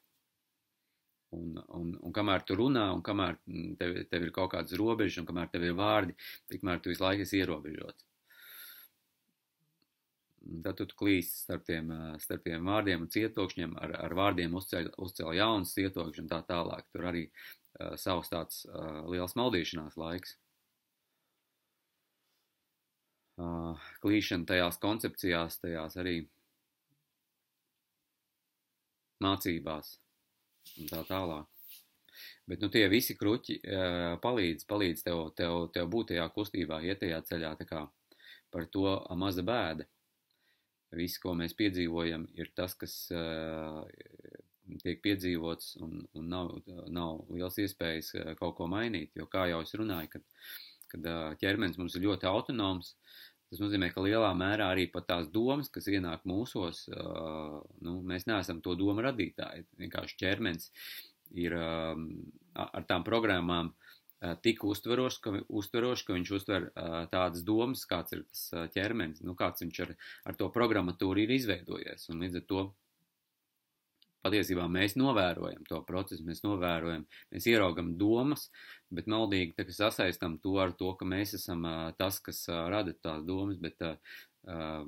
Un, 1.32 1.56
un, 1.72 1.92
un 1.96 2.12
kamēr 2.12 2.42
tu 2.44 2.54
runā, 2.58 2.90
un 2.92 3.00
kamēr 3.02 3.38
tev, 3.80 3.94
tev 4.10 4.26
ir 4.26 4.32
kaut 4.36 4.52
kādas 4.52 4.76
robežas, 4.76 5.22
un 5.22 5.28
kamēr 5.30 5.48
tev 5.54 5.64
ir 5.64 5.76
vārdi, 5.78 6.16
tikmēr 6.52 6.82
tu 6.82 6.92
visu 6.92 7.06
laiku 7.06 7.24
esi 7.24 7.40
ierobežots. 7.40 8.04
tad 10.62 10.80
tu 10.80 10.86
klīsti 10.98 11.44
starp 11.44 11.64
tiem, 11.66 11.90
starp 12.22 12.44
tiem 12.46 12.66
vārdiem 12.66 13.04
un 13.04 13.10
cietokšņiem, 13.14 13.74
ar, 13.84 13.94
ar 14.06 14.14
vārdiem 14.18 14.54
uzceļ, 14.58 14.90
uzceļ 15.06 15.34
jaunas 15.38 15.74
cietokšņi 15.76 16.24
un 16.24 16.30
tā 16.30 16.40
tālāk. 16.48 16.88
Tur 16.92 17.08
arī 17.12 17.24
savs 18.00 18.30
tāds 18.32 18.62
liels 19.10 19.36
maldīšanās 19.38 19.96
laiks. 20.00 20.36
Klīšana 24.02 24.46
tajās 24.46 24.78
koncepcijās, 24.82 25.58
tajās 25.62 25.96
arī 25.98 26.16
mācībās 29.22 29.96
un 30.78 30.90
tā 30.90 31.02
tālāk. 31.08 31.48
Bet 32.46 32.62
nu, 32.62 32.68
tie 32.74 32.84
visi 32.90 33.14
kruķi 33.16 33.58
uh, 33.62 34.18
palīdz, 34.22 34.66
palīdz 34.68 35.04
tev, 35.06 35.24
tev, 35.38 35.56
tev 35.74 35.88
būt 35.90 36.12
tajā 36.12 36.26
kustībā, 36.34 36.82
iet 36.84 37.00
tajā 37.02 37.22
ceļā. 37.28 37.54
Tā 37.60 37.66
kā 37.68 37.82
par 38.52 38.66
to 38.74 38.96
maza 39.18 39.44
bēda 39.46 39.86
viss, 40.98 41.20
ko 41.22 41.32
mēs 41.38 41.54
piedzīvojam, 41.56 42.26
ir 42.36 42.50
tas, 42.58 42.74
kas 42.76 42.96
uh, 43.14 43.80
tiek 44.82 45.00
piedzīvots, 45.04 45.76
un, 45.84 46.02
un 46.18 46.30
nav, 46.30 46.54
nav 46.92 47.22
liels 47.32 47.58
iespējas 47.62 48.12
kaut 48.38 48.56
ko 48.58 48.68
mainīt. 48.70 49.12
Jo, 49.18 49.28
kā 49.30 49.46
jau 49.50 49.60
es 49.64 49.74
runāju, 49.78 50.12
kad, 50.14 50.24
kad 50.92 51.08
uh, 51.10 51.36
ķermenis 51.40 51.80
mums 51.80 51.96
ir 51.98 52.06
ļoti 52.06 52.28
autonoms, 52.30 52.94
tas 53.52 53.60
nozīmē, 53.60 53.90
ka 53.92 54.04
lielā 54.04 54.30
mērā 54.38 54.70
arī 54.72 54.86
pat 54.92 55.08
tās 55.10 55.30
domas, 55.32 55.70
kas 55.72 55.90
ienāk 55.92 56.26
mūsos, 56.28 56.86
uh, 56.92 57.58
nu, 57.84 57.98
mēs 58.08 58.28
neesam 58.30 58.62
to 58.64 58.76
domu 58.78 59.04
radītāji. 59.04 59.66
Vienkārši 59.82 60.20
ķermenis 60.22 60.70
ir 61.42 61.54
ar 61.56 62.84
tām 62.84 63.04
programmām 63.06 63.70
tik 64.44 64.60
uztverošs, 64.68 65.16
ka, 65.24 65.32
uztverošs, 65.48 66.04
ka 66.06 66.14
viņš 66.14 66.32
uztver 66.36 66.66
uh, 66.68 66.98
tādas 67.10 67.42
domas, 67.42 67.82
kāds 67.88 68.14
ir 68.14 68.20
tas 68.28 68.68
ķermenis, 68.74 69.24
nu, 69.26 69.34
kāds 69.34 69.64
viņš 69.64 69.80
ar, 69.86 69.94
ar 70.28 70.36
to 70.38 70.46
programmatūru 70.54 71.24
ir 71.24 71.32
izveidojies. 71.34 72.06
Un 72.12 72.22
līdz 72.22 72.38
ar 72.42 72.44
to 72.52 72.66
patiesībā 74.22 74.66
mēs 74.70 74.96
novērojam 74.98 75.64
to 75.68 75.80
procesu, 75.88 76.24
mēs 76.26 76.42
novērojam, 76.46 77.06
mēs 77.34 77.48
ieraugam 77.50 77.92
domas, 78.00 78.48
bet 78.94 79.10
maldīgi 79.10 79.56
tā, 79.58 79.66
sasaistam 79.74 80.38
to 80.42 80.56
ar 80.62 80.74
to, 80.78 80.92
ka 80.98 81.08
mēs 81.08 81.34
esam 81.38 81.66
uh, 81.68 81.88
tas, 81.98 82.20
kas 82.24 82.44
uh, 82.50 82.66
rada 82.72 82.94
tās 82.94 83.24
domas, 83.26 83.58
bet 83.62 83.82
uh, 83.86 83.96
uh, 84.48 84.84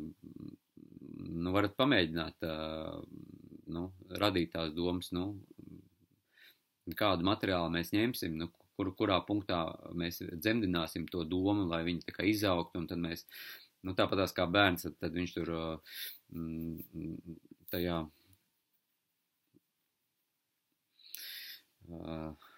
nu, 1.24 1.54
varat 1.54 1.76
pamēģināt 1.78 2.46
uh, 2.48 3.00
nu, 3.74 3.88
radīt 4.22 4.54
tās 4.54 4.74
domas, 4.76 5.10
nu, 5.16 5.32
kādu 6.98 7.26
materiālu 7.26 7.72
mēs 7.74 7.94
ņemsim, 7.94 8.36
nu, 8.38 8.50
kur, 8.76 8.90
kurā 8.98 9.20
punktā 9.26 9.64
mēs 9.96 10.20
dzemdināsim 10.34 11.06
to 11.10 11.24
domu, 11.28 11.68
lai 11.70 11.84
viņi 11.86 12.04
tā 12.08 12.16
kā 12.16 12.26
izaugtu, 12.28 12.82
un 12.82 12.90
tad 12.90 13.00
mēs, 13.02 13.24
nu 13.86 13.94
tāpatās 13.96 14.34
kā 14.36 14.46
bērns, 14.50 14.86
tad, 14.88 14.98
tad 15.00 15.16
viņš 15.16 15.34
tur 15.38 15.54
mm, 16.34 17.38
tajā 17.72 18.02
uh, 21.88 22.50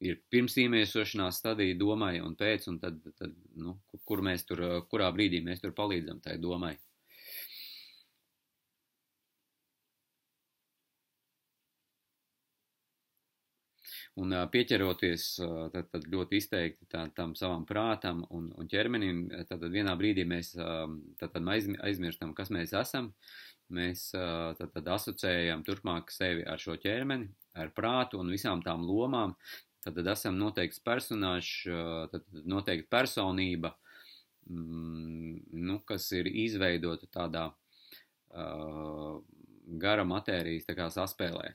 ir 0.00 0.18
pirms 0.30 0.56
iemiesošanās 0.62 1.38
stadija 1.42 1.76
domai 1.78 2.18
un 2.22 2.36
pēc, 2.38 2.68
un 2.70 2.78
tad, 2.82 3.00
tad 3.18 3.34
nu, 3.58 3.78
kur 4.06 4.22
mēs 4.22 4.46
tur, 4.48 4.64
kurā 4.90 5.10
brīdī 5.14 5.42
mēs 5.44 5.62
tur 5.64 5.74
palīdzam 5.76 6.22
tai 6.24 6.38
domai. 6.42 6.76
Un 14.18 14.34
pieķeroties 14.50 15.24
tad, 15.70 15.84
tad 15.92 16.06
ļoti 16.10 16.40
izteikti 16.42 16.88
tā, 16.90 17.04
tam 17.14 17.36
savam 17.38 17.62
prātam 17.66 18.24
un, 18.34 18.48
un 18.58 18.70
ķermenim, 18.70 19.28
tad 19.46 19.62
vienā 19.70 19.94
brīdī 20.00 20.24
mēs 20.26 20.56
tad, 20.56 21.28
tad 21.36 21.46
aizmirstam, 21.54 22.32
kas 22.34 22.50
mēs 22.54 22.74
esam. 22.74 23.12
Mēs 23.74 24.08
tad, 24.12 24.70
tad 24.72 24.86
asociējam 24.94 25.64
turpmāk 25.66 26.12
sevi 26.12 26.44
ar 26.48 26.60
šo 26.62 26.78
ķermeni, 26.80 27.28
ar 27.60 27.72
prātu 27.76 28.20
un 28.22 28.32
visām 28.32 28.62
tām 28.64 28.86
lomām. 28.88 29.34
Tad, 29.84 29.94
tad 29.98 30.08
esam 30.14 30.38
noteikts 30.40 30.80
personāžs, 30.84 31.68
tad 32.12 32.24
noteikti 32.48 32.88
personība, 32.90 33.74
mm, 34.48 35.34
nu, 35.68 35.78
kas 35.88 36.08
ir 36.16 36.30
izveidota 36.32 37.06
tādā 37.12 37.44
uh, 37.52 39.20
gara 39.84 40.04
matērijas 40.08 40.66
tā 40.68 40.76
kā 40.78 40.88
saspēlē. 40.92 41.52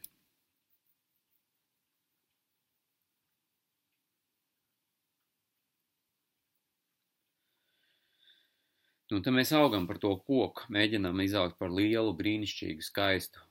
Nu, 9.13 9.19
tad 9.21 9.35
mēs 9.35 9.51
augam 9.53 9.83
par 9.85 9.99
to 10.01 10.09
koku, 10.25 10.63
mēģinām 10.73 11.19
izaugt 11.21 11.59
par 11.59 11.69
lielu, 11.69 12.15
brīnišķīgu, 12.17 12.81
skaistu, 12.81 13.43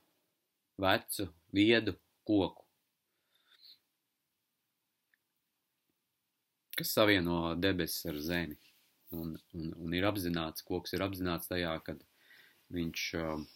vecu, 0.82 1.28
viedu 1.54 1.92
koku, 2.26 2.64
kas 6.74 6.90
savieno 6.96 7.52
debesis 7.54 8.08
ar 8.10 8.18
zemi. 8.26 8.58
Un, 9.14 9.36
un, 9.54 9.70
un 9.84 9.94
ir 9.94 10.08
apzināts, 10.08 10.66
koks 10.66 10.96
ir 10.96 11.04
apzināts 11.06 11.50
tajā, 11.52 11.76
ka 11.86 11.94
viņš 12.74 13.04
uh, 13.20 13.46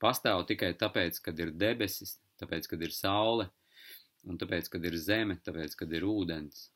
pastāv 0.00 0.46
tikai 0.48 0.72
tāpēc, 0.80 1.20
kad 1.20 1.44
ir 1.44 1.52
debesis, 1.52 2.16
tāpēc, 2.40 2.70
kad 2.72 2.86
ir 2.88 2.96
saule, 2.96 3.50
un 4.24 4.40
tāpēc, 4.40 4.72
kad 4.72 4.88
ir 4.88 4.96
zeme, 5.04 5.36
tāpēc, 5.44 5.76
kad 5.82 5.92
ir 5.92 6.08
ūdens. 6.08 6.70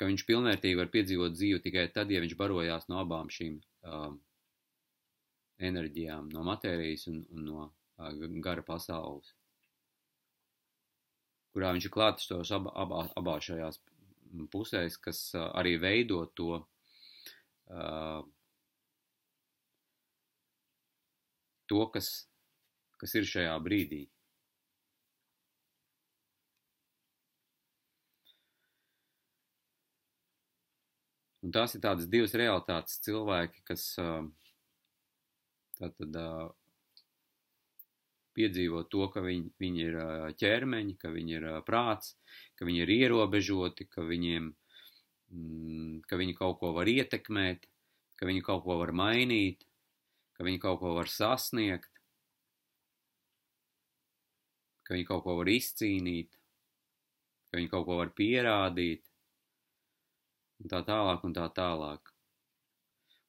Ka 0.00 0.08
viņš 0.08 0.22
pilnvērtīgi 0.24 0.78
var 0.78 0.88
piedzīvot 0.94 1.34
dzīvi 1.36 1.60
tikai 1.66 1.84
tad, 1.92 2.08
ja 2.08 2.22
viņš 2.24 2.32
barojās 2.40 2.86
no 2.88 3.02
abām 3.02 3.28
šīm 3.28 3.58
um, 3.84 4.14
enerģijām, 5.60 6.30
no 6.32 6.44
matērijas 6.46 7.04
un, 7.12 7.18
un 7.36 7.44
no 7.44 7.66
uh, 7.68 8.40
gara 8.40 8.64
pasaules, 8.64 9.34
kurā 11.52 11.74
viņš 11.76 11.90
ir 11.90 11.92
klātestos 11.92 12.52
abā, 12.56 12.72
abā, 12.80 13.02
abā 13.20 13.36
šajās 13.44 13.82
pusēs, 14.54 14.96
kas 15.04 15.20
uh, 15.36 15.50
arī 15.60 15.76
veido 15.82 16.22
to 16.32 16.62
uh, 16.62 18.22
to, 21.68 21.84
kas, 21.92 22.08
kas 22.96 23.18
ir 23.20 23.28
šajā 23.28 23.52
brīdī. 23.68 24.06
Un 31.40 31.52
tās 31.56 31.74
ir 31.74 31.82
tādas 31.84 32.08
divas 32.12 32.34
realitātes. 32.36 33.00
Cilvēki, 33.04 33.62
kas 33.68 33.84
tātad 35.80 36.18
piedzīvo 38.36 38.84
to, 38.92 39.06
ka 39.12 39.22
viņi, 39.24 39.52
viņi 39.60 39.86
ir 39.86 39.98
ķermeņi, 40.40 40.96
ka 41.00 41.12
viņi 41.12 41.36
ir 41.38 41.46
prāts, 41.66 42.14
ka 42.58 42.68
viņi 42.68 42.84
ir 42.84 42.92
ierobežoti, 42.96 43.88
ka 43.90 44.04
viņiem, 44.06 44.50
mm, 45.34 45.94
ka 46.08 46.20
viņi 46.20 46.36
kaut 46.38 46.60
ko 46.60 46.74
var 46.76 46.90
ietekmēt, 46.92 47.66
ka 48.20 48.28
viņi 48.28 48.44
kaut 48.46 48.64
ko 48.66 48.78
var 48.82 48.92
mainīt, 48.96 49.64
ka 50.36 50.46
viņi 50.46 50.60
kaut 50.62 50.80
ko 50.82 50.94
var 50.98 51.10
sasniegt, 51.10 51.90
ka 54.84 54.96
viņi 54.96 55.08
kaut 55.08 55.24
ko 55.26 55.36
var 55.40 55.50
izcīnīt, 55.50 56.36
ka 57.50 57.58
viņi 57.58 57.72
kaut 57.72 57.86
ko 57.88 57.98
var 58.00 58.14
pierādīt, 58.16 59.09
un 60.60 60.72
tā 60.72 60.80
tālāk 60.86 61.24
un 61.26 61.36
tā 61.36 61.46
tālāk. 61.56 62.12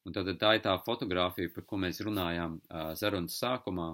Un 0.05 0.15
tad 0.15 0.29
tā 0.41 0.55
ir 0.57 0.63
tā 0.65 0.73
fotografija, 0.85 1.51
par 1.55 1.65
ko 1.69 1.77
mēs 1.81 2.01
runājām 2.05 2.57
uh, 2.57 2.93
sarunas 2.97 3.37
sākumā. 3.37 3.91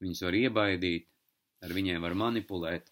Viņus 0.00 0.22
var 0.24 0.38
iebaidīt, 0.38 1.08
ar 1.66 1.74
viņiem 1.76 2.00
var 2.06 2.14
manipulēt. 2.16 2.88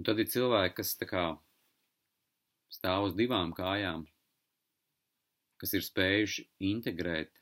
Un 0.00 0.06
tad 0.08 0.18
ir 0.18 0.26
cilvēki, 0.32 0.74
kas 0.80 0.96
kā 1.06 1.26
stāv 2.72 3.10
uz 3.10 3.14
divām 3.14 3.52
kājām, 3.54 4.06
kas 5.62 5.76
ir 5.78 5.86
spējuši 5.86 6.44
integrēt. 6.72 7.32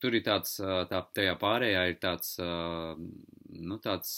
Tur 0.00 0.16
ir 0.16 0.24
tāds, 0.24 0.56
tā, 0.90 1.02
tajā 1.14 1.34
pārējā 1.40 1.82
ir 1.90 1.98
tāds, 2.00 2.36
nu, 2.40 3.76
tāds 3.84 4.14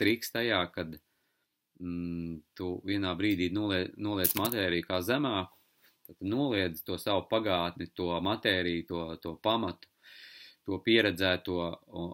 triks 0.00 0.32
tajā, 0.32 0.62
kad 0.72 0.96
mm, 0.96 2.38
tu 2.56 2.70
vienā 2.88 3.12
brīdī 3.18 3.50
noliec, 3.52 3.92
noliec 4.00 4.32
matēriju 4.38 4.86
kā 4.88 5.02
zemāku, 5.04 5.52
tad 6.06 6.22
noliedz 6.24 6.82
to 6.86 6.96
savu 7.02 7.26
pagātni, 7.30 7.90
to 7.92 8.08
matēriju, 8.24 8.86
to, 8.88 9.02
to 9.22 9.34
pamatu, 9.42 9.90
to 10.66 10.78
pieredzēto 10.82 11.56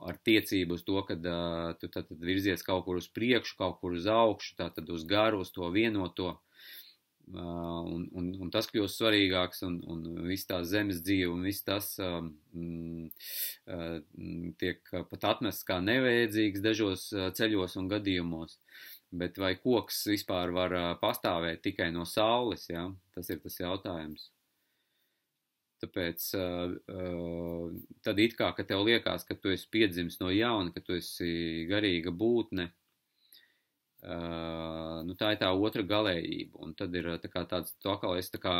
ar 0.09 0.18
tiecību 0.28 0.76
uz 0.76 0.84
to, 0.84 1.00
ka 1.09 1.16
uh, 1.16 1.72
tu 1.80 1.88
tad, 1.92 2.11
virzies 2.20 2.64
kaut 2.66 2.84
kur 2.86 3.00
uz 3.00 3.09
priekšu, 3.09 3.57
kaut 3.61 3.78
kur 3.80 3.96
uz 3.96 4.09
augšu, 4.09 4.57
tā 4.59 4.68
tad 4.76 4.90
uz 4.92 5.07
garu, 5.09 5.40
uz 5.44 5.53
to 5.55 5.68
vienoto. 5.72 6.36
Un, 7.35 8.09
un, 8.12 8.28
un 8.45 8.51
tas 8.53 8.68
kļūst 8.70 9.01
svarīgāks, 9.01 9.62
un, 9.66 9.78
un 9.89 10.03
viss 10.28 10.49
tā 10.49 10.62
zemes 10.68 11.01
dzīve, 11.05 11.30
un 11.33 11.45
viss 11.47 11.64
tas 11.66 11.95
mm, 12.01 13.09
tiek 14.61 14.93
pat 15.11 15.28
atmests 15.30 15.66
kā 15.68 15.80
nevajadzīgs 15.85 16.64
dažos 16.64 17.09
ceļos 17.39 17.78
un 17.80 17.89
gadījumos. 17.93 18.59
Bet 19.12 19.37
vai 19.37 19.55
koks 19.61 20.07
vispār 20.09 20.53
var 20.57 20.76
pastāvēt 21.03 21.61
tikai 21.64 21.91
no 21.93 22.07
saules, 22.09 22.68
ja? 22.70 22.87
tas 23.14 23.28
ir 23.28 23.43
tas 23.45 23.59
jautājums. 23.61 24.30
Tāpēc 25.83 26.28
tad 28.07 28.20
it 28.22 28.37
kā, 28.39 28.53
ka 28.55 28.64
tev 28.64 28.85
liekas, 28.87 29.26
ka 29.26 29.35
tu 29.35 29.51
esi 29.51 29.66
piedzimis 29.72 30.20
no 30.22 30.30
jauna, 30.30 30.70
ka 30.72 30.80
tu 30.85 30.95
esi 30.95 31.66
garīga 31.68 32.14
būtne, 32.14 32.70
nu, 34.03 35.14
tā 35.18 35.32
ir 35.34 35.40
tā 35.40 35.53
otra 35.55 35.82
galējība. 35.86 36.59
Un 36.64 36.74
tad 36.78 36.94
ir 36.98 37.09
tā 37.22 37.30
kā 37.30 37.44
tāds, 37.48 37.74
tu 37.82 37.90
atkal 37.92 38.18
esi 38.18 38.34
tā 38.34 38.40
kā 38.42 38.57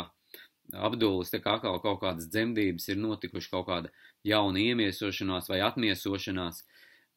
apdulis, 0.87 1.33
tā 1.33 1.41
kā 1.43 1.57
atkal 1.57 1.81
kaut 1.83 1.99
kādas 2.03 2.29
dzemdības 2.31 2.87
ir 2.89 3.01
notikuši, 3.01 3.51
kaut 3.51 3.67
kāda 3.67 3.91
jauna 4.23 4.63
iemiesošanās 4.63 5.51
vai 5.51 5.59
atmiesošanās. 5.65 6.63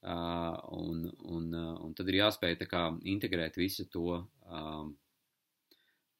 Un, 0.07 1.07
un, 1.27 1.47
un 1.55 1.95
tad 1.99 2.11
ir 2.11 2.21
jāspēj 2.21 2.59
tā 2.61 2.67
kā 2.71 2.83
integrēt 3.15 3.57
visu 3.59 3.87
to, 3.91 4.21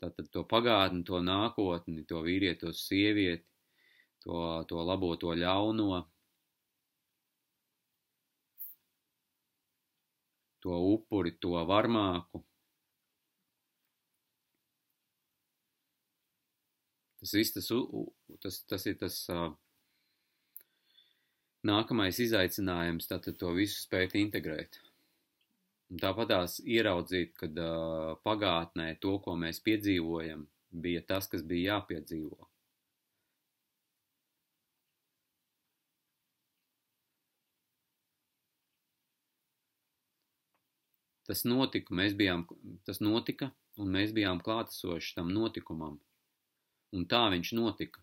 tātad 0.03 0.31
to 0.33 0.43
pagātni, 0.49 1.05
to 1.07 1.21
nākotni, 1.23 2.07
to 2.09 2.23
vīrieti, 2.25 2.65
to 2.65 2.73
sievieti, 2.75 3.45
to, 4.25 4.65
to 4.69 4.83
labo, 4.83 5.15
to 5.21 5.35
ļauno, 5.39 6.03
to 10.67 10.79
upuri, 10.97 11.37
to 11.39 11.55
varmāku. 11.69 12.43
Tas 17.21 17.35
viss 17.39 17.55
tas, 17.55 17.71
tas, 18.43 18.59
tas 18.71 18.87
ir 18.91 18.99
tas 18.99 19.21
uh, 19.35 19.49
nākamais 21.67 22.19
izaicinājums, 22.23 23.07
tātad 23.11 23.39
to 23.39 23.55
visu 23.55 23.79
spēt 23.81 24.19
integrēt. 24.19 24.81
Un 25.91 26.03
tāpatās 26.03 26.59
ieraudzīt, 26.67 27.35
ka 27.39 27.49
uh, 27.51 28.19
pagātnē 28.27 28.93
to, 29.03 29.17
ko 29.23 29.37
mēs 29.39 29.63
piedzīvojam, 29.67 30.45
bija 30.87 31.03
tas, 31.07 31.31
kas 31.31 31.47
bija 31.47 31.77
jāpiedzīvo. 31.77 32.51
Tas 41.27 41.43
notika, 41.43 41.95
mēs 41.99 42.15
bijām, 42.19 42.45
tas 42.87 43.01
notika, 43.03 43.51
un 43.83 43.91
mēs 43.95 44.13
bijām 44.15 44.39
klātesoši 44.47 45.17
tam 45.19 45.33
notikumam. 45.35 45.99
Un 46.95 47.07
tā 47.11 47.25
viņš 47.33 47.53
notika. 47.59 48.03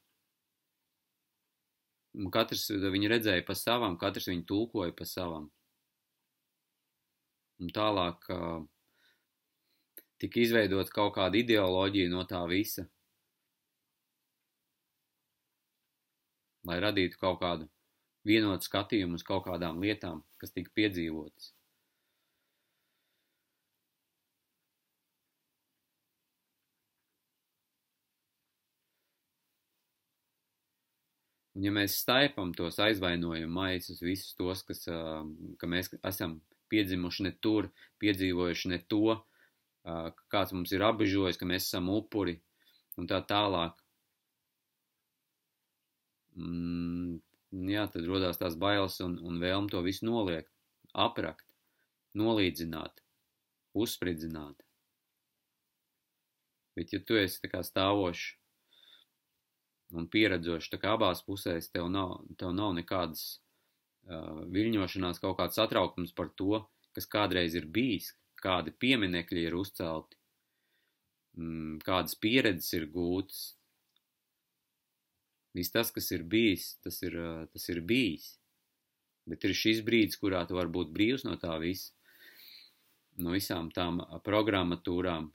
Un 2.19 2.29
katrs 2.33 2.67
viņu 2.69 3.09
redzēja 3.09 3.45
pa 3.47 3.55
savam, 3.57 3.95
katrs 3.97 4.27
viņu 4.29 4.43
tulkoja 4.49 4.93
pa 4.97 5.07
savam. 5.09 5.47
Un 7.63 7.71
tālāk 7.73 8.27
uh, 8.33 8.65
tika 10.21 10.43
izveidot 10.43 10.91
kaut 10.93 11.15
kāda 11.15 11.39
ideoloģija 11.39 12.11
no 12.11 12.27
tā 12.27 12.43
visa, 12.51 12.85
lai 16.67 16.79
radītu 16.83 17.19
kaut 17.21 17.39
kādu 17.41 17.69
vienotu 18.27 18.67
skatījumu 18.67 19.19
uz 19.19 19.25
kaut 19.27 19.47
kādām 19.47 19.81
lietām, 19.83 20.23
kas 20.39 20.55
tika 20.55 20.71
piedzīvotas. 20.75 21.51
Un 31.53 31.67
ja 31.67 31.73
mēs 31.73 31.99
staipam 32.01 32.53
tos 32.57 32.79
aizvainojumu 32.81 33.53
maisus, 33.53 34.01
visus 34.01 34.33
tos, 34.37 34.63
kas, 34.65 34.87
ka 35.61 35.69
mēs 35.69 35.91
esam 36.01 36.39
piedzimuši 36.73 37.27
ne 37.27 37.31
tur, 37.45 37.69
piedzīvojuši 38.01 38.71
ne 38.71 38.79
to, 38.89 39.19
kāds 40.33 40.55
mums 40.55 40.73
ir 40.73 40.85
apbežojis, 40.87 41.37
ka 41.37 41.45
mēs 41.49 41.67
esam 41.67 41.91
upuri 41.93 42.39
un 42.97 43.09
tā 43.09 43.19
tālāk. 43.29 43.77
Mm, 46.33 47.19
jā, 47.69 47.85
tad 47.93 48.09
rodās 48.09 48.41
tās 48.41 48.57
bailes 48.57 48.97
un, 49.05 49.19
un 49.21 49.37
vēlme 49.43 49.69
to 49.69 49.83
visu 49.85 50.07
noliekt, 50.09 50.49
aprakt, 50.93 51.45
nolīdzināt, 52.17 53.03
uzspridzināt. 53.77 54.65
Bet 56.73 56.93
ja 56.95 57.03
tu 57.05 57.19
esi 57.19 57.43
tā 57.43 57.51
kā 57.51 57.61
stāvošs 57.61 58.31
un 59.97 60.09
pieredzoši. 60.09 60.71
Tā 60.73 60.79
kā 60.81 60.93
abās 60.97 61.23
pusēs 61.25 61.69
tev 61.73 61.89
nav, 61.93 62.17
tev 62.39 62.53
nav 62.55 62.73
nekādas 62.77 63.23
uh, 63.33 64.43
viļņošanās, 64.53 65.21
kaut 65.23 65.37
kāds 65.39 65.59
satraukums 65.59 66.13
par 66.17 66.31
to, 66.39 66.63
kas 66.97 67.09
kādreiz 67.09 67.57
ir 67.57 67.69
bijis, 67.73 68.11
kādi 68.41 68.73
pieminekļi 68.83 69.47
ir 69.47 69.57
uzcelti, 69.57 70.17
mm, 71.37 71.81
kādas 71.85 72.17
pieredzes 72.19 72.73
ir 72.79 72.87
gūtas. 72.93 73.43
Viss 75.53 75.73
tas, 75.73 75.91
kas 75.93 76.09
ir 76.15 76.23
bijis, 76.25 76.73
tas 76.81 76.97
ir, 77.05 77.19
uh, 77.19 77.43
tas 77.53 77.69
ir 77.69 77.83
bijis. 77.85 78.33
Bet 79.29 79.45
ir 79.47 79.53
šis 79.55 79.79
brīdis, 79.87 80.19
kurā 80.19 80.41
tu 80.47 80.57
vari 80.57 80.71
būt 80.73 80.89
brīvs 80.91 81.23
no 81.23 81.37
tā 81.39 81.55
visa, 81.61 81.93
no 83.23 83.31
visām 83.31 83.69
tām 83.71 84.01
programmatūrām, 84.25 85.29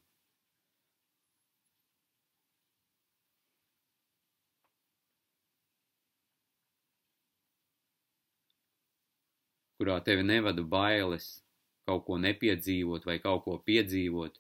kurā 9.89 10.03
tevi 10.05 10.22
nevada 10.22 10.61
bailes 10.62 11.39
kaut 11.89 12.05
ko 12.05 12.18
nepiedzīvot 12.20 13.07
vai 13.09 13.16
kaut 13.24 13.47
ko 13.47 13.57
piedzīvot. 13.64 14.34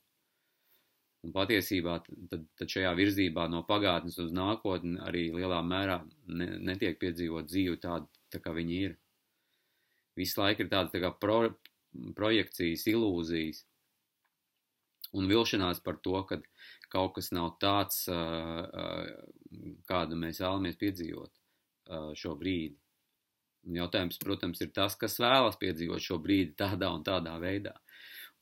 Un 1.24 1.32
patiesībā 1.32 1.94
tad, 2.04 2.44
tad 2.60 2.68
šajā 2.68 2.90
virzībā 2.94 3.48
no 3.50 3.62
pagātnes 3.66 4.18
uz 4.20 4.30
nākotni 4.36 5.00
arī 5.02 5.30
lielā 5.32 5.62
mērā 5.64 6.02
ne, 6.28 6.50
netiek 6.68 6.98
piedzīvot 7.00 7.48
dzīvi 7.48 7.80
tādu, 7.80 8.06
tā 8.30 8.42
kā 8.44 8.52
viņi 8.54 8.76
ir. 8.84 8.98
Visu 10.20 10.42
laiku 10.42 10.66
ir 10.66 10.70
tāda 10.70 10.92
tā 10.92 11.00
kā 11.02 11.10
pro, 11.16 11.40
projekcijas, 12.18 12.84
ilūzijas 12.92 13.64
un 15.16 15.30
vilšanās 15.32 15.80
par 15.80 15.96
to, 16.04 16.20
ka 16.28 16.42
kaut 16.92 17.16
kas 17.16 17.32
nav 17.32 17.56
tāds, 17.62 18.04
kādu 19.88 20.20
mēs 20.20 20.42
vēlamies 20.44 20.78
piedzīvot 20.84 21.32
šo 22.20 22.36
brīdi. 22.36 22.76
Jautājums, 23.68 24.16
protams, 24.22 24.62
ir 24.64 24.70
tas, 24.72 24.96
kas 24.96 25.18
vēlas 25.20 25.58
piedzīvot 25.60 26.00
šo 26.00 26.16
brīdi 26.24 26.54
tādā 26.56 26.88
un 26.94 27.04
tādā 27.04 27.34
veidā. 27.42 27.74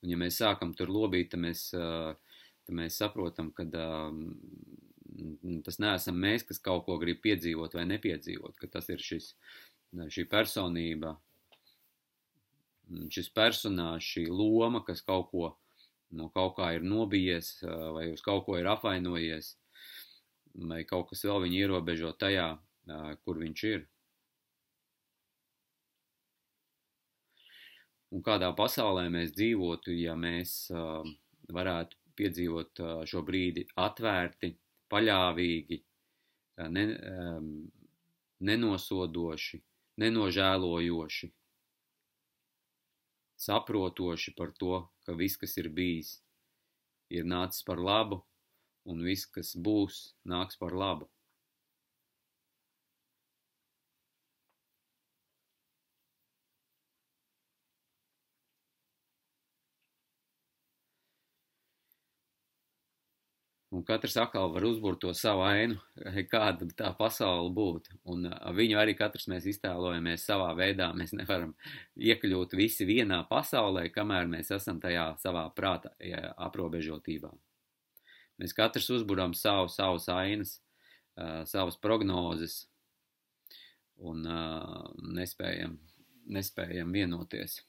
Un 0.04 0.12
ja 0.12 0.18
mēs 0.20 0.38
sākam 0.38 0.74
tur 0.76 0.92
lobīt, 0.92 1.32
tad 1.32 1.42
mēs, 1.42 1.68
tad 1.72 2.74
mēs 2.78 2.98
saprotam, 3.00 3.50
ka 3.56 3.66
tas 5.66 5.80
neesam 5.82 6.18
mēs, 6.22 6.44
kas 6.46 6.62
kaut 6.62 6.84
ko 6.86 6.98
grib 7.02 7.22
piedzīvot 7.24 7.74
vai 7.74 7.86
nepiedzīvot, 7.90 8.58
ka 8.60 8.70
tas 8.76 8.90
ir 8.92 9.02
šis, 9.02 9.32
šī 10.14 10.26
personība, 10.30 11.16
šis 13.10 13.32
personāžs, 13.34 14.12
šī 14.12 14.26
loma, 14.30 14.84
kas 14.86 15.02
kaut 15.02 15.30
ko 15.32 15.50
no 16.16 16.28
kaut 16.34 16.54
kā 16.60 16.70
ir 16.76 16.86
nobijies 16.86 17.56
vai 17.66 18.06
uz 18.12 18.22
kaut 18.22 18.44
ko 18.46 18.60
ir 18.60 18.68
apvainojies, 18.70 19.56
vai 20.70 20.84
kaut 20.88 21.10
kas 21.10 21.24
vēl 21.26 21.42
viņu 21.46 21.62
ierobežo 21.64 22.12
tajā, 22.20 22.48
kur 23.24 23.42
viņš 23.42 23.64
ir. 23.72 23.86
Un 28.14 28.22
kādā 28.26 28.52
pasaulē 28.56 29.06
mēs 29.12 29.32
dzīvotu, 29.36 29.94
ja 29.96 30.14
mēs 30.18 30.56
uh, 30.74 31.06
varētu 31.52 31.98
piedzīvot 32.16 32.82
uh, 32.82 32.92
šo 33.08 33.22
brīdi 33.26 33.66
atvērti, 33.82 34.52
paļāvīgi, 34.92 35.80
uh, 35.80 36.68
ne, 36.72 36.86
um, 37.10 37.50
nenosodoši, 38.46 39.60
nenožēlojoši, 40.02 41.32
saprotoši 43.46 44.32
par 44.36 44.54
to, 44.60 44.80
ka 45.04 45.16
viss, 45.16 45.38
kas 45.40 45.56
ir 45.60 45.68
bijis, 45.72 46.16
ir 47.12 47.26
nācis 47.28 47.66
par 47.66 47.80
labu, 47.82 48.22
un 48.86 49.02
viss, 49.02 49.26
kas 49.26 49.54
būs, 49.58 50.14
nāks 50.24 50.58
par 50.60 50.74
labu. 50.74 51.10
Un 63.76 63.82
katrs 63.84 64.14
atkal 64.16 64.48
var 64.54 64.64
uzbūvēt 64.64 65.02
to 65.02 65.10
savu 65.12 65.42
ainu, 65.44 65.74
kāda 66.30 66.64
tā 66.78 66.94
pasaule 66.96 67.50
būtu. 67.52 67.98
Un 68.08 68.24
viņu 68.56 68.78
arī 68.80 68.94
katrs 68.96 69.26
mēs 69.28 69.44
iztēlojamies 69.50 70.24
savā 70.24 70.46
veidā. 70.56 70.86
Mēs 70.96 71.12
nevaram 71.12 71.52
iekļūt 72.00 72.56
visi 72.56 72.86
vienā 72.88 73.18
pasaulē, 73.28 73.90
kamēr 73.92 74.30
mēs 74.32 74.54
esam 74.56 74.80
tajā 74.80 75.10
savā 75.20 75.42
prāta 75.52 75.92
aprobežotībā. 76.46 77.34
Mēs 78.40 78.56
katrs 78.56 78.88
uzburam 78.96 79.36
savu, 79.36 79.68
savus 79.68 80.08
ainas, 80.08 80.56
savas 81.44 81.76
prognozes 81.76 82.62
un 84.00 84.24
nespējam, 85.20 85.76
nespējam 86.32 86.96
vienoties. 86.96 87.60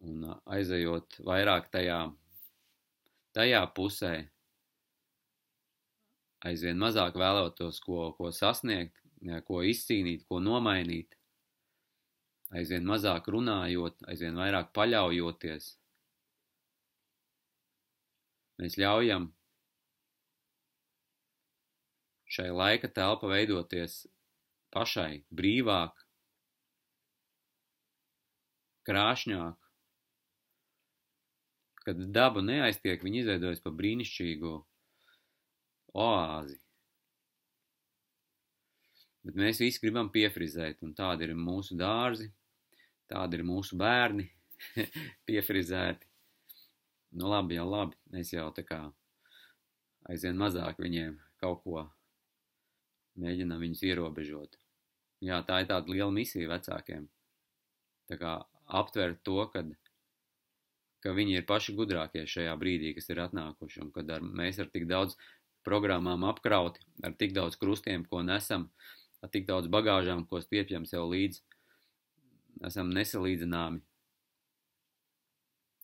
Un 0.00 0.30
aizejot 0.46 1.18
vairāk 1.26 1.68
tajā, 1.74 2.00
tajā 3.36 3.62
pusē, 3.76 4.14
aizvien 6.46 6.78
mazāk 6.80 7.18
vēlētos 7.20 7.80
ko, 7.84 8.10
ko 8.18 8.30
sasniegt, 8.34 8.96
ko 9.46 9.62
izcīnīt, 9.66 10.24
ko 10.28 10.40
nomainīt, 10.40 11.16
aizvien 12.56 12.86
mazāk 12.88 13.28
runājot, 13.30 14.00
aizvien 14.10 14.38
vairāk 14.40 14.72
paļaujoties. 14.76 15.74
Mēs 18.60 18.76
ļaujam 18.80 19.30
šai 22.30 22.50
laika 22.54 22.90
telpa 22.94 23.30
veidoties 23.30 24.02
pašai 24.74 25.22
brīvāk, 25.34 26.04
krāšņāk, 28.86 29.59
kad 31.90 32.02
daba 32.14 32.42
neaiztiek, 32.44 33.02
viņa 33.02 33.24
izveidojas 33.24 33.62
pa 33.64 33.72
brīnišķīgu 33.74 34.50
oāzi. 35.98 36.58
Bet 39.26 39.36
mēs 39.36 39.58
visi 39.60 39.82
gribam 39.82 40.08
piefrizēt, 40.14 40.84
un 40.86 40.94
tādi 40.96 41.26
ir 41.26 41.34
mūsu 41.36 41.74
dārzi, 41.76 42.30
tādi 43.10 43.40
ir 43.40 43.44
mūsu 43.48 43.76
bērni, 43.80 44.28
piefrizēti. 45.28 46.06
Nu 47.18 47.26
labi, 47.32 47.58
jau 47.58 47.66
labi, 47.66 47.98
mēs 48.14 48.30
jau 48.36 48.46
tā 48.54 48.62
kā 48.62 48.84
aizvien 50.06 50.38
mazāk 50.38 50.78
viņiem 50.78 51.18
kaut 51.42 51.64
ko 51.64 51.82
mēģinām 53.20 53.66
viņus 53.66 53.82
ierobežot. 53.90 54.54
Jā, 55.26 55.42
tā 55.44 55.58
ir 55.60 55.72
tāda 55.74 55.90
liela 55.90 56.14
misija 56.14 56.48
vecākiem. 56.54 57.10
Tā 58.08 58.16
kā 58.20 58.38
aptvert 58.78 59.24
to, 59.26 59.42
kad 59.50 59.74
ka 61.04 61.12
viņi 61.16 61.40
ir 61.40 61.46
paši 61.48 61.74
gudrākie 61.78 62.24
šajā 62.28 62.54
brīdī, 62.60 62.94
kas 62.96 63.10
ir 63.12 63.22
atnākuši, 63.24 63.84
un 63.84 63.92
kad 63.94 64.10
ar, 64.12 64.24
mēs 64.24 64.60
ar 64.62 64.70
tik 64.72 64.86
daudz 64.90 65.16
programmām 65.66 66.24
apkrauti, 66.28 66.82
ar 67.04 67.14
tik 67.20 67.34
daudz 67.36 67.58
krustiem, 67.60 68.04
ko 68.08 68.22
nesam, 68.24 68.68
ar 69.24 69.32
tik 69.32 69.46
daudz 69.48 69.68
bagāžām, 69.72 70.26
ko 70.28 70.40
stiepjam 70.44 70.86
sev 70.88 71.08
līdzi, 71.12 71.42
esam 72.68 72.92
nesalīdzināmi 72.96 73.82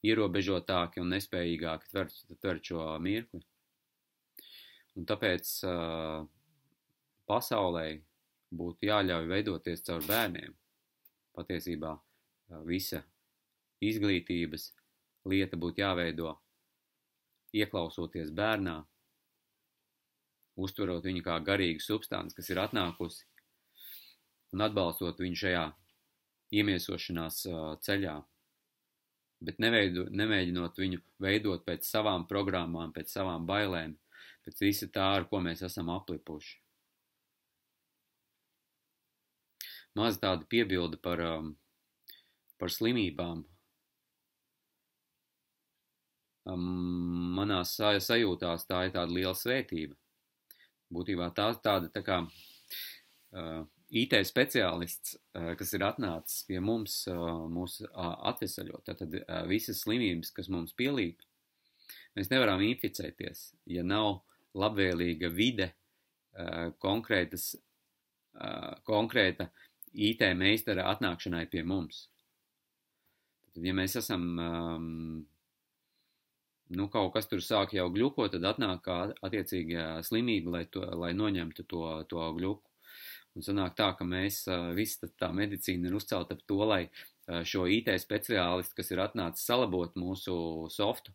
ierobežotāki 0.06 1.02
un 1.02 1.12
nespējīgāki 1.14 1.90
tvert, 1.90 2.18
tvert 2.40 2.70
šo 2.70 2.86
mirkli. 3.02 3.42
Un 4.96 5.04
tāpēc 5.08 5.48
uh, 5.68 6.24
pasaulē 7.28 7.86
būtu 8.56 8.88
jāļauj 8.88 9.28
veidoties 9.32 9.84
caur 9.86 10.04
bērniem. 10.06 10.54
Patiesībā 11.36 11.92
visa 12.64 13.02
izglītības, 13.84 14.70
lieta 15.26 15.58
būtu 15.58 15.82
jāveido 15.82 16.34
ieklausoties 17.56 18.30
bērnā, 18.36 18.76
uztverot 20.56 21.04
viņu 21.04 21.24
kā 21.26 21.36
garīgu 21.44 21.82
substanci, 21.84 22.36
kas 22.36 22.50
ir 22.52 22.60
atnākusi, 22.62 23.26
un 24.56 24.64
atbalstot 24.66 25.20
viņu 25.20 25.40
šajā 25.42 25.64
iemiesošanās 26.56 27.42
ceļā, 27.84 28.16
bet 29.46 29.58
neveido, 29.60 30.06
nemēģinot 30.10 30.78
viņu 30.80 31.02
veidot 31.22 31.64
pēc 31.66 31.88
savām 31.88 32.26
programmām, 32.30 32.94
pēc 32.96 33.12
savām 33.18 33.48
bailēm, 33.48 33.96
pēc 34.46 34.62
visa 34.64 34.88
tā, 34.92 35.10
ar 35.18 35.26
ko 35.28 35.42
mēs 35.44 35.64
esam 35.66 35.90
aplipuši. 35.92 36.62
Maz 39.96 40.18
tāda 40.20 40.44
piebilda 40.44 40.98
par, 41.00 41.22
par 42.60 42.72
slimībām, 42.72 43.46
manās 46.54 47.74
sajūtās 47.76 48.66
tā 48.68 48.86
ir 48.86 48.92
tāda 48.94 49.12
liela 49.12 49.34
svētība. 49.34 49.96
Būtībā 50.92 51.32
tā 51.34 51.48
tāda 51.62 51.90
tā 51.90 52.02
kā 52.06 52.20
uh, 52.22 53.64
IT 53.90 54.14
speciālists, 54.26 55.16
uh, 55.34 55.54
kas 55.58 55.74
ir 55.74 55.84
atnācis 55.86 56.44
pie 56.46 56.60
mums, 56.62 57.00
uh, 57.10 57.46
mūs 57.50 57.80
uh, 57.86 58.12
atvesaļot. 58.30 58.84
Tātad 58.86 59.18
uh, 59.18 59.42
visas 59.50 59.82
slimības, 59.82 60.30
kas 60.36 60.50
mums 60.52 60.74
pielīp, 60.78 61.22
mēs 62.18 62.30
nevaram 62.30 62.62
inficēties, 62.62 63.52
ja 63.66 63.82
nav 63.86 64.22
labvēlīga 64.56 65.30
vide 65.34 65.72
uh, 65.72 66.72
konkrētas, 66.82 67.54
uh, 68.38 68.76
konkrēta 68.86 69.50
IT 69.96 70.22
meistara 70.36 70.86
atnākšanai 70.92 71.46
pie 71.50 71.64
mums. 71.66 72.06
Tad, 73.54 73.64
ja 73.64 73.74
mēs 73.74 73.96
esam 73.98 74.26
um, 74.36 75.26
nu, 76.74 76.88
kaut 76.92 77.12
kas 77.14 77.28
tur 77.30 77.42
sāk 77.44 77.74
jau 77.76 77.86
gļuko, 77.92 78.28
tad 78.32 78.46
atnāk 78.48 78.88
attiecīgā 79.24 80.00
slimība, 80.06 80.58
lai, 80.58 80.64
to, 80.70 80.82
lai 80.98 81.12
noņemtu 81.16 81.66
to, 81.70 81.84
to 82.10 82.30
gļuku. 82.38 82.72
Un 83.36 83.44
sanāk 83.44 83.74
tā, 83.76 83.90
ka 83.98 84.04
mēs, 84.08 84.46
visa 84.74 85.10
tā 85.20 85.28
medicīna 85.36 85.90
ir 85.90 85.98
uzcelta 85.98 86.38
ap 86.38 86.46
to, 86.48 86.62
lai 86.64 86.86
šo 87.44 87.66
IT 87.68 87.90
speciālistu, 88.00 88.78
kas 88.78 88.90
ir 88.94 89.02
atnācis 89.04 89.44
salabot 89.44 89.98
mūsu 90.00 90.36
softu, 90.72 91.12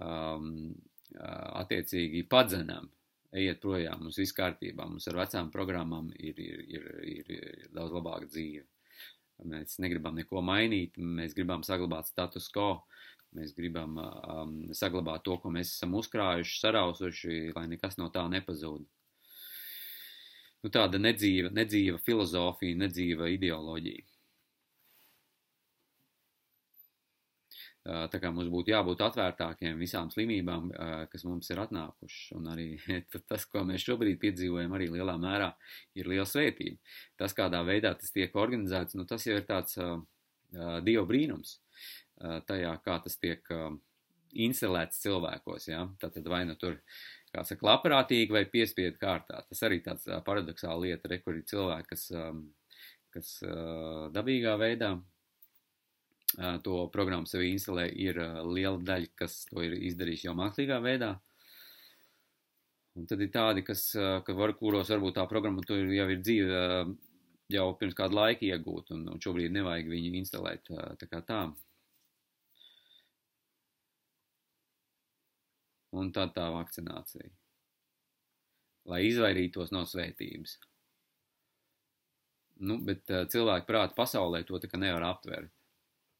um, 0.00 0.74
attiecīgi 1.14 2.24
padzenam, 2.30 2.88
ejiet 3.34 3.60
projām, 3.62 4.02
mums 4.02 4.18
viss 4.18 4.34
kārtībā, 4.34 4.86
mums 4.88 5.06
ar 5.10 5.18
vecām 5.20 5.50
programmām 5.54 6.10
ir, 6.16 6.38
ir, 6.40 6.64
ir, 6.66 6.88
ir, 7.12 7.30
ir 7.34 7.68
daudz 7.74 7.94
labāka 7.94 8.30
dzīve. 8.30 8.64
Mēs 9.50 9.80
negribam 9.82 10.14
neko 10.14 10.42
mainīt, 10.46 10.96
mēs 10.96 11.34
gribam 11.34 11.64
saglabāt 11.66 12.06
status 12.06 12.46
quo, 12.54 12.84
Mēs 13.34 13.54
gribam 13.56 13.98
um, 13.98 14.52
saglabāt 14.76 15.24
to, 15.26 15.36
ko 15.42 15.50
mēs 15.50 15.72
esam 15.74 15.96
uzkrājuši, 15.98 16.58
sarausuši, 16.60 17.38
lai 17.56 17.66
nekas 17.72 17.98
no 17.98 18.06
tā 18.14 18.22
nepazūd. 18.30 18.84
Nu, 20.64 20.70
tāda 20.72 21.00
nedzīva, 21.02 21.50
nedzīva 21.52 21.98
filozofija, 22.06 22.78
nedzīva 22.84 23.28
ideoloģija. 23.34 24.06
Tā 27.84 28.16
kā 28.16 28.30
mums 28.32 28.48
būtu 28.48 28.72
jābūt 28.72 29.02
atvērtākiem 29.04 29.76
visām 29.76 30.08
slimībām, 30.08 30.70
kas 31.12 31.26
mums 31.28 31.50
ir 31.52 31.60
atnākušas. 31.66 32.30
Un 32.38 32.48
arī 32.54 32.68
tas, 33.28 33.44
ko 33.44 33.60
mēs 33.68 33.84
šobrīd 33.84 34.16
piedzīvojam, 34.22 34.72
arī 34.78 34.88
lielā 34.94 35.18
mērā 35.20 35.50
ir 35.98 36.08
liela 36.08 36.24
svētība. 36.24 36.78
Tas, 37.20 37.36
kādā 37.36 37.60
veidā 37.66 37.92
tas 37.98 38.14
tiek 38.14 38.32
organizēts, 38.32 38.96
nu, 38.96 39.04
tas 39.10 39.26
jau 39.28 39.36
ir 39.36 39.44
tāds 39.50 39.76
uh, 39.76 39.98
dievu 40.86 41.04
brīnums 41.10 41.58
tajā, 42.20 42.74
kā 42.84 42.98
tas 43.04 43.18
tiek 43.20 43.48
instalēts 44.34 45.02
cilvēkos. 45.04 45.68
Ja? 45.70 45.84
Tātad 46.02 46.28
vai 46.30 46.42
nu 46.48 46.56
tur, 46.58 46.78
kā 47.34 47.44
saka, 47.46 47.66
labprātīgi 47.70 48.34
vai 48.34 48.44
piespiedu 48.50 48.98
kārtā. 49.00 49.42
Tas 49.48 49.64
arī 49.66 49.80
tāds 49.84 50.08
paradoxāla 50.26 50.80
lieta, 50.86 51.10
re, 51.10 51.20
kur 51.22 51.38
ir 51.38 51.46
cilvēki, 51.50 51.90
kas, 51.90 52.08
kas 53.14 53.34
dabīgā 54.14 54.56
veidā 54.60 54.94
to 56.66 56.80
programmu 56.90 57.28
sev 57.30 57.44
instalē, 57.46 57.86
ir 57.94 58.18
liela 58.48 58.80
daļa, 58.82 59.12
kas 59.18 59.44
to 59.50 59.62
ir 59.62 59.76
izdarījis 59.90 60.26
jau 60.26 60.34
mākslīgā 60.38 60.80
veidā. 60.82 61.14
Un 62.94 63.06
tad 63.10 63.22
ir 63.22 63.30
tādi, 63.34 63.62
kas, 63.66 63.88
ka 63.94 64.34
var, 64.38 64.54
kuros 64.58 64.90
varbūt 64.90 65.16
tā 65.18 65.26
programma 65.30 65.62
jau 65.66 66.08
ir 66.10 66.20
dzīve 66.22 66.60
jau 67.52 67.66
pirms 67.78 67.96
kādu 67.98 68.18
laiku 68.18 68.48
iegūt, 68.48 68.92
un, 68.94 69.06
un 69.12 69.22
šobrīd 69.22 69.52
nevajag 69.54 69.90
viņu 69.90 70.12
instalēt 70.20 70.70
tā 70.70 71.08
kā 71.10 71.20
tā. 71.26 71.44
Un 76.00 76.12
tad 76.14 76.34
tā 76.36 76.46
vakcinācija. 76.54 77.30
Lai 78.90 79.00
izvairītos 79.08 79.72
no 79.72 79.84
svētības. 79.88 80.58
Nu, 82.68 82.78
bet 82.86 83.10
uh, 83.10 83.24
cilvēku 83.30 83.68
prāta 83.70 83.96
pasaulē 83.96 84.44
to 84.46 84.60
tā 84.62 84.70
kā 84.70 84.80
nevar 84.80 85.06
aptvert. 85.08 85.52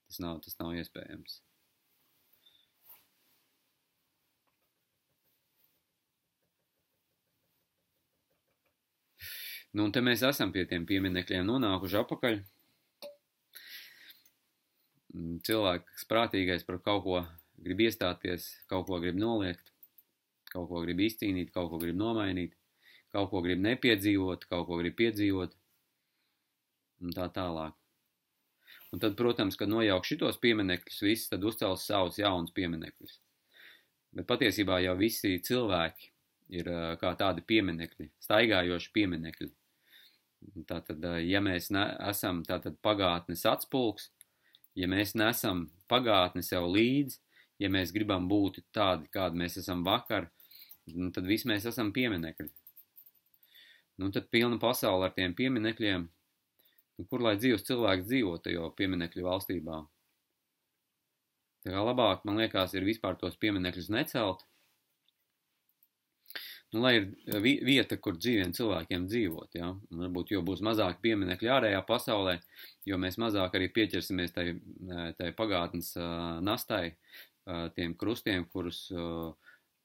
Tas 0.09 0.21
nav, 0.23 0.41
tas 0.45 0.57
nav 0.61 0.75
iespējams. 0.79 1.41
Nu, 9.75 9.89
un 9.89 9.93
te 9.95 10.01
mēs 10.07 10.23
esam 10.23 10.53
pie 10.55 10.63
tiem 10.71 10.85
pieminekļiem 10.87 11.47
nonākuši 11.49 11.97
apakaļ. 11.99 12.37
Mm, 15.15 15.41
cilvēks 15.47 16.07
prātīgais 16.11 16.63
par 16.69 16.79
kaut 16.83 17.03
ko 17.07 17.23
grib 17.63 17.85
iestāties, 17.87 18.49
kaut 18.71 18.87
ko 18.89 18.99
grib 19.03 19.19
noliegt, 19.19 19.71
kaut 20.51 20.69
ko 20.71 20.83
grib 20.85 21.03
izcīnīt, 21.05 21.53
kaut 21.55 21.71
ko 21.73 21.81
grib 21.83 21.97
nomainīt, 21.99 22.55
kaut 23.15 23.31
ko 23.31 23.43
grib 23.45 23.63
nepiedzīvot, 23.63 24.47
kaut 24.51 24.67
ko 24.69 24.79
grib 24.81 24.97
piedzīvot, 24.99 25.55
un 27.05 27.15
tā 27.15 27.29
tālāk. 27.35 27.77
Un 28.95 29.03
tad, 29.03 29.17
protams, 29.19 29.57
kad 29.59 29.71
nojauk 29.71 30.07
šitos 30.07 30.39
pieminekļus, 30.43 31.01
viss 31.03 31.31
tad 31.31 31.43
uzcels 31.43 31.87
savus 31.89 32.21
jaunus 32.21 32.55
pieminekļus. 32.55 33.19
Bet 34.15 34.29
patiesībā 34.31 34.79
jau 34.85 34.95
visi 34.95 35.33
cilvēki 35.43 36.13
ir 36.55 36.71
kā 37.01 37.11
tādi 37.19 37.43
pieminekļi, 37.49 38.13
staigājoši 38.23 38.93
pieminekļi. 38.95 39.51
Tātad, 40.69 41.03
ja 41.25 41.41
mēs 41.43 41.71
ne, 41.75 41.89
esam 42.07 42.45
tātad 42.47 42.77
pagātnes 42.85 43.43
atspulgs, 43.49 44.11
ja 44.79 44.87
mēs 44.91 45.17
nesam 45.19 45.65
pagātni 45.91 46.45
sev 46.47 46.69
līdzi, 46.71 47.24
ja 47.63 47.71
mēs 47.71 47.93
gribam 47.95 48.29
būt 48.31 48.61
tādi, 48.75 49.09
kādi 49.15 49.41
mēs 49.41 49.59
esam 49.63 49.85
vakar, 49.87 50.29
nu, 50.93 51.11
tad 51.15 51.29
visi 51.29 51.49
mēs 51.51 51.67
esam 51.71 51.93
pieminekļi. 51.95 52.51
Nu, 54.03 54.11
tad 54.15 54.31
pilna 54.35 54.59
pasaule 54.59 55.09
ar 55.09 55.15
tiem 55.15 55.37
pieminekļiem, 55.39 56.07
nu, 56.99 57.07
kur 57.11 57.23
lai 57.23 57.37
dzīvos 57.39 57.67
cilvēks 57.69 58.09
dzīvo 58.09 58.39
tajā 58.43 58.71
pieminekļu 58.79 59.29
valstībā. 59.29 59.85
Tā 61.65 61.73
kā 61.73 61.85
labāk, 61.87 62.27
man 62.29 62.43
liekas, 62.43 62.75
ir 62.75 62.85
vispār 62.85 63.17
tos 63.21 63.39
pieminekļus 63.41 63.89
necelt, 63.95 64.43
nu, 66.75 66.83
lai 66.83 66.97
ir 66.99 67.07
vieta, 67.65 67.97
kur 68.03 68.19
dzīviem 68.19 68.53
cilvēkiem 68.57 69.07
dzīvot, 69.09 69.55
ja? 69.57 69.71
Un 69.73 70.03
varbūt, 70.05 70.35
jo 70.35 70.43
būs 70.45 70.61
mazāk 70.67 70.99
pieminekļi 71.05 71.53
ārējā 71.57 71.81
pasaulē, 71.87 72.35
jo 72.91 72.99
mēs 73.01 73.17
mazāk 73.23 73.55
arī 73.55 73.71
pieķersimies 73.73 74.35
tai, 74.35 74.49
tai 75.21 75.31
pagātnes 75.39 75.95
uh, 75.97 76.43
nastai, 76.45 76.97
tiem 77.77 77.95
krustiem, 78.01 78.47
kurus 78.53 78.87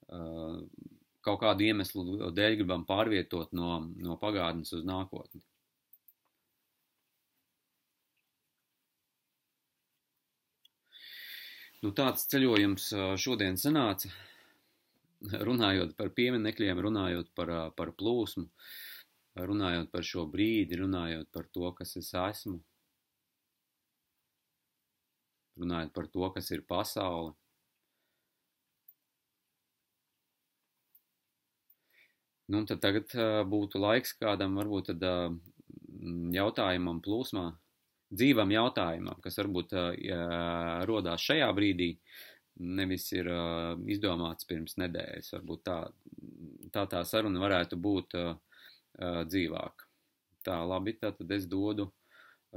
kaut 0.09 1.41
kādu 1.43 1.67
iemeslu 1.67 2.31
dēļ 2.35 2.57
gribam 2.61 2.85
pārvietot 2.87 3.51
no, 3.53 3.79
no 3.99 4.17
pagātnes 4.21 4.73
uz 4.77 4.85
nākotni. 4.87 5.43
Nu, 11.79 11.93
tāds 11.95 12.25
ceļojums 12.27 12.89
šodien 13.23 13.55
sanāca, 13.59 14.09
runājot 15.47 15.93
par 15.99 16.09
pieminekļiem, 16.15 16.79
runājot 16.83 17.29
par, 17.35 17.51
par 17.75 17.93
plūsmu, 17.95 18.49
runājot 19.51 19.91
par 19.93 20.03
šo 20.03 20.25
brīdi, 20.27 20.79
runājot 20.81 21.29
par 21.31 21.47
to, 21.55 21.71
kas 21.77 21.95
es 22.01 22.11
esmu, 22.19 22.57
runājot 25.59 25.95
par 25.95 26.11
to, 26.11 26.31
kas 26.35 26.51
ir 26.51 26.65
pasaule. 26.67 27.31
Nu, 32.49 32.63
tad 32.65 32.81
tagad 32.81 33.13
būtu 33.49 33.81
laiks 33.81 34.15
kādam 34.17 34.57
varbūt 34.57 34.91
tad 34.91 35.03
uh, 35.05 35.33
jautājumam 36.33 37.01
plūsmā, 37.05 37.45
dzīvam 38.09 38.51
jautājumam, 38.55 39.19
kas 39.21 39.37
varbūt 39.37 39.75
rodās 40.89 41.21
šajā 41.21 41.49
brīdī, 41.53 41.91
nevis 42.79 43.05
ir 43.13 43.29
izdomāts 43.93 44.47
pirms 44.49 44.79
nedēļas. 44.81 45.33
Varbūt 45.35 45.61
tā 45.67 45.77
tā, 46.71 46.85
tā 46.89 47.03
saruna 47.05 47.41
varētu 47.41 47.77
būt 47.79 48.17
dzīvāka. 49.29 49.87
Tā, 50.45 50.59
labi, 50.65 50.95
tad 50.99 51.19
es 51.35 51.47
dodu 51.49 51.89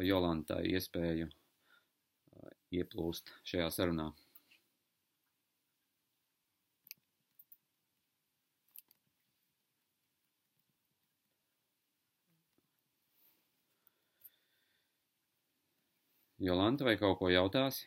Jolantai 0.00 0.62
iespēju 0.72 1.28
ieplūst 2.72 3.32
šajā 3.48 3.68
sarunā. 3.74 4.10
Jolanta, 16.42 16.82
vai 16.82 16.96
kaut 16.98 17.20
ko 17.20 17.28
jautāsi? 17.30 17.84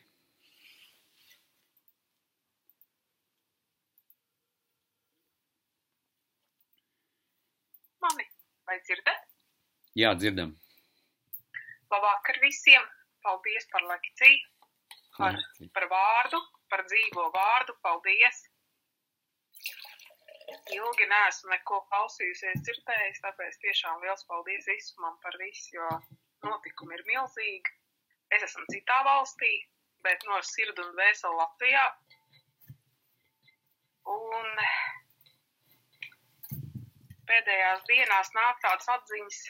Mani, 8.00 8.24
vai 8.70 8.78
dzirdat? 8.86 9.28
Jā, 10.00 10.14
dzirdam. 10.16 10.56
Labvakar 11.92 12.40
visiem! 12.46 12.88
Paldies 13.26 13.68
par 13.74 13.84
lekciju, 13.90 14.42
par, 15.18 15.36
par 15.76 15.90
vārdu, 15.92 16.40
par 16.72 16.86
dzīvo 16.88 17.28
vārdu. 17.36 17.76
Paldies! 17.84 18.44
Ilgi 20.80 21.12
neesmu 21.12 21.52
neko 21.52 21.84
klausījusies, 21.90 22.64
dzirdējis, 22.64 23.24
tāpēc 23.24 23.64
tiešām 23.68 24.04
liels 24.06 24.24
paldies 24.30 24.68
visumam 24.70 25.18
par 25.26 25.36
visu, 25.42 25.74
jo 25.76 25.90
notikumi 26.46 26.96
ir 26.96 27.10
milzīgi 27.10 27.75
es 28.34 28.46
esmu 28.48 28.64
citā 28.72 28.98
valstī, 29.06 29.52
bet 30.06 30.24
no 30.28 30.40
sirdi 30.50 30.82
un 30.84 30.92
vēseli 30.98 31.38
Latvijā. 31.40 31.84
Un 34.14 34.60
pēdējās 37.30 37.82
dienās 37.90 38.30
nāk 38.36 38.62
tādas 38.62 38.88
atziņas, 38.96 39.40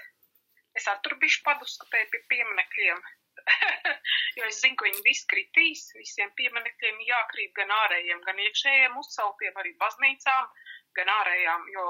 es 0.81 0.89
ar 0.93 1.03
tur 1.05 1.17
bišķi 1.21 1.45
paduskatēju 1.49 2.09
pie 2.13 2.23
pieminekļiem, 2.33 3.03
jo 4.39 4.49
es 4.49 4.63
zinu, 4.63 4.79
ka 4.81 4.89
viņi 4.89 5.05
visi 5.05 5.29
kritīs, 5.33 5.85
visiem 5.99 6.33
pieminekļiem 6.41 7.05
jākrīt 7.11 7.53
gan 7.59 7.73
ārējiem, 7.83 8.25
gan 8.27 8.43
iekšējiem 8.47 8.97
uzceltiem, 9.03 9.61
arī 9.63 9.77
baznīcām, 9.83 10.51
gan 10.99 11.13
ārējām, 11.21 11.69
jo 11.77 11.87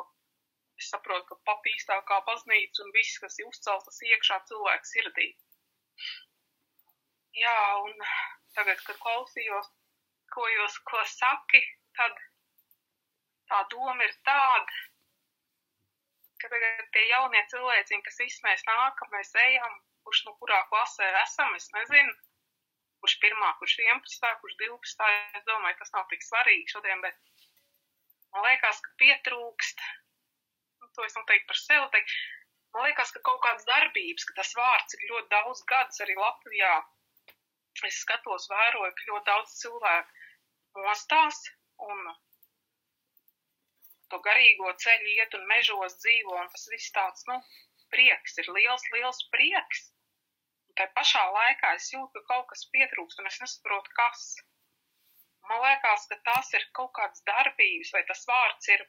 es 0.81 0.91
saprotu, 0.93 1.31
ka 1.31 1.39
pat 1.51 1.71
īstākā 1.73 2.21
baznīca 2.27 2.85
un 2.85 2.95
viss, 2.97 3.21
kas 3.23 3.39
ir 3.41 3.49
uzceltas 3.49 4.03
iekšā 4.11 4.43
cilvēku 4.51 4.91
sirdī. 4.91 5.29
Jā, 7.37 7.57
un 7.85 7.93
tagad, 8.57 8.79
kad 8.87 8.97
klausījos, 9.03 9.67
ko 10.33 10.45
jūs 10.49 10.79
ko 10.89 11.03
saki, 11.13 11.61
tad 11.99 12.23
tā 13.51 13.59
doma 13.73 14.07
ir 14.07 14.15
tāda, 14.29 14.79
ka 16.41 16.49
tagad 16.53 16.81
tie 16.95 17.03
jaunie 17.11 17.43
cilvēciņi, 17.53 18.05
kas 18.07 18.23
izsmēs 18.27 18.65
nākam, 18.71 19.13
mēs 19.13 19.35
ejam, 19.43 19.77
kurš 20.07 20.23
no 20.29 20.35
kurā 20.41 20.63
klasē 20.73 21.11
esam, 21.25 21.53
es 21.61 21.69
nezinu, 21.77 22.17
kurš 23.05 23.19
pirmā, 23.27 23.53
kurš 23.61 23.77
11, 23.85 24.33
kurš 24.41 24.57
12, 24.65 25.13
es 25.37 25.47
domāju, 25.53 25.79
tas 25.83 25.93
nav 25.99 26.09
tik 26.15 26.25
svarīgi 26.25 26.73
šodien, 26.73 27.05
bet 27.05 27.21
man 28.33 28.49
liekas, 28.49 28.81
ka 28.81 28.97
pietrūkst, 29.05 29.87
nu, 30.81 30.93
to 30.97 31.05
es 31.05 31.21
noteikti 31.21 31.53
par 31.53 31.63
sevi 31.67 31.93
teiktu, 31.99 32.19
man 32.73 32.89
liekas, 32.89 33.13
ka 33.13 33.25
kaut 33.29 33.45
kādas 33.45 33.69
darbības, 33.69 34.25
ka 34.25 34.41
tas 34.41 34.57
vārds 34.57 34.97
ir 34.97 35.09
ļoti 35.13 35.35
daudz 35.37 35.67
gadus 35.69 36.07
arī 36.07 36.17
Latvijā 36.25 36.77
es 37.85 38.01
skatos, 38.05 38.49
vēroju, 38.53 38.93
ka 38.97 39.11
ļoti 39.11 39.29
daudz 39.31 39.57
cilvēku 39.61 40.83
mostās 40.87 41.43
un 41.89 42.09
to 44.11 44.21
garīgo 44.25 44.73
ceļu 44.83 45.13
iet 45.17 45.35
un 45.39 45.47
mežos 45.51 45.97
dzīvo, 46.03 46.35
un 46.41 46.51
tas 46.53 46.67
viss 46.73 46.95
tāds, 46.95 47.25
nu, 47.31 47.39
prieks, 47.95 48.37
ir 48.43 48.51
liels, 48.57 48.85
liels 48.95 49.23
prieks. 49.35 49.87
Un 50.71 50.79
tai 50.81 50.89
pašā 50.99 51.23
laikā 51.37 51.73
es 51.79 51.89
jūtu, 51.93 52.11
ka 52.15 52.35
kaut 52.35 52.47
kas 52.53 52.67
pietrūkst, 52.75 53.23
un 53.23 53.31
es 53.31 53.41
nesaprotu, 53.43 53.95
kas. 53.99 54.27
Man 55.47 55.63
liekas, 55.63 56.07
ka 56.11 56.19
tas 56.27 56.53
ir 56.59 56.67
kaut 56.77 56.93
kāds 56.99 57.23
darbības, 57.29 57.93
vai 57.95 58.03
tas 58.09 58.25
vārds 58.31 58.71
ir, 58.75 58.85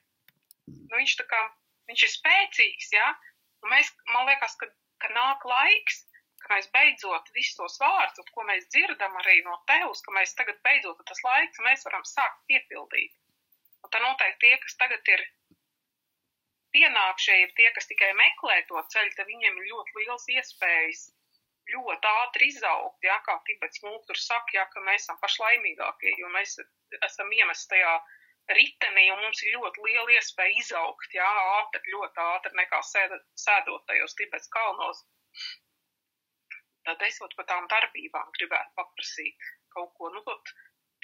nu, 0.67 0.93
viņš 0.95 1.15
tā 1.21 1.27
kā, 1.31 1.41
viņš 1.89 2.05
ir 2.07 2.13
spēcīgs, 2.13 2.93
jā, 2.97 3.05
ja? 3.05 3.35
un 3.63 3.73
mēs, 3.73 3.91
man 4.13 4.25
liekas, 4.29 4.57
ka, 4.61 4.69
ka 5.03 5.11
nāk 5.13 5.45
laiks, 5.49 6.01
ka 6.43 6.53
mēs 6.53 6.69
beidzot 6.75 7.31
visus 7.35 7.57
tos 7.59 7.79
vārdus, 7.81 8.29
ko 8.35 8.45
mēs 8.49 8.67
dzirdam 8.73 9.17
arī 9.21 9.39
no 9.47 9.57
tevs, 9.71 10.03
ka 10.05 10.13
mēs 10.17 10.35
tagad 10.39 10.61
beidzot 10.67 11.01
tas 11.09 11.23
laiks, 11.25 11.63
mēs 11.67 11.85
varam 11.89 12.05
sākt 12.07 12.43
piepildīt. 12.51 13.17
Un 13.83 13.93
tā 13.93 14.01
noteikti 14.03 14.45
tie, 14.45 14.55
kas 14.63 14.79
tagad 14.81 15.13
ir 15.15 15.25
pienākšie, 16.75 17.37
ir 17.43 17.53
tie, 17.59 17.69
kas 17.75 17.89
tikai 17.89 18.13
meklē 18.21 18.61
to 18.69 18.81
ceļu, 18.95 19.13
tad 19.17 19.29
viņiem 19.31 19.61
ir 19.61 19.69
ļoti 19.73 20.01
liels 20.01 20.27
iespējas 20.37 21.07
ļoti 21.73 22.11
ātri 22.23 22.47
izaugt, 22.51 23.03
jā, 23.03 23.17
kā 23.25 23.35
Tibets 23.47 23.81
mūtur 23.83 24.19
saka, 24.19 24.55
jā, 24.55 24.63
ka 24.71 24.83
mēs 24.87 25.03
esam 25.03 25.19
pašlaimīgākie, 25.23 26.13
jo 26.21 26.29
mēs 26.35 26.55
esam 27.09 27.33
iemest 27.39 27.67
tajā 27.71 27.93
ritenī, 28.55 29.07
un 29.11 29.23
mums 29.25 29.43
ir 29.43 29.57
ļoti 29.57 29.83
liela 29.87 30.15
iespēja 30.15 30.61
izaugt, 30.63 31.15
jā, 31.17 31.27
ātri, 31.57 31.83
ļoti 31.93 32.23
ātri 32.23 32.53
nekā 32.61 32.81
sēdot 32.87 33.87
tajos 33.89 34.15
Tibets 34.19 34.51
kalnos. 34.53 35.03
Tad 36.87 37.03
es 37.03 37.19
ot 37.25 37.33
par 37.35 37.47
tām 37.49 37.65
darbībām 37.71 38.31
gribētu 38.37 38.71
paprasīt 38.79 39.47
kaut 39.75 39.91
ko, 39.99 40.09
nu, 40.13 40.21
tot, 40.27 40.51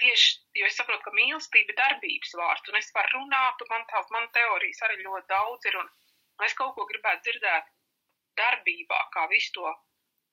tieši, 0.02 0.30
jo 0.60 0.68
es 0.70 0.78
saprotu, 0.80 1.04
ka 1.06 1.14
mīlestība 1.18 1.74
ir 1.74 1.80
darbības 1.80 2.34
vārds, 2.40 2.70
un 2.72 2.80
es 2.80 2.92
varu 2.96 3.20
runāt, 3.20 3.64
un 3.66 3.72
man 3.74 3.84
tās, 3.92 4.10
man 4.16 4.30
teorijas 4.38 4.82
arī 4.88 5.02
ļoti 5.02 5.30
daudz 5.32 5.70
ir, 5.70 5.80
un 5.82 6.48
es 6.48 6.56
kaut 6.60 6.74
ko 6.78 6.88
gribētu 6.90 7.28
dzirdēt 7.28 7.70
darbībā, 8.40 9.00
kā 9.14 9.28
visu 9.34 9.54
to, 9.58 9.74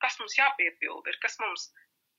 kas 0.04 0.16
mums 0.20 0.36
jāpiepilda, 0.38 1.12
ir, 1.12 1.18
kas 1.24 1.36
mums, 1.42 1.66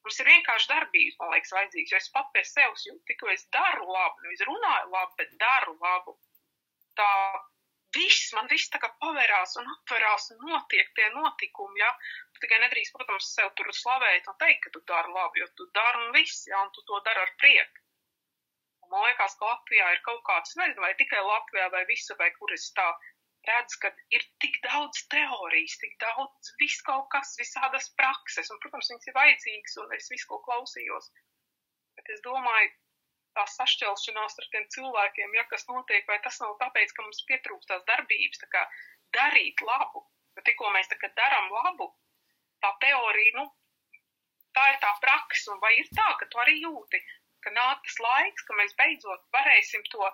mums 0.06 0.20
ir 0.22 0.30
vienkārši 0.30 0.70
darbības, 0.74 1.18
man 1.22 1.34
liekas, 1.36 1.56
vajadzīgs, 1.58 1.94
jo 1.96 2.02
es 2.02 2.12
pat 2.18 2.30
pie 2.36 2.44
sevis 2.46 2.86
jūtu, 2.90 3.02
tikko 3.10 3.32
es 3.34 3.48
daru 3.56 3.88
labu, 3.90 4.22
nevis 4.26 4.46
runāju 4.50 4.94
labu, 4.94 5.18
bet 5.24 5.34
daru 5.42 5.78
labu. 5.82 6.18
Tā 7.00 7.12
viss, 7.96 8.32
man 8.38 8.50
viss 8.52 8.72
tā 8.74 8.80
kā 8.84 8.90
pavērās 9.04 9.56
un 9.62 9.70
apverās 9.76 10.32
un 10.34 10.42
notiek 10.50 10.90
tie 10.98 11.08
notikumi, 11.16 11.80
ja. 11.84 11.92
Tu 12.34 12.44
tikai 12.46 12.60
nedrīkst, 12.64 12.96
protams, 12.98 13.30
sev 13.36 13.52
tur 13.60 13.72
slavēt 13.76 14.28
un 14.32 14.38
teikt, 14.44 14.66
ka 14.66 14.74
tu 14.76 14.84
dari 14.92 15.16
labi, 15.16 15.44
jo 15.44 15.48
tu 15.60 15.70
dari 15.78 16.04
un 16.06 16.12
viss, 16.18 16.46
ja, 16.50 16.62
un 16.66 16.74
tu 16.76 16.84
to 16.90 17.00
dari 17.08 17.24
ar 17.26 17.34
prieku. 17.44 17.86
Un 18.86 18.94
man 18.94 19.08
liekas, 19.08 19.38
ka 19.40 19.50
Latvijā 19.54 19.90
ir 19.96 20.04
kaut 20.08 20.22
kāds, 20.28 20.56
nezinu, 20.60 20.84
vai 20.86 20.94
tikai 21.00 21.24
Latvijā 21.28 21.70
vai 21.76 21.84
visu, 21.90 22.18
vai 22.20 22.32
kur 22.38 22.54
es 22.58 22.70
tā 22.78 22.88
redzu, 23.48 23.80
ka 23.84 23.92
ir 24.18 24.26
tik 24.44 24.60
daudz 24.66 25.06
teorijas, 25.14 25.78
tik 25.82 25.98
daudz 26.04 26.54
viss 26.62 26.84
kaut 26.88 27.08
kas, 27.14 27.34
visādas 27.40 27.90
prakses, 28.00 28.52
un, 28.54 28.60
protams, 28.64 28.92
viņas 28.94 29.10
ir 29.10 29.18
vajadzīgas, 29.18 29.78
un 29.84 29.96
es 29.98 30.12
visu 30.14 30.30
ko 30.30 30.42
klausījos. 30.48 31.12
Bet 31.98 32.12
es 32.16 32.22
domāju, 32.26 32.72
tā 33.38 33.46
sašķelšanās 33.56 34.38
ar 34.42 34.48
tiem 34.54 34.68
cilvēkiem, 34.76 35.36
ja 35.38 35.46
kas 35.52 35.68
notiek, 35.70 36.06
vai 36.10 36.20
tas 36.26 36.40
nav 36.44 36.58
tāpēc, 36.62 36.94
ka 36.96 37.06
mums 37.06 37.24
pietrūkst 37.30 37.72
tās 37.72 37.88
darbības, 37.88 38.42
tā 38.44 38.50
kā 38.56 38.66
darīt 39.18 39.64
labu, 39.68 40.04
bet 40.36 40.48
tikko 40.50 40.72
mēs 40.76 40.92
tā 40.92 41.00
kā 41.02 41.12
daram 41.18 41.50
labu, 41.56 41.90
tā 42.64 42.72
teorija, 42.84 43.34
nu, 43.40 43.48
tā 44.58 44.68
ir 44.74 44.80
tā 44.84 44.92
praksa, 45.04 45.56
un 45.56 45.62
vai 45.64 45.74
ir 45.80 45.90
tā, 45.96 46.08
ka 46.20 46.28
tu 46.32 46.42
arī 46.44 46.60
jūti, 46.60 47.02
ka 47.46 47.54
nāk 47.56 47.84
tas 47.88 48.00
laiks, 48.06 48.48
ka 48.48 48.58
mēs 48.60 48.78
beidzot 48.80 49.28
varēsim 49.36 49.84
to 49.92 50.08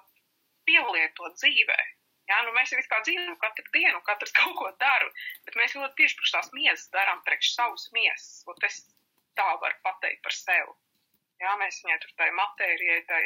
pielietot 0.70 1.38
dzīvē. 1.42 1.80
Jā, 2.28 2.42
nu 2.44 2.52
mēs 2.56 2.74
jau 2.74 2.80
vispār 2.80 3.04
dzīvojam 3.08 3.38
katru 3.40 3.72
dienu, 3.76 4.02
katrs 4.08 4.36
kaut 4.40 4.58
ko 4.60 4.72
daru, 4.84 5.10
bet 5.48 5.60
mēs 5.60 5.76
ļoti 5.80 5.96
tieši 6.02 6.20
priekš 6.20 6.36
tās 6.36 6.52
miesas 6.56 6.90
darām, 6.96 7.24
priekš 7.28 7.54
savus 7.56 7.88
miesas, 7.96 8.44
un 8.52 8.68
es 8.68 8.82
tā 9.40 9.48
varu 9.62 9.80
pateikt 9.86 10.24
par 10.26 10.36
sevi. 10.36 10.76
Jā, 11.44 11.54
mēs 11.62 11.82
viņai 11.84 12.00
tur 12.04 12.14
tai 12.20 12.30
matērijai 12.40 13.02
tai 13.12 13.22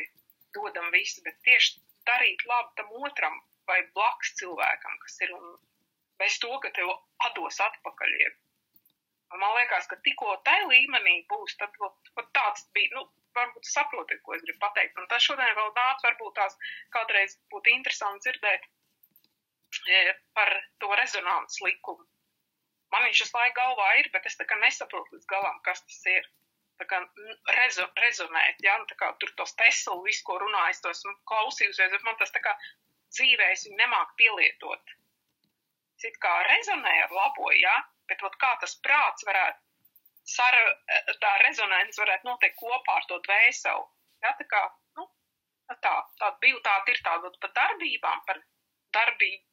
dodam 0.56 0.90
visu, 0.96 1.24
bet 1.26 1.38
tieši 1.48 1.80
darīt 2.10 2.44
labu 2.50 2.74
tam 2.80 2.92
otram 3.08 3.38
vai 3.70 3.80
blakus 3.96 4.34
cilvēkam, 4.40 4.98
kas 5.04 5.20
ir 5.26 5.34
un 5.38 5.54
bez 6.22 6.38
to, 6.44 6.52
ka 6.64 6.72
tev 6.76 6.92
atdos 7.28 7.60
atpakaļ. 7.68 8.18
Jeb. 8.24 8.38
Man 9.42 9.56
liekas, 9.56 9.88
ka 9.88 9.96
tikko 10.06 10.36
tai 10.48 10.60
līmenī 10.68 11.22
būs, 11.32 11.56
tad 11.62 11.78
pat 12.18 12.32
tāds 12.36 12.68
bija, 12.76 12.92
nu, 12.98 13.06
varbūt 13.38 13.70
saprotiet, 13.70 14.20
ko 14.26 14.36
es 14.36 14.44
gribu 14.44 14.60
pateikt. 14.66 14.98
Un 15.00 15.08
tas 15.12 15.24
šodien 15.24 15.56
vēl 15.58 15.72
nāc, 15.78 16.04
varbūt 16.04 16.36
tās 16.40 16.58
kādreiz 16.96 17.38
būtu 17.54 17.72
interesanti 17.72 18.28
dzirdēt 18.28 18.68
e, 19.88 20.02
par 20.36 20.52
to 20.84 20.92
rezonances 21.00 21.64
likumu. 21.64 22.04
Man 22.92 23.08
viņš 23.08 23.24
šis 23.24 23.34
laika 23.38 23.56
galvā 23.62 23.88
ir, 24.02 24.12
bet 24.12 24.28
es 24.28 24.36
tā 24.36 24.48
kā 24.50 24.60
nesaprotu 24.60 25.16
līdz 25.16 25.30
galam, 25.32 25.62
kas 25.64 25.80
tas 25.88 26.02
ir 26.12 26.28
kā, 26.90 27.00
rezo, 27.58 27.88
rezonēt, 28.02 28.62
ja, 28.66 28.78
tā 28.90 28.98
kā 29.00 29.12
tur 29.22 29.32
tos 29.40 29.54
Tesla, 29.60 29.98
visu, 30.06 30.24
ko 30.28 30.38
runāju, 30.42 30.76
es 30.76 30.82
to 30.84 30.94
esmu 30.94 31.14
klausījusies, 31.30 31.92
bet 31.94 32.08
man 32.08 32.18
tas 32.20 32.34
tā 32.36 32.42
kā 32.44 32.54
dzīvē 33.16 33.50
es 33.54 33.66
viņu 33.68 33.80
nemāku 33.82 34.18
pielietot. 34.22 34.94
Es 36.00 36.08
it 36.10 36.18
kā 36.24 36.32
rezonēju 36.48 37.04
ar 37.08 37.16
labo, 37.18 37.52
ja, 37.60 37.76
bet 38.10 38.24
ot 38.26 38.38
kā 38.42 38.54
tas 38.64 38.78
prāts 38.86 39.28
varētu, 39.28 39.60
sar, 40.36 40.58
tā 41.22 41.32
rezonance 41.44 42.02
varētu 42.02 42.30
noteikt 42.30 42.60
kopā 42.62 42.98
ar 43.00 43.08
to 43.10 43.20
dvēseli. 43.28 43.88
Ja, 44.26 44.34
tā 44.40 44.48
kā, 44.50 44.62
nu, 44.98 45.08
tā, 45.72 45.94
tāda 46.22 46.36
bija, 46.44 46.60
tāda 46.66 46.94
ir 46.94 47.02
tāda 47.06 47.32
par 47.44 47.56
darbībām, 47.58 48.22
par 48.28 48.42
darbību, 48.98 49.44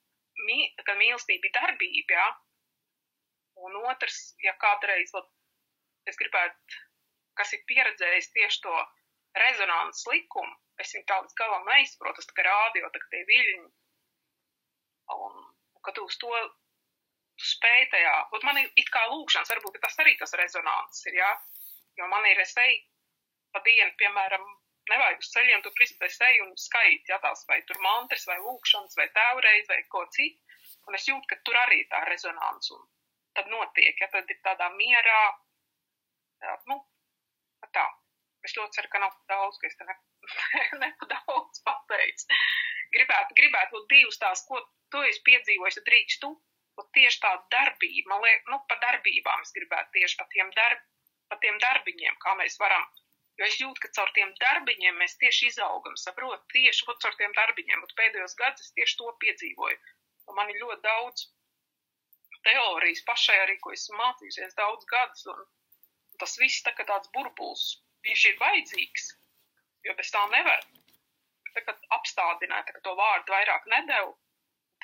mī, 0.48 0.59
ka 0.84 0.96
mīlestība 1.00 1.48
ir 1.48 1.56
darbība, 1.56 2.20
ja. 2.20 2.28
Un 3.66 3.80
otrs, 3.90 4.36
ja 4.44 4.55
kādreiz, 4.62 5.10
ot, 5.18 5.30
es 6.06 6.18
gribētu 6.20 6.84
kas 7.39 7.55
ir 7.56 7.65
pieredzējis 7.70 8.32
tieši 8.36 8.62
to 8.66 8.77
rezonanses 9.39 10.06
likumu, 10.10 10.55
es 10.82 10.94
viņu 10.94 11.06
tā 11.09 11.19
līdz 11.23 11.36
galam 11.39 11.69
neizprotu, 11.73 12.20
tas 12.20 12.31
tā 12.31 12.39
kā 12.39 12.47
rādio, 12.47 12.90
tā 12.94 13.02
kā 13.02 13.12
tie 13.15 13.24
viļņi. 13.28 13.69
Un, 15.16 15.39
ka 15.86 15.94
tu 15.97 16.05
uz 16.05 16.19
to 16.20 16.32
tu 17.39 17.47
spēj 17.47 17.85
tajā, 17.94 18.15
un 18.35 18.47
man 18.47 18.59
ir 18.60 18.70
it 18.81 18.89
kā 18.94 19.05
lūkšanas, 19.12 19.51
varbūt 19.55 19.78
tas 19.82 19.98
arī 20.02 20.16
tas 20.19 20.35
rezonanses 20.40 21.06
ir, 21.06 21.20
jā, 21.20 21.28
jo 22.01 22.09
man 22.10 22.27
ir 22.27 22.40
es 22.43 22.55
eju 22.65 22.81
pa 23.55 23.62
dienu, 23.65 23.93
piemēram, 24.01 24.44
nevajag 24.90 25.23
uz 25.23 25.31
ceļiem, 25.35 25.62
tu 25.65 25.73
pristēs 25.78 26.19
eju 26.28 26.44
un 26.48 26.52
skait, 26.60 27.06
jā, 27.09 27.19
tās 27.23 27.44
vai 27.48 27.60
tur 27.69 27.78
mantras, 27.85 28.27
vai 28.28 28.36
lūkšanas, 28.43 28.98
vai 28.98 29.06
tēvreiz, 29.15 29.70
vai 29.70 29.81
ko 29.94 30.05
citu, 30.16 30.59
un 30.89 30.98
es 30.98 31.06
jūtu, 31.09 31.24
ka 31.31 31.39
tur 31.47 31.59
arī 31.62 31.81
tā 31.93 32.02
rezonanse, 32.10 32.74
un 32.77 32.86
tad 33.39 33.51
notiek, 33.52 34.02
ja 34.02 34.10
tad 34.12 34.31
ir 34.35 34.40
tādā 34.44 34.69
mierā, 34.74 35.23
jā, 36.43 36.56
nu, 36.73 36.81
tā. 37.76 37.86
Es 38.46 38.54
ļoti 38.56 38.78
ceru, 38.78 38.90
ka 38.92 39.00
nav 39.02 39.14
daudz, 39.30 39.58
ka 39.60 39.68
es 39.68 39.78
te 39.78 39.86
ne, 39.88 39.96
ne 40.82 40.90
daudz 41.12 41.62
pateicu. 41.66 42.38
Gribētu, 42.94 43.36
gribētu 43.40 43.74
būt 43.76 43.88
divas 43.94 44.20
tās, 44.22 44.44
ko 44.48 44.60
tu 44.92 45.02
esi 45.08 45.24
piedzīvojis, 45.28 45.80
tad 45.80 45.88
drīkst 45.90 46.22
tu. 46.24 46.34
Tieši 46.94 47.18
tā 47.24 47.32
darbība, 47.50 48.06
man 48.12 48.22
liekas, 48.22 48.46
nu, 48.52 48.60
pa 48.70 48.76
darbībām 48.84 49.40
es 49.42 49.50
gribētu 49.56 49.96
tieši 49.96 50.18
pa 50.20 50.26
tiem, 50.34 50.52
darb, 50.54 50.84
pa 51.26 51.38
tiem 51.42 51.58
darbiņiem, 51.64 52.18
kā 52.22 52.36
mēs 52.38 52.54
varam. 52.62 52.84
Jo 53.38 53.46
es 53.46 53.56
jūtu, 53.58 53.82
ka 53.82 53.90
caur 53.96 54.12
tiem 54.14 54.30
darbiņiem 54.38 54.96
mēs 55.02 55.16
tieši 55.18 55.50
izaugam, 55.50 55.98
saprotu, 55.98 56.38
tieši 56.54 56.86
ot, 56.90 57.00
caur 57.02 57.18
tiem 57.18 57.34
darbiņiem. 57.34 57.82
Un 57.82 57.92
pēdējos 57.98 58.38
gados 58.38 58.64
es 58.66 58.74
tieši 58.78 58.96
to 59.00 59.10
piedzīvoju. 59.24 59.78
Un 60.30 60.38
man 60.38 60.50
ir 60.54 60.58
ļoti 60.62 60.82
daudz 60.86 61.26
teorijas 62.46 63.04
pašai 63.10 63.38
arī, 63.44 63.58
ko 63.62 63.74
esmu 63.74 63.98
mācījusies 64.00 64.58
daudz 64.58 64.86
gadus. 64.90 65.26
Un 65.34 65.44
tas 66.22 66.36
viss 66.40 66.64
tā 66.66 66.74
kā 66.76 66.86
tāds 66.88 67.10
burbulis, 67.14 67.64
viņš 68.06 68.24
ir 68.30 68.40
vajadzīgs, 68.42 69.08
jo 69.88 69.94
bez 69.98 70.12
tā 70.14 70.24
nevar. 70.34 70.64
Tagad 71.54 71.80
apstādināja, 71.96 72.66
tā, 72.68 72.76
ka 72.76 72.84
to 72.86 72.94
vārdu 72.98 73.34
vairāk 73.34 73.66
nedēvu, 73.72 74.12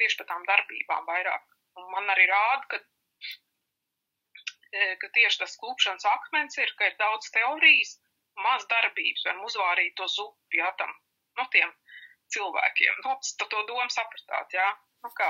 tieši 0.00 0.20
par 0.20 0.30
tām 0.30 0.46
darbībām 0.48 1.06
vairāk. 1.10 1.44
Un 1.78 1.90
man 1.92 2.10
arī 2.14 2.26
rāda, 2.30 2.64
ka, 2.70 2.80
e, 4.72 4.88
ka 5.02 5.10
tieši 5.18 5.42
tas 5.42 5.56
klūpšanas 5.60 6.08
akmens 6.10 6.58
ir, 6.62 6.72
ka 6.78 6.90
ir 6.90 6.98
daudz 6.98 7.30
teorijas, 7.34 7.96
maz 8.46 8.66
darbības, 8.70 9.26
varam 9.28 9.44
uzvārīt 9.48 9.94
to 9.98 10.08
zupu, 10.10 10.58
jā, 10.58 10.70
tam, 10.80 10.94
no 11.38 11.46
tiem 11.54 11.70
cilvēkiem. 12.34 13.02
Nu, 13.04 13.18
tad 13.38 13.50
to 13.50 13.62
domu 13.68 13.90
sapratāt, 13.92 14.56
jā. 14.56 14.66
Nu 15.04 15.10
kā, 15.18 15.28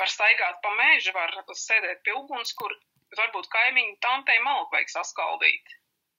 var 0.00 0.12
staigāt 0.12 0.60
pa 0.64 0.72
mēžu, 0.80 1.14
var 1.16 1.32
sēdēt 1.62 2.02
pie 2.04 2.16
uguns, 2.18 2.52
kur 2.58 2.74
bet 3.16 3.24
varbūt 3.24 3.50
kaimiņu 3.52 3.98
tantei 4.04 4.38
malku 4.44 4.76
vajag 4.76 4.92
saskaldīt. 4.92 5.76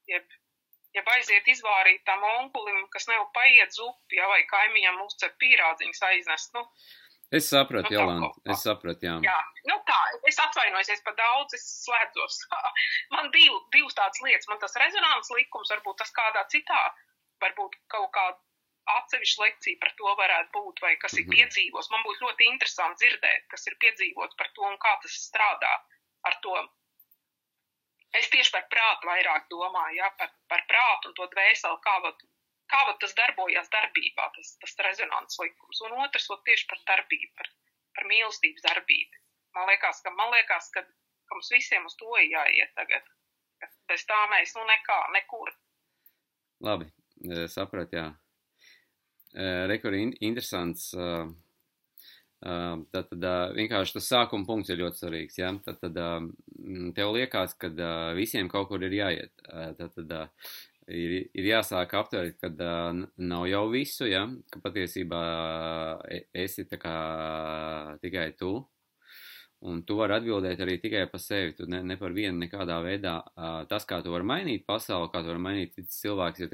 Jeb, 0.10 0.38
jeb 0.98 1.10
aiziet 1.14 1.50
izvārīt 1.54 2.04
tam 2.10 2.24
onkulim, 2.40 2.88
kas 2.94 3.08
nevar 3.12 3.28
paiet 3.36 3.76
zupi, 3.76 4.18
ja, 4.18 4.30
vai 4.32 4.42
kaimiņam 4.50 5.04
uzcep 5.06 5.38
pīrādziņas 5.44 6.08
aiznest. 6.12 6.58
Nu, 6.58 6.66
Es 7.28 7.50
sapratu, 7.52 7.92
nu, 7.92 7.96
Jolanta, 7.98 8.28
es 8.54 8.62
sapratu, 8.64 9.04
jā. 9.04 9.18
Jā, 9.20 9.40
nu 9.68 9.76
tā, 9.84 9.98
es 10.32 10.38
atvainojos, 10.40 10.94
es 10.94 11.02
par 11.04 11.18
daudz, 11.18 11.58
es 11.58 11.66
slēdzos. 11.84 12.38
man 13.16 13.28
div, 13.34 13.58
divas 13.76 13.98
tādas 13.98 14.22
lietas, 14.24 14.48
man 14.48 14.62
tas 14.62 14.78
rezonants 14.80 15.34
likums, 15.36 15.74
varbūt 15.76 16.00
tas 16.00 16.14
kādā 16.16 16.46
citā, 16.54 16.80
varbūt 17.44 17.76
kaut 17.92 18.14
kāda 18.16 18.40
atsevišķa 18.94 19.44
lekcija 19.44 19.82
par 19.84 19.92
to 20.00 20.16
varētu 20.22 20.54
būt, 20.56 20.80
vai 20.86 20.94
kas 21.04 21.18
ir 21.20 21.26
mhm. 21.28 21.36
piedzīvos. 21.36 21.92
Man 21.92 22.08
būs 22.08 22.24
ļoti 22.24 22.48
interesanti 22.54 23.04
dzirdēt, 23.04 23.48
kas 23.52 23.68
ir 23.68 23.76
piedzīvots 23.84 24.40
par 24.40 24.52
to 24.56 24.64
un 24.72 24.80
kā 24.80 24.96
tas 25.04 25.20
strādā 25.28 25.74
ar 26.32 26.40
to. 26.46 26.56
Es 28.18 28.30
tieši 28.34 28.54
par 28.54 28.66
prātu 28.72 29.10
vairāk 29.10 29.48
domāju, 29.52 30.00
ja, 30.00 30.10
par, 30.20 30.32
par 30.52 30.64
prātu 30.70 31.12
un 31.12 31.16
to 31.18 31.28
dvēseli, 31.34 31.80
kā, 31.86 31.96
vat, 32.06 32.24
kā 32.72 32.82
vat 32.90 33.00
tas 33.04 33.16
darbojas 33.18 33.70
darbībā, 33.74 34.30
tas, 34.36 34.54
tas 34.62 34.76
rezonants 34.88 35.40
likums. 35.42 35.82
Un 35.88 35.98
otrs, 36.06 36.30
vat, 36.32 36.44
tieši 36.50 36.68
par 36.72 36.84
darbību, 36.92 37.32
par, 37.40 37.52
par 37.98 38.10
mīlestības 38.12 38.66
darbību. 38.68 39.24
Man 39.58 39.70
liekas, 39.72 40.02
ka, 40.06 40.14
man 40.18 40.34
liekas, 40.34 40.70
ka, 40.74 40.86
ka 41.30 41.38
mums 41.38 41.54
visiem 41.54 41.86
uz 41.90 41.98
to 42.00 42.10
ir 42.22 42.30
jāiet 42.34 42.74
tagad. 42.78 43.10
Bez 43.90 44.06
tā 44.10 44.20
mēs, 44.34 44.54
nu, 44.58 44.66
nekā, 44.70 45.02
nekur. 45.16 45.54
Labi, 46.66 46.90
saprat, 47.54 47.94
jā. 47.94 48.08
Rekur, 49.70 49.94
interesants. 49.98 50.90
Uh 50.98 51.36
Tātad 52.38 53.24
vienkārši 53.58 53.96
tas 53.96 54.08
sākuma 54.12 54.46
punkts 54.46 54.70
ir 54.70 54.78
ļoti 54.84 55.02
svarīgs. 55.02 55.38
Ja? 55.40 55.50
Tad 55.66 55.98
tev 56.96 57.14
liekas, 57.16 57.56
ka 57.60 57.72
visiem 58.18 58.50
kaut 58.52 58.70
kur 58.72 58.84
ir 58.84 58.96
jāiet. 58.96 59.34
Tad 59.80 60.00
ir, 60.88 61.18
ir 61.34 61.50
jāsāk 61.52 61.94
aptvert, 62.00 62.40
ka 62.42 62.72
nav 63.18 63.46
jau 63.52 63.66
visu, 63.74 64.08
ja? 64.10 64.26
ka 64.52 64.64
patiesībā 64.64 65.22
esi 66.46 66.68
kā, 66.74 66.98
tikai 68.04 68.32
tu. 68.40 68.58
Un 69.68 69.80
tu 69.82 69.96
vari 69.98 70.14
atbildēt 70.20 70.60
arī 70.62 70.76
tikai 70.78 71.08
par 71.10 71.22
sevi. 71.24 71.56
Tu 71.58 71.66
ne, 71.66 71.82
ne 71.82 71.98
par 71.98 72.14
vienu 72.14 72.38
nekādā 72.44 72.78
veidā. 72.86 73.16
Tas, 73.72 73.88
kā 73.90 74.04
tu 74.06 74.14
vari 74.14 74.28
mainīt 74.30 74.68
pasauli, 74.70 75.10
kā 75.10 75.24
tu 75.24 75.34
vari 75.34 75.42
mainīt 75.42 75.82
cilvēks, 75.82 76.46
ir 76.46 76.54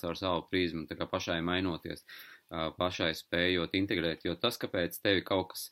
caur 0.00 0.16
savu 0.16 0.46
prizmu, 0.48 0.86
tā 0.88 0.96
kā 0.96 1.10
pašai 1.10 1.42
mainoties. 1.44 2.06
Uh, 2.06 2.38
pašai 2.50 3.12
spējot 3.16 3.74
integrēt, 3.76 4.24
jo 4.24 4.34
tas, 4.40 4.56
kāpēc 4.60 4.96
tevi 5.02 5.24
kaut 5.26 5.50
kas, 5.52 5.68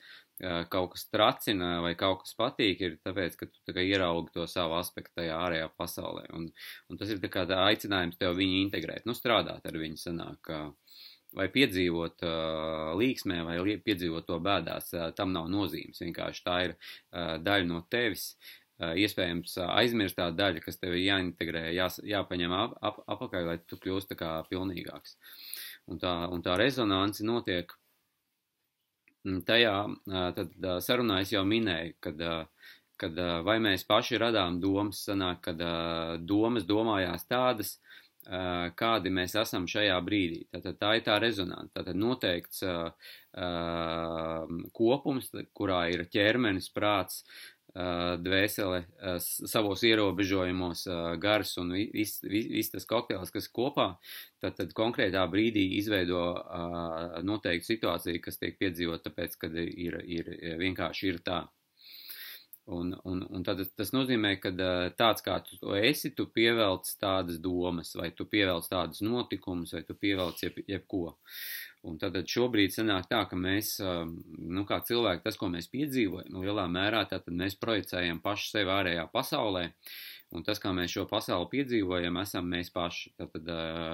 kaut 0.68 0.92
kas 0.92 1.06
tracina 1.08 1.78
vai 1.80 1.94
kaut 1.96 2.24
kas 2.24 2.34
patīk, 2.36 2.82
ir 2.84 2.96
tāpēc, 3.06 3.38
ka 3.40 3.48
tu 3.48 3.72
tā 3.72 3.80
ieraugi 3.80 4.34
to 4.34 4.44
savu 4.50 4.76
aspektu 4.76 5.22
tajā 5.22 5.38
ārējā 5.46 5.70
pasaulē, 5.80 6.26
un, 6.36 6.50
un 6.90 7.00
tas 7.00 7.12
ir 7.12 7.22
tā 7.22 7.30
kā 7.32 7.46
tā 7.48 7.62
aicinājums 7.70 8.20
tev 8.20 8.36
viņu 8.36 8.58
integrēt, 8.66 9.06
nu 9.08 9.16
strādāt 9.16 9.64
ar 9.64 9.78
viņu 9.80 9.96
sanāk, 10.02 10.52
vai 11.36 11.48
piedzīvot 11.52 12.24
uh, 12.24 12.92
līksmē, 12.98 13.40
vai 13.46 13.56
piedzīvot 13.84 14.26
to 14.28 14.38
bēdās, 14.42 14.92
uh, 14.96 15.08
tam 15.16 15.34
nav 15.34 15.50
nozīmes. 15.52 16.00
Vienkārši 16.04 16.44
tā 16.46 16.60
ir 16.68 16.76
uh, 16.76 17.36
daļa 17.42 17.68
no 17.68 17.82
tevis. 17.92 18.34
Uh, 18.76 18.92
iespējams, 19.00 19.56
uh, 19.60 19.70
aizmirstā 19.80 20.30
daļa, 20.36 20.62
kas 20.64 20.80
tev 20.80 20.96
ir 20.96 21.06
jāintegrē, 21.06 21.70
jās, 21.76 21.96
jāpaņem 22.04 22.52
ap, 22.52 22.76
ap, 22.84 23.00
apakaļ, 23.16 23.48
lai 23.48 23.56
tu 23.64 23.78
kļūst 23.80 24.12
tā 24.12 24.18
kā 24.20 24.32
pilnīgāks. 24.50 25.16
Un 25.92 26.00
tā, 26.02 26.12
un 26.32 26.44
tā 26.44 26.58
rezonance 26.60 27.24
notiek 27.24 27.72
tajā, 29.46 29.76
uh, 29.86 30.28
tad 30.36 30.68
sarunā 30.84 31.20
es 31.24 31.32
jau 31.34 31.44
minēju, 31.48 31.96
kad, 32.04 32.22
kad 33.00 33.24
vai 33.46 33.58
mēs 33.62 33.86
paši 33.88 34.20
radām 34.22 34.60
domas, 34.62 35.04
sanāk, 35.08 35.42
kad 35.50 35.64
domas 36.24 36.64
domājās 36.68 37.26
tādas, 37.28 37.76
kādi 38.74 39.10
mēs 39.14 39.36
esam 39.38 39.68
šajā 39.70 39.96
brīdī. 40.02 40.40
Tātad 40.50 40.78
tā 40.80 40.94
ir 40.98 41.04
tā 41.06 41.18
rezonance. 41.22 41.70
Tātad 41.76 41.94
noteikts 41.94 42.64
uh, 42.66 42.88
kopums, 44.74 45.30
kurā 45.54 45.84
ir 45.92 46.06
ķermenis, 46.10 46.72
prāts, 46.74 47.22
dvēsele 47.76 48.78
savos 49.20 49.82
ierobežojumos, 49.84 50.86
gars 51.20 51.56
un 51.60 51.74
viss 51.76 52.22
vis, 52.24 52.46
vis 52.48 52.72
tas 52.72 52.88
kokteils, 52.88 53.32
kas 53.34 53.50
kopā, 53.52 53.88
tad, 54.40 54.56
tad 54.56 54.72
konkrētā 54.76 55.24
brīdī 55.28 55.66
izveido 55.80 56.22
noteiktu 57.26 57.74
situāciju, 57.74 58.22
kas 58.24 58.40
tiek 58.40 58.56
piedzīvot, 58.62 59.04
tāpēc, 59.04 59.36
kad 59.44 59.60
ir, 59.60 60.00
ir 60.06 60.32
vienkārši 60.62 61.12
ir 61.12 61.20
tā. 61.26 61.44
Un, 62.66 62.96
un, 63.04 63.20
un 63.30 63.44
tad 63.46 63.60
tas 63.78 63.92
nozīmē, 63.94 64.32
ka 64.42 64.50
tāds 64.98 65.22
kā 65.22 65.36
tu 65.46 65.74
esi, 65.78 66.10
tu 66.18 66.24
pievelc 66.26 66.88
tādas 66.98 67.38
domas, 67.38 67.92
vai 67.94 68.08
tu 68.10 68.26
pievelc 68.26 68.66
tādus 68.72 69.04
notikumus, 69.06 69.76
vai 69.76 69.84
tu 69.86 69.94
pievelc 69.94 70.42
jeb, 70.42 70.58
jebko. 70.66 71.14
Un 71.86 72.00
tad 72.02 72.16
šobrīd 72.18 72.74
sanāk 72.74 73.06
tā, 73.10 73.22
ka 73.30 73.38
mēs, 73.38 73.76
nu, 73.78 74.64
kā 74.66 74.80
cilvēki, 74.88 75.22
tas, 75.26 75.38
ko 75.38 75.50
mēs 75.52 75.70
piedzīvojam, 75.70 76.40
lielā 76.42 76.66
mērā, 76.72 77.04
tad 77.10 77.28
mēs 77.30 77.58
projicējam 77.62 78.18
paši 78.24 78.52
sevi 78.56 78.72
ārējā 78.74 79.06
pasaulē. 79.12 79.68
Un 80.34 80.42
tas, 80.42 80.58
kā 80.58 80.72
mēs 80.74 80.90
šo 80.90 81.04
pasauli 81.06 81.46
piedzīvojam, 81.52 82.16
esam 82.18 82.48
mēs 82.50 82.72
paši. 82.74 83.12
Tātad, 83.20 83.46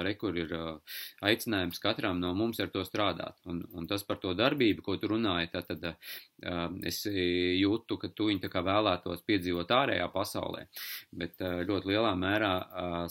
rekur 0.06 0.38
ir 0.40 0.54
aicinājums 1.28 1.80
katram 1.82 2.22
no 2.22 2.30
mums 2.34 2.60
ar 2.64 2.70
to 2.72 2.80
strādāt. 2.88 3.36
Un, 3.44 3.60
un 3.76 3.88
tas 3.90 4.00
par 4.08 4.16
to 4.22 4.32
darbību, 4.38 4.80
ko 4.86 4.96
tu 4.96 5.10
runāji, 5.12 5.50
tātad 5.52 5.84
es 6.88 7.02
jūtu, 7.04 7.98
ka 8.00 8.08
tu 8.16 8.30
viņu 8.30 8.46
tā 8.46 8.52
kā 8.54 8.64
vēlētos 8.64 9.26
piedzīvot 9.28 9.76
ārējā 9.76 10.08
pasaulē. 10.14 10.64
Bet 11.12 11.44
ļoti 11.68 11.92
lielā 11.92 12.14
mērā 12.16 12.54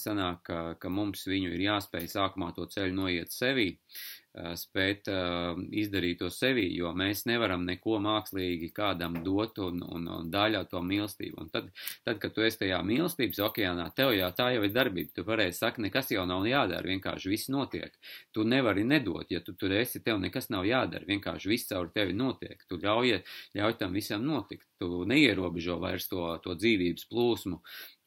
sanāk, 0.01 0.41
ka, 0.49 0.63
ka 0.81 0.89
mums 0.89 1.27
viņu 1.29 1.53
ir 1.53 1.67
jāspēj 1.67 2.09
sākumā 2.17 2.49
to 2.57 2.65
ceļu 2.73 2.97
noiet 3.03 3.37
sevī. 3.37 3.69
Uh, 3.77 4.20
spēt 4.55 5.09
uh, 5.11 5.57
izdarīt 5.75 6.21
to 6.21 6.29
sevi, 6.31 6.63
jo 6.77 6.93
mēs 6.95 7.25
nevaram 7.27 7.65
neko 7.67 7.97
mākslīgi 8.03 8.69
kādam 8.75 9.17
dot 9.25 9.59
un, 9.59 9.81
un, 9.83 10.07
un 10.07 10.29
daļā 10.31 10.63
to 10.71 10.79
mīlestību. 10.85 11.41
Un 11.43 11.49
tad, 11.51 11.67
tad, 12.05 12.19
kad 12.21 12.35
tu 12.35 12.45
esi 12.47 12.61
tajā 12.63 12.79
mīlestības 12.87 13.41
okeānā, 13.49 13.89
tev 13.97 14.13
jau 14.15 14.31
tā 14.37 14.51
jau 14.55 14.63
ir 14.63 14.73
darbība. 14.75 15.11
Tu 15.15 15.27
pareizi 15.27 15.59
saki, 15.59 15.83
nekas 15.87 16.13
jau 16.15 16.23
nav 16.29 16.47
jādara, 16.47 16.87
vienkārši 16.87 17.33
viss 17.33 17.51
notiek. 17.51 17.95
Tu 18.31 18.47
nevari 18.47 18.85
nedot, 18.87 19.27
ja 19.31 19.43
tu 19.43 19.55
tur 19.59 19.75
esi, 19.75 20.03
tev 20.05 20.21
nekas 20.23 20.47
nav 20.53 20.67
jādara, 20.69 21.07
vienkārši 21.09 21.51
viss 21.51 21.67
caur 21.71 21.91
tevi 21.91 22.15
notiek. 22.15 22.63
Tu 22.71 22.79
ļauj, 22.79 23.17
ļauj 23.59 23.79
tam 23.83 23.99
visam 23.99 24.23
notikt. 24.23 24.67
Tu 24.81 25.03
neierobežo 25.11 25.75
vairs 25.83 26.07
to, 26.09 26.23
to 26.41 26.55
dzīvības 26.57 27.03
plūsmu, 27.11 27.59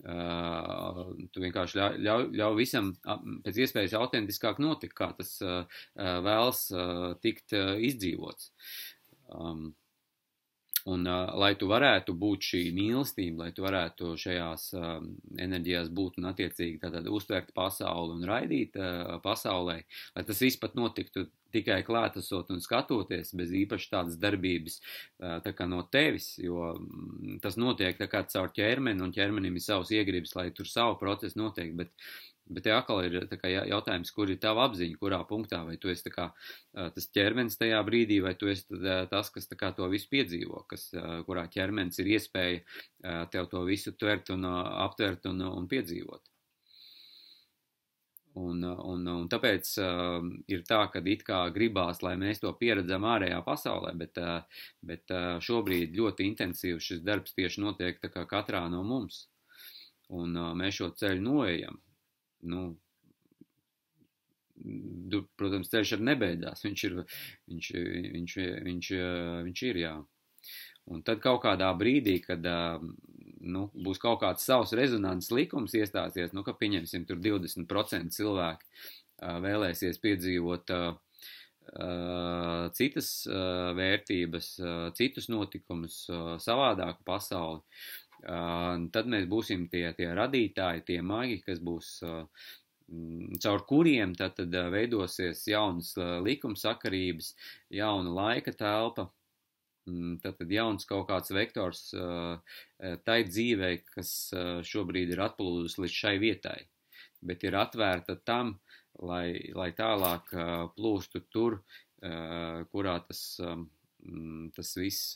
Uh, 0.03 1.15
tu 1.33 1.41
vienkārši 1.41 1.79
ļauj, 1.79 2.01
ļauj, 2.05 2.25
ļauj 2.41 2.57
visam 2.59 2.91
pēc 3.45 3.61
iespējas 3.65 3.95
autentiskāk 3.97 4.59
notikt, 4.61 4.97
kā 4.99 5.13
tas 5.17 5.37
uh, 5.45 5.63
vēlas 5.97 6.67
uh, 6.75 7.15
tikt 7.25 7.55
uh, 7.57 7.77
izdzīvots. 7.89 8.51
Um, 9.33 9.71
Un, 10.85 11.07
uh, 11.09 11.31
lai 11.41 11.55
tu 11.57 11.65
varētu 11.71 12.13
būt 12.21 12.45
šī 12.45 12.59
mīlestība, 12.77 13.47
lai 13.47 13.53
tu 13.57 13.65
varētu 13.65 14.11
šajās 14.21 14.67
uh, 14.77 14.99
enerģijās 15.41 15.89
būt 15.97 16.19
un 16.21 16.29
attiecīgi 16.29 16.83
tātad 16.83 17.09
uztvert 17.09 17.55
pasauli 17.57 18.19
un 18.19 18.27
raidīt 18.29 18.77
uh, 18.77 19.15
pasaulē, 19.25 19.79
lai 20.17 20.25
tas 20.29 20.43
viss 20.45 20.61
pat 20.61 20.77
notiktu 20.77 21.25
tikai 21.55 21.81
klātesot 21.87 22.53
un 22.53 22.61
skatoties 22.61 23.33
bez 23.39 23.55
īpaši 23.63 23.91
tādas 23.95 24.21
darbības 24.21 24.77
uh, 24.83 25.39
tā 25.47 25.55
kā 25.57 25.65
no 25.71 25.81
tevis, 25.89 26.35
jo 26.43 26.75
mm, 26.75 27.41
tas 27.45 27.57
notiek 27.57 27.97
tā 27.97 28.11
kā 28.11 28.21
caur 28.29 28.53
ķermeni 28.53 29.07
un 29.07 29.15
ķermenim 29.15 29.57
ir 29.57 29.65
savs 29.65 29.95
iegribas, 29.95 30.37
lai 30.37 30.51
tur 30.53 30.69
savu 30.69 30.99
procesu 31.01 31.41
notiek, 31.41 31.73
bet 31.81 31.97
Bet 32.45 32.67
te 32.67 32.73
atkal 32.77 33.07
ir 33.07 33.15
kā, 33.41 33.49
jautājums, 33.49 34.11
kur 34.13 34.29
ir 34.29 34.37
tava 34.41 34.67
apziņa, 34.69 34.99
kurā 35.01 35.23
punktā, 35.29 35.63
vai 35.65 35.79
tu 35.81 35.89
esi 35.89 36.11
kā, 36.13 36.27
tas 36.75 37.07
ķermenis 37.17 37.57
tajā 37.57 37.79
brīdī, 37.87 38.19
vai 38.25 38.35
tu 38.37 38.51
esi 38.53 38.83
tas, 39.09 39.31
kas 39.33 39.49
kā, 39.57 39.71
to 39.73 39.89
visu 39.89 40.11
piedzīvo, 40.13 40.67
kas, 40.69 40.91
kurā 41.25 41.47
ķermenis 41.55 42.03
ir 42.05 42.13
iespēja 42.19 43.25
tev 43.33 43.49
to 43.49 43.65
visu 43.65 43.95
tvert 43.97 44.35
un 44.37 44.45
aptvert 44.51 45.25
un, 45.33 45.41
un 45.49 45.69
piedzīvot. 45.73 46.29
Un, 48.35 48.65
un, 48.67 49.05
un 49.07 49.27
tāpēc 49.31 49.69
uh, 49.79 50.25
ir 50.51 50.65
tā, 50.67 50.81
ka 50.91 50.99
it 51.07 51.23
kā 51.23 51.39
gribās, 51.55 52.01
lai 52.03 52.17
mēs 52.19 52.43
to 52.43 52.51
pieredzam 52.59 53.07
ārējā 53.07 53.39
pasaulē, 53.47 53.93
bet, 54.01 54.19
uh, 54.19 54.65
bet 54.83 55.15
uh, 55.15 55.39
šobrīd 55.39 55.95
ļoti 55.95 56.27
intensīvi 56.33 56.83
šis 56.83 57.05
darbs 57.07 57.37
tieši 57.39 57.63
notiek 57.63 58.03
katrā 58.27 58.65
no 58.73 58.83
mums. 58.83 59.29
Un 60.11 60.35
uh, 60.35 60.51
mēs 60.59 60.81
šo 60.81 60.91
ceļu 60.99 61.23
noejam 61.23 61.79
nu, 62.45 62.65
protams, 65.39 65.71
ceļš 65.73 65.97
arī 65.97 66.09
nebeidzās. 66.11 66.65
Viņš 66.65 66.85
ir, 66.89 66.99
viņš, 67.51 67.71
viņš, 68.17 68.37
viņš, 68.69 68.91
viņš 69.49 69.63
ir, 69.71 69.81
jā. 69.85 69.95
Un 70.93 71.01
tad 71.05 71.23
kaut 71.25 71.41
kādā 71.47 71.71
brīdī, 71.81 72.19
kad 72.25 72.45
nu, 72.45 73.69
būs 73.73 74.01
kaut 74.03 74.21
kāds 74.21 74.45
savs 74.45 74.75
rezonanses 74.77 75.33
likums 75.33 75.77
iestāsies, 75.77 76.35
nu, 76.37 76.45
ka 76.45 76.57
pieņemsim 76.61 77.07
tur 77.09 77.23
20% 77.25 78.13
cilvēki 78.13 78.85
vēlēsies 79.45 80.01
piedzīvot 80.05 80.73
citas 82.77 83.09
vērtības, 83.79 84.49
citus 84.99 85.31
notikumus, 85.33 86.03
savādāku 86.45 87.01
pasauli, 87.09 87.63
tad 88.25 89.09
mēs 89.11 89.27
būsim 89.29 89.67
tie, 89.73 89.87
tie 89.97 90.11
radītāji, 90.17 90.85
tie 90.89 91.01
magi, 91.05 91.41
kas 91.45 91.61
būs 91.61 91.99
caur 93.41 93.65
kuriem 93.69 94.15
tad, 94.17 94.37
tad 94.39 94.55
veidosies 94.73 95.45
jaunas 95.49 95.95
likumsakarības, 96.25 97.35
jauna 97.73 98.13
laika 98.19 98.53
telpa, 98.53 99.09
tad, 100.23 100.37
tad 100.41 100.53
jauns 100.53 100.89
kaut 100.89 101.09
kāds 101.09 101.33
vektors 101.35 101.87
tai 103.05 103.19
dzīvei, 103.29 103.79
kas 103.95 104.11
šobrīd 104.69 105.15
ir 105.15 105.25
atplūdus 105.25 105.79
līdz 105.81 106.01
šai 106.01 106.17
vietai, 106.21 106.59
bet 107.25 107.45
ir 107.45 107.57
atvērta 107.61 108.19
tam, 108.25 108.59
lai, 109.01 109.53
lai 109.57 109.73
tālāk 109.77 110.29
plūstu 110.77 111.25
tur, 111.33 111.63
kurā 112.71 112.99
tas 113.09 113.25
Mm, 113.45 113.84
tas 114.57 114.75
viss 114.77 115.15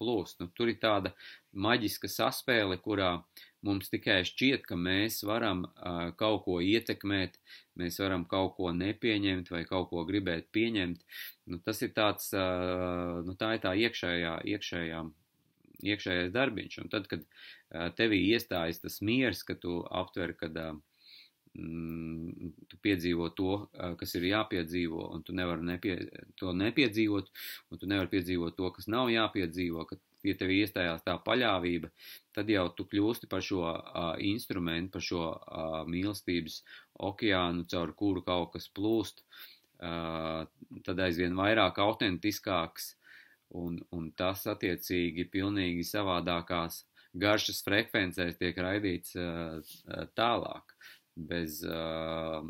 plūst. 0.00 0.40
Nu, 0.40 0.48
tur 0.56 0.72
ir 0.72 0.80
tāda 0.82 1.12
maģiska 1.52 2.10
saspēle, 2.10 2.78
kurā 2.82 3.12
mums 3.66 3.90
tikai 3.92 4.20
šķiet, 4.26 4.66
ka 4.66 4.78
mēs 4.78 5.22
varam 5.28 5.64
kaut 6.18 6.44
ko 6.46 6.58
ietekmēt, 6.64 7.38
mēs 7.80 8.00
varam 8.02 8.26
kaut 8.30 8.56
ko 8.58 8.74
nepieņemt 8.76 9.52
vai 9.54 9.62
kaut 9.68 9.90
ko 9.92 10.04
gribēt 10.08 10.50
pieņemt. 10.54 11.06
Nu, 11.50 11.62
tas 11.64 11.82
ir 11.86 11.94
tāds, 11.96 12.32
nu, 12.34 13.36
tā 13.38 13.54
ir 13.56 13.64
tā 13.64 13.74
iekšējā, 13.86 14.36
iekšējā, 14.54 15.06
iekšējais 15.94 16.36
darbiņš. 16.36 16.78
Un 16.84 16.92
tad, 16.92 17.10
kad 17.10 17.26
tevī 17.98 18.24
iestājas 18.34 18.82
tas 18.82 19.00
miers, 19.06 19.44
ka 19.46 19.54
tu 19.58 19.80
aptver, 20.02 20.34
kad 20.38 20.56
uh, 20.58 20.78
mm, 21.58 22.52
tu 22.70 22.78
piedzīvo 22.84 23.30
to, 23.38 23.56
kas 24.00 24.14
ir 24.18 24.28
jāpiedzīvo, 24.30 25.08
un 25.14 25.24
tu 25.26 25.34
nevari 25.36 25.66
nepie, 25.72 25.96
to 26.40 26.54
nepiedzīvot, 26.56 27.32
un 27.70 27.80
tu 27.80 27.90
nevari 27.90 28.12
piedzīvot 28.14 28.56
to, 28.58 28.70
kas 28.76 28.90
nav 28.92 29.10
jāpiedzīvo, 29.12 29.86
kad 29.90 30.02
ja 30.26 30.36
tev 30.36 30.52
iestājās 30.54 31.04
tā 31.04 31.16
paļāvība, 31.24 31.90
tad 32.36 32.50
jau 32.52 32.66
tu 32.76 32.86
kļūsti 32.90 33.28
par 33.30 33.44
šo 33.44 33.62
uh, 33.70 34.12
instrumentu, 34.24 34.92
par 34.98 35.06
šo 35.06 35.24
uh, 35.32 35.80
mīlestības 35.88 36.60
okeānu, 37.10 37.66
caur 37.70 37.94
kuru 37.96 38.24
kaut 38.26 38.52
kas 38.56 38.68
plūst, 38.76 39.24
uh, 39.80 40.44
tad 40.86 41.04
aizvien 41.06 41.36
vairāk 41.38 41.80
autentiskāks, 41.82 42.94
un, 43.56 43.80
un 43.96 44.10
tas 44.16 44.44
attiecīgi 44.50 45.26
pilnīgi 45.32 45.86
savādākās 45.88 46.84
garšas 47.20 47.64
frekvencēs 47.66 48.36
tiek 48.38 48.58
raidīts 48.60 49.16
uh, 49.18 49.58
tālāk 50.14 50.76
bez 51.16 51.62
uh, 51.66 52.44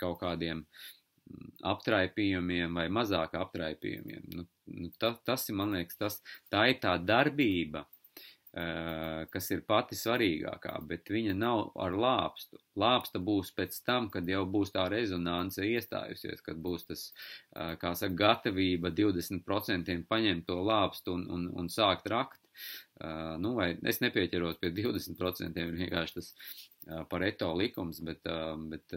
kaut 0.00 0.20
kādiem 0.22 0.64
aptraipījumiem 1.70 2.74
vai 2.80 2.88
mazāk 2.92 3.36
aptraipījumiem. 3.38 4.26
Nu, 4.34 4.46
nu, 4.74 4.90
ta, 4.98 5.14
tas 5.26 5.46
ir, 5.48 5.56
man 5.60 5.76
liekas, 5.76 5.98
tas, 6.00 6.20
tā 6.50 6.66
ir 6.72 6.80
tā 6.82 6.96
darbība, 6.98 7.84
kas 9.30 9.46
ir 9.54 9.60
pati 9.62 9.94
svarīgākā, 9.94 10.72
bet 10.90 11.10
viņa 11.14 11.36
nav 11.38 11.68
ar 11.78 11.94
lāpstu. 11.94 12.58
Lāpsta 12.82 13.20
būs 13.22 13.52
pēc 13.54 13.76
tam, 13.86 14.08
kad 14.10 14.26
jau 14.26 14.42
būs 14.42 14.72
tā 14.74 14.88
rezonance 14.90 15.62
iestājusies, 15.62 16.42
kad 16.42 16.58
būs 16.58 16.88
tas, 16.88 17.04
kā 17.54 17.94
saka, 17.94 18.16
gatavība 18.24 18.90
20% 18.90 20.02
paņemt 20.10 20.48
to 20.50 20.58
lāpstu 20.66 21.14
un, 21.14 21.28
un, 21.30 21.46
un 21.62 21.70
sākt 21.70 22.10
rakt. 22.10 22.42
Uh, 23.00 23.38
nu, 23.40 23.54
vai 23.56 23.70
es 23.88 24.02
nepieķeros 24.02 24.58
pie 24.60 24.68
20%, 24.76 25.62
vienkārši 25.78 26.18
tas 26.18 26.34
uh, 26.34 26.69
pareto 27.10 27.50
likums, 27.54 28.00
bet, 28.00 28.24
bet 28.72 28.94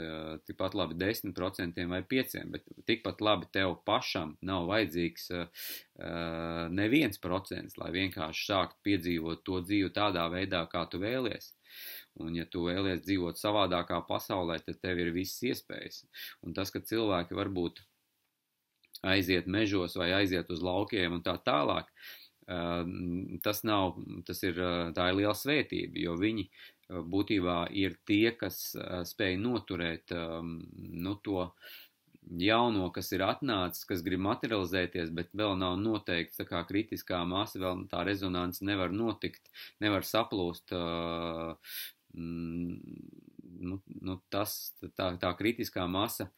tikpat 0.47 0.75
labi 0.77 0.95
10% 0.99 1.87
vai 1.91 2.01
5%, 2.01 2.51
bet 2.53 2.69
tikpat 2.87 3.21
labi 3.21 3.49
tev 3.53 3.75
pašam 3.85 4.37
nav 4.41 4.69
vajadzīgs 4.71 5.27
neviens 6.73 7.19
procents, 7.21 7.77
lai 7.77 7.91
vienkārši 7.95 8.47
sāktu 8.47 8.79
piedzīvot 8.87 9.43
to 9.43 9.59
dzīvi 9.65 9.91
tādā 9.95 10.29
veidā, 10.31 10.63
kā 10.71 10.85
tu 10.89 11.01
vēlies. 11.03 11.51
Un, 12.21 12.35
ja 12.37 12.45
tu 12.45 12.67
vēlies 12.69 13.01
dzīvot 13.03 13.39
savādākā 13.41 13.99
pasaulē, 14.07 14.59
tad 14.63 14.79
tev 14.81 15.01
ir 15.01 15.13
visas 15.15 15.41
iespējas. 15.49 16.03
Un 16.45 16.53
tas, 16.53 16.71
ka 16.71 16.79
cilvēki 16.79 17.35
varbūt 17.35 17.81
aiziet 19.03 19.49
mežos 19.49 19.97
vai 19.99 20.13
aiziet 20.15 20.51
uz 20.53 20.61
laukiem 20.63 21.17
un 21.17 21.23
tā 21.25 21.35
tālāk, 21.43 21.89
tas 23.43 23.63
nav, 23.63 23.97
tas 24.27 24.43
ir, 24.43 24.59
tā 24.95 25.09
ir 25.09 25.19
liela 25.19 25.35
svētība, 25.37 25.99
jo 26.03 26.15
viņi 26.19 26.49
būtībā 26.89 27.67
ir 27.71 27.97
tie, 28.07 28.31
kas 28.37 28.75
eh, 28.75 29.01
spēj 29.07 29.37
noturēt 29.41 30.13
ehm, 30.15 30.53
nu, 31.03 31.15
to 31.23 31.47
jauno, 32.39 32.87
kas 32.95 33.11
ir 33.11 33.23
atnācis, 33.25 33.85
kas 33.87 34.03
grib 34.05 34.21
materializēties, 34.23 35.11
bet 35.15 35.33
vēl 35.35 35.57
nav 35.59 35.75
noteikts 35.81 36.39
tā 36.39 36.47
kā 36.47 36.63
kritiskā 36.67 37.23
masa, 37.27 37.59
vēl 37.59 37.85
tā 37.91 38.03
rezonance 38.07 38.63
nevar 38.63 38.95
notikt, 38.95 39.51
nevar 39.83 40.07
saplūst. 40.07 40.71
Mm, 42.13 42.77
nu, 43.63 43.79
nu, 44.07 44.17
tas, 44.31 44.73
tā, 44.95 45.13
tā 45.19 45.33
kritiskā 45.39 45.83
masa 45.89 46.29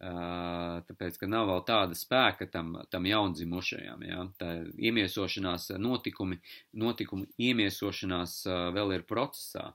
tāpēc, 0.00 1.18
ka 1.20 1.28
nav 1.28 1.46
vēl 1.50 1.60
tāda 1.68 1.96
spēka 1.96 2.48
tam, 2.48 2.72
tam 2.90 3.04
jaundzimušajam. 3.04 4.04
Ja? 4.08 4.24
Tā 4.40 4.52
iemiesošanās 4.80 5.74
notikumi, 5.76 6.40
notikumi 6.72 7.28
iemiesošanās 7.36 8.42
vēl 8.72 8.96
ir 8.96 9.04
procesā. 9.04 9.70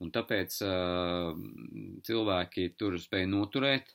Un 0.00 0.10
tāpēc 0.14 0.54
cilvēki 2.08 2.68
tur 2.80 2.96
spēj 3.02 3.26
noturēt, 3.28 3.94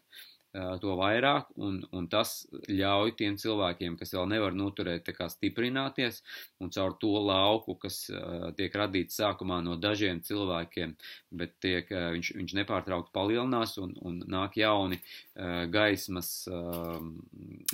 to 0.82 0.96
vairāk, 1.00 1.50
un, 1.62 1.80
un 1.96 2.08
tas 2.12 2.32
ļauj 2.70 3.16
tiem 3.20 3.38
cilvēkiem, 3.42 3.98
kas 4.00 4.14
vēl 4.16 4.30
nevar 4.32 4.56
noturēt, 4.56 5.10
kā 5.18 5.28
stiprināties, 5.32 6.22
un 6.64 6.72
caur 6.74 6.96
to 7.02 7.12
lauku, 7.28 7.76
kas 7.82 8.06
uh, 8.14 8.50
tiek 8.58 8.76
radīts 8.76 9.20
sākumā 9.20 9.62
no 9.66 9.76
dažiem 9.82 10.22
cilvēkiem, 10.26 10.96
bet 11.36 11.58
tiek, 11.64 11.92
uh, 11.92 12.12
viņš, 12.16 12.32
viņš 12.40 12.56
nepārtraukti 12.62 13.14
palielinās, 13.16 13.78
un, 13.84 13.96
un 14.06 14.22
nāk 14.32 14.60
jauni 14.62 15.02
uh, 15.02 15.66
gaismas 15.72 16.32
uh, 16.52 17.00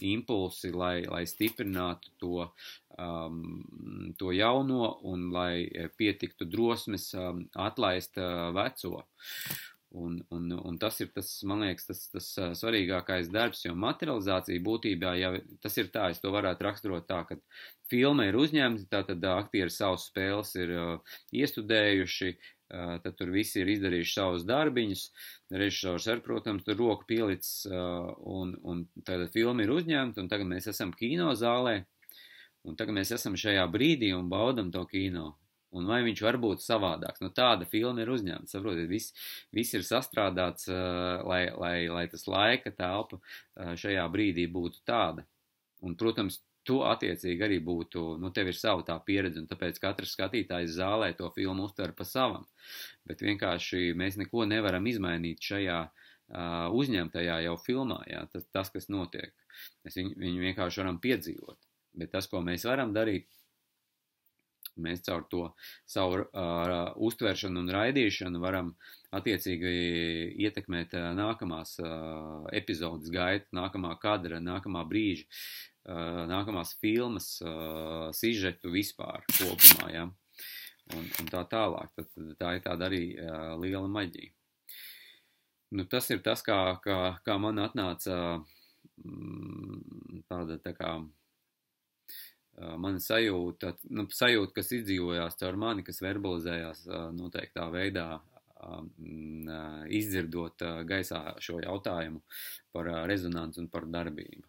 impulsi, 0.02 0.74
lai, 0.74 1.04
lai 1.06 1.24
stiprinātu 1.30 2.16
to, 2.22 2.48
um, 2.98 4.14
to 4.18 4.34
jauno, 4.36 4.96
un 5.12 5.30
lai 5.36 5.68
pietiktu 5.98 6.50
drosmes 6.50 7.12
um, 7.18 7.46
atlaist 7.70 8.18
uh, 8.22 8.50
veco. 8.56 9.06
Un, 9.92 10.22
un, 10.32 10.52
un 10.56 10.78
tas 10.80 11.02
ir 11.04 11.10
tas, 11.12 11.28
man 11.44 11.66
liekas, 11.66 11.90
tas, 11.90 12.06
tas 12.14 12.28
svarīgākais 12.62 13.28
darbs, 13.28 13.66
jo 13.66 13.74
materializācija 13.76 14.64
būtībā 14.64 15.18
jau 15.20 15.32
tas 15.60 15.76
ir 15.82 15.90
tā, 15.92 16.06
es 16.14 16.22
to 16.24 16.32
varētu 16.32 16.64
raksturot 16.64 17.10
tā, 17.10 17.18
ka 17.28 17.36
filma 17.92 18.30
ir 18.30 18.38
uzņemta, 18.40 18.88
tātad 18.94 19.28
aktieri 19.34 19.74
savus 19.74 20.06
spēles 20.08 20.54
ir 20.56 20.72
uh, 20.78 21.18
iestudējuši, 21.36 22.32
uh, 22.32 22.94
tad 23.04 23.20
tur 23.20 23.34
visi 23.36 23.60
ir 23.60 23.74
izdarījuši 23.74 24.16
savus 24.16 24.48
darbiņus, 24.48 25.04
režisors 25.60 26.08
ar, 26.16 26.24
protams, 26.24 26.64
tur 26.64 26.80
roku 26.80 27.10
pielicis, 27.12 27.68
uh, 27.68 28.14
un, 28.24 28.56
un 28.64 28.86
tātad 29.04 29.28
filma 29.36 29.68
ir 29.68 29.76
uzņemta, 29.76 30.24
un 30.24 30.32
tagad 30.32 30.48
mēs 30.54 30.72
esam 30.72 30.96
kino 30.96 31.36
zālē, 31.36 31.82
un 32.64 32.80
tagad 32.80 32.96
mēs 32.96 33.12
esam 33.20 33.36
šajā 33.36 33.68
brīdī 33.76 34.16
un 34.16 34.32
baudam 34.32 34.72
to 34.72 34.88
kino. 34.88 35.34
Un 35.72 35.88
vai 35.88 36.02
viņš 36.04 36.22
var 36.26 36.38
būt 36.42 36.64
savādāks? 36.66 37.22
Nu, 37.24 37.30
tāda 37.32 37.68
filma 37.70 38.04
ir 38.04 38.12
uzņemta. 38.12 38.50
Saprotiet, 38.52 38.90
viss, 38.92 39.14
viss 39.56 39.78
ir 39.78 39.86
sastrādāts, 39.88 40.68
uh, 40.68 41.24
lai, 41.28 41.46
lai, 41.56 41.76
lai 41.88 42.06
tas 42.12 42.28
laika 42.28 42.74
telpa 42.76 43.22
uh, 43.22 43.72
šajā 43.80 44.04
brīdī 44.12 44.50
būtu 44.52 44.84
tāda. 44.88 45.24
Un, 45.82 45.96
protams, 45.98 46.42
tu 46.68 46.82
attiecīgi 46.86 47.46
arī 47.46 47.58
būtu, 47.64 48.04
nu, 48.22 48.30
tev 48.36 48.52
ir 48.52 48.58
sava 48.58 48.84
tā 48.86 48.98
pieredze, 49.06 49.40
un 49.42 49.48
tāpēc 49.50 49.80
katrs 49.82 50.14
skatītājs 50.18 50.76
zālē 50.76 51.12
to 51.18 51.32
filmu 51.36 51.66
uztver 51.70 51.96
pa 51.98 52.06
savam. 52.06 52.46
Bet 53.08 53.24
vienkārši 53.26 53.94
mēs 53.98 54.20
neko 54.22 54.46
nevaram 54.50 54.86
izmainīt 54.92 55.42
šajā 55.48 55.80
uh, 55.88 56.68
uzņemtajā 56.78 57.42
jau 57.48 57.58
filmā, 57.64 58.04
jā, 58.12 58.26
tas, 58.34 58.46
tas 58.54 58.70
kas 58.74 58.92
notiek. 58.94 59.34
Mēs 59.86 59.98
viņu, 59.98 60.18
viņu 60.22 60.48
vienkārši 60.50 60.84
varam 60.84 61.00
piedzīvot. 61.02 61.58
Bet 61.98 62.14
tas, 62.14 62.28
ko 62.32 62.44
mēs 62.46 62.68
varam 62.70 62.94
darīt, 62.96 63.28
Mēs 64.80 65.04
caur 65.04 65.26
to 65.32 65.50
savu 65.90 66.22
uh, 66.24 66.94
uztveršanu 66.96 67.60
un 67.64 67.72
raidīšanu 67.76 68.40
varam 68.42 68.72
attiecīgi 69.12 69.74
ietekmēt 70.46 70.96
uh, 70.96 71.12
nākamās 71.18 71.76
uh, 71.84 72.48
epizodes 72.56 73.12
gaitu, 73.12 73.50
nākamā 73.58 73.98
kadra, 74.02 74.40
nākamā 74.40 74.86
brīža, 74.88 75.28
uh, 75.28 76.24
nākamās 76.32 76.78
filmas, 76.80 77.34
uh, 77.44 78.10
sižetu 78.16 78.72
vispār 78.72 79.28
kopumā, 79.36 79.92
ja? 79.92 80.08
un, 80.96 81.08
un 81.08 81.32
tā 81.32 81.44
tālāk. 81.52 81.92
Tad, 81.98 82.12
tā 82.40 82.56
ir 82.58 82.64
tāda 82.66 82.88
arī 82.88 83.04
uh, 83.16 83.56
liela 83.62 83.90
maģija. 83.92 84.32
Nu, 85.72 85.86
tas 85.88 86.10
ir 86.12 86.20
tas, 86.24 86.44
kā, 86.44 86.58
kā, 86.84 86.98
kā 87.24 87.38
man 87.40 87.62
atnāca 87.64 88.16
mm, 89.04 90.24
tāda 90.28 90.58
tā 90.64 90.74
kā 90.76 90.98
mana 92.58 93.00
sajūta, 93.00 93.76
nu, 93.96 94.06
sajūta, 94.12 94.54
kas 94.60 94.72
izdzīvojās 94.78 95.40
caur 95.40 95.58
mani, 95.60 95.86
kas 95.88 96.02
verbalizējās 96.04 96.86
noteiktā 97.18 97.68
veidā, 97.74 98.08
izdzirdot 100.00 100.64
gaisā 100.90 101.22
šo 101.42 101.60
jautājumu 101.64 102.22
par 102.76 102.92
rezonanci 103.10 103.64
un 103.64 103.70
par 103.74 103.88
darbību. 103.90 104.48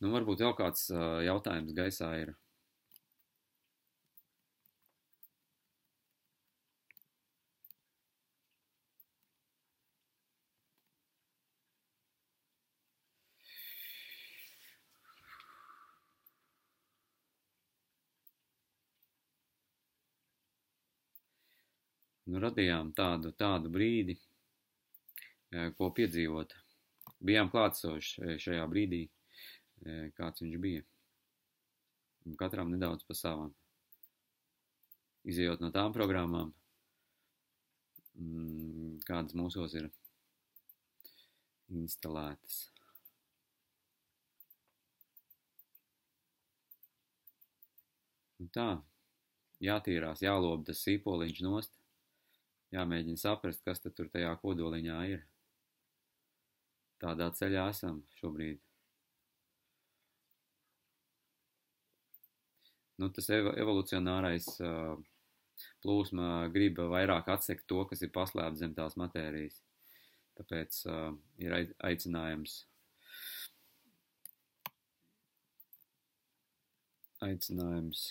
Nu, 0.00 0.10
varbūt 0.14 0.40
vēl 0.40 0.54
kāds 0.56 0.86
jautājums 1.26 1.74
gaisā 1.76 2.14
ir. 2.22 2.34
Nu, 22.30 22.40
radījām 22.42 22.92
tādu, 22.96 23.32
tādu 23.34 23.70
brīdi, 23.72 24.16
eh, 25.50 25.70
ko 25.76 25.90
piedzīvot. 25.96 26.54
Bijām 27.26 27.50
klātsoši 27.52 28.38
šajā 28.40 28.66
brīdī, 28.70 29.02
eh, 29.84 30.10
kāds 30.16 30.44
viņš 30.44 30.60
bija. 30.60 30.84
Katram 32.38 32.70
nedaudz 32.70 33.04
pa 33.04 33.14
savam. 33.14 33.54
Izejot 35.24 35.60
no 35.60 35.70
tām 35.70 35.92
programmām, 35.92 36.52
mm, 38.16 39.00
kādas 39.04 39.34
mūsos 39.34 39.74
ir 39.74 39.90
instalētas. 41.70 42.70
Un 48.40 48.48
tā, 48.48 48.82
jātīrās, 49.60 50.22
jālob 50.24 50.64
tas 50.64 50.80
sīpoliņš 50.86 51.42
nost 51.44 51.79
jāmēģina 52.74 53.20
saprast, 53.20 53.62
kas 53.66 53.82
tad 53.82 53.96
tur 53.98 54.10
tajā 54.12 54.32
kodoliņā 54.42 54.98
ir. 55.14 55.22
Tādā 57.00 57.30
ceļā 57.36 57.68
esam 57.72 58.02
šobrīd. 58.18 58.60
Nu, 63.00 63.08
tas 63.16 63.30
ev 63.32 63.48
evolucionārais 63.56 64.46
uh, 64.60 64.98
plūsma 65.80 66.50
grib 66.52 66.82
vairāk 66.92 67.30
atsekt 67.32 67.64
to, 67.70 67.86
kas 67.88 68.04
ir 68.04 68.12
paslēpts 68.12 68.60
zem 68.60 68.74
tās 68.76 68.98
matērijas. 69.00 69.62
Tāpēc 70.36 70.82
uh, 70.88 71.14
ir 71.40 71.56
aicinājums 71.88 72.60
aicinājums 77.24 78.04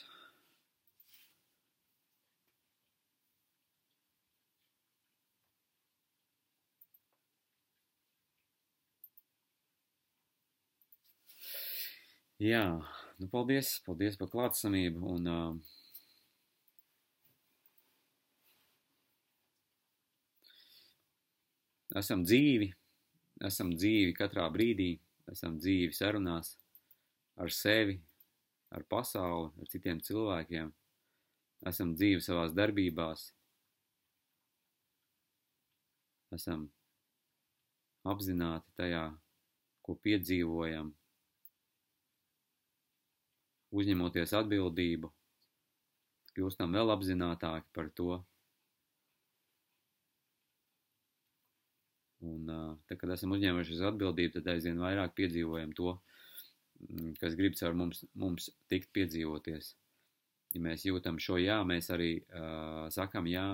Jā, 12.40 12.64
nu 13.20 13.28
paldies, 13.28 13.70
paldies 13.84 14.16
par 14.16 14.30
klātsamību 14.32 15.10
un 15.12 15.26
uh, 15.28 15.56
esam 22.00 22.24
dzīvi, 22.24 22.70
esam 23.50 23.74
dzīvi 23.76 24.14
katrā 24.16 24.46
brīdī, 24.54 24.94
esam 25.34 25.58
dzīvi 25.60 25.92
sarunās 25.98 26.54
ar 27.44 27.52
sevi, 27.52 27.98
ar 28.72 28.88
pasauli, 28.88 29.52
ar 29.60 29.74
citiem 29.74 30.00
cilvēkiem, 30.00 30.72
esam 31.74 31.92
dzīvi 31.98 32.24
savās 32.24 32.56
darbībās, 32.56 33.26
esam 36.40 36.70
apzināti 38.08 38.80
tajā, 38.80 39.04
ko 39.84 40.00
piedzīvojam, 40.08 40.96
uzņemoties 43.76 44.34
atbildību, 44.40 45.12
kļūstam 46.36 46.76
vēl 46.78 46.94
apzinātāki 46.96 47.70
par 47.76 47.90
to. 47.98 48.20
Un, 52.20 52.50
tad, 52.90 52.98
kad 53.00 53.14
esam 53.16 53.36
uzņēmušies 53.36 53.84
atbildību, 53.92 54.34
tad 54.38 54.50
aizvien 54.56 54.82
vairāk 54.82 55.14
piedzīvojam 55.16 55.72
to, 55.78 55.94
mm, 56.82 57.14
kas 57.22 57.38
grib 57.40 57.56
caur 57.60 57.78
mums, 57.80 58.04
mums 58.14 58.50
tikt 58.72 58.92
piedzīvoties. 58.96 59.72
Ja 60.56 60.64
mēs 60.66 60.84
jūtam 60.88 61.20
šo 61.22 61.38
jā, 61.40 61.62
mēs 61.64 61.92
arī 61.94 62.12
uh, 62.26 62.90
sakam 62.92 63.30
jā. 63.30 63.48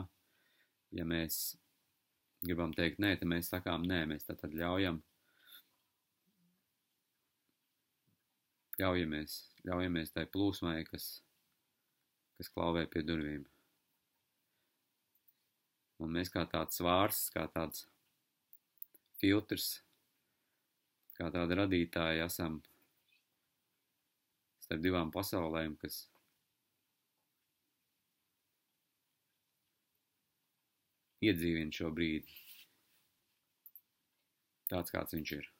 Ja 0.96 1.04
mēs 1.06 1.58
gribam 2.46 2.74
teikt 2.74 3.02
nē, 3.04 3.16
tad 3.20 3.30
mēs 3.30 3.52
sakām 3.52 3.84
nē, 3.90 4.06
mēs 4.10 4.26
tad 4.30 4.54
ļaujam, 4.54 5.02
ļaujamies, 8.82 9.36
ļaujamies 9.68 10.14
tai 10.16 10.26
plūsmai, 10.32 10.84
kas, 10.90 11.08
kas 12.38 12.52
klauvē 12.52 12.86
pie 12.92 13.04
durvīm. 13.08 13.46
Un 16.04 16.12
mēs 16.12 16.32
kā 16.32 16.44
tāds 16.52 16.82
vārds, 16.84 17.22
kā 17.32 17.46
tāds 17.54 17.86
filtrs, 19.22 19.70
kā 21.16 21.30
tāda 21.32 21.62
radītāja 21.62 22.28
esam 22.28 22.60
starp 24.66 24.84
divām 24.84 25.14
pasaulēm, 25.14 25.78
kas 25.80 26.02
iedzīvina 31.24 31.74
šo 31.74 31.94
brīdi 31.96 32.42
tāds, 34.70 34.92
kāds 34.92 35.16
viņš 35.16 35.38
ir. 35.40 35.55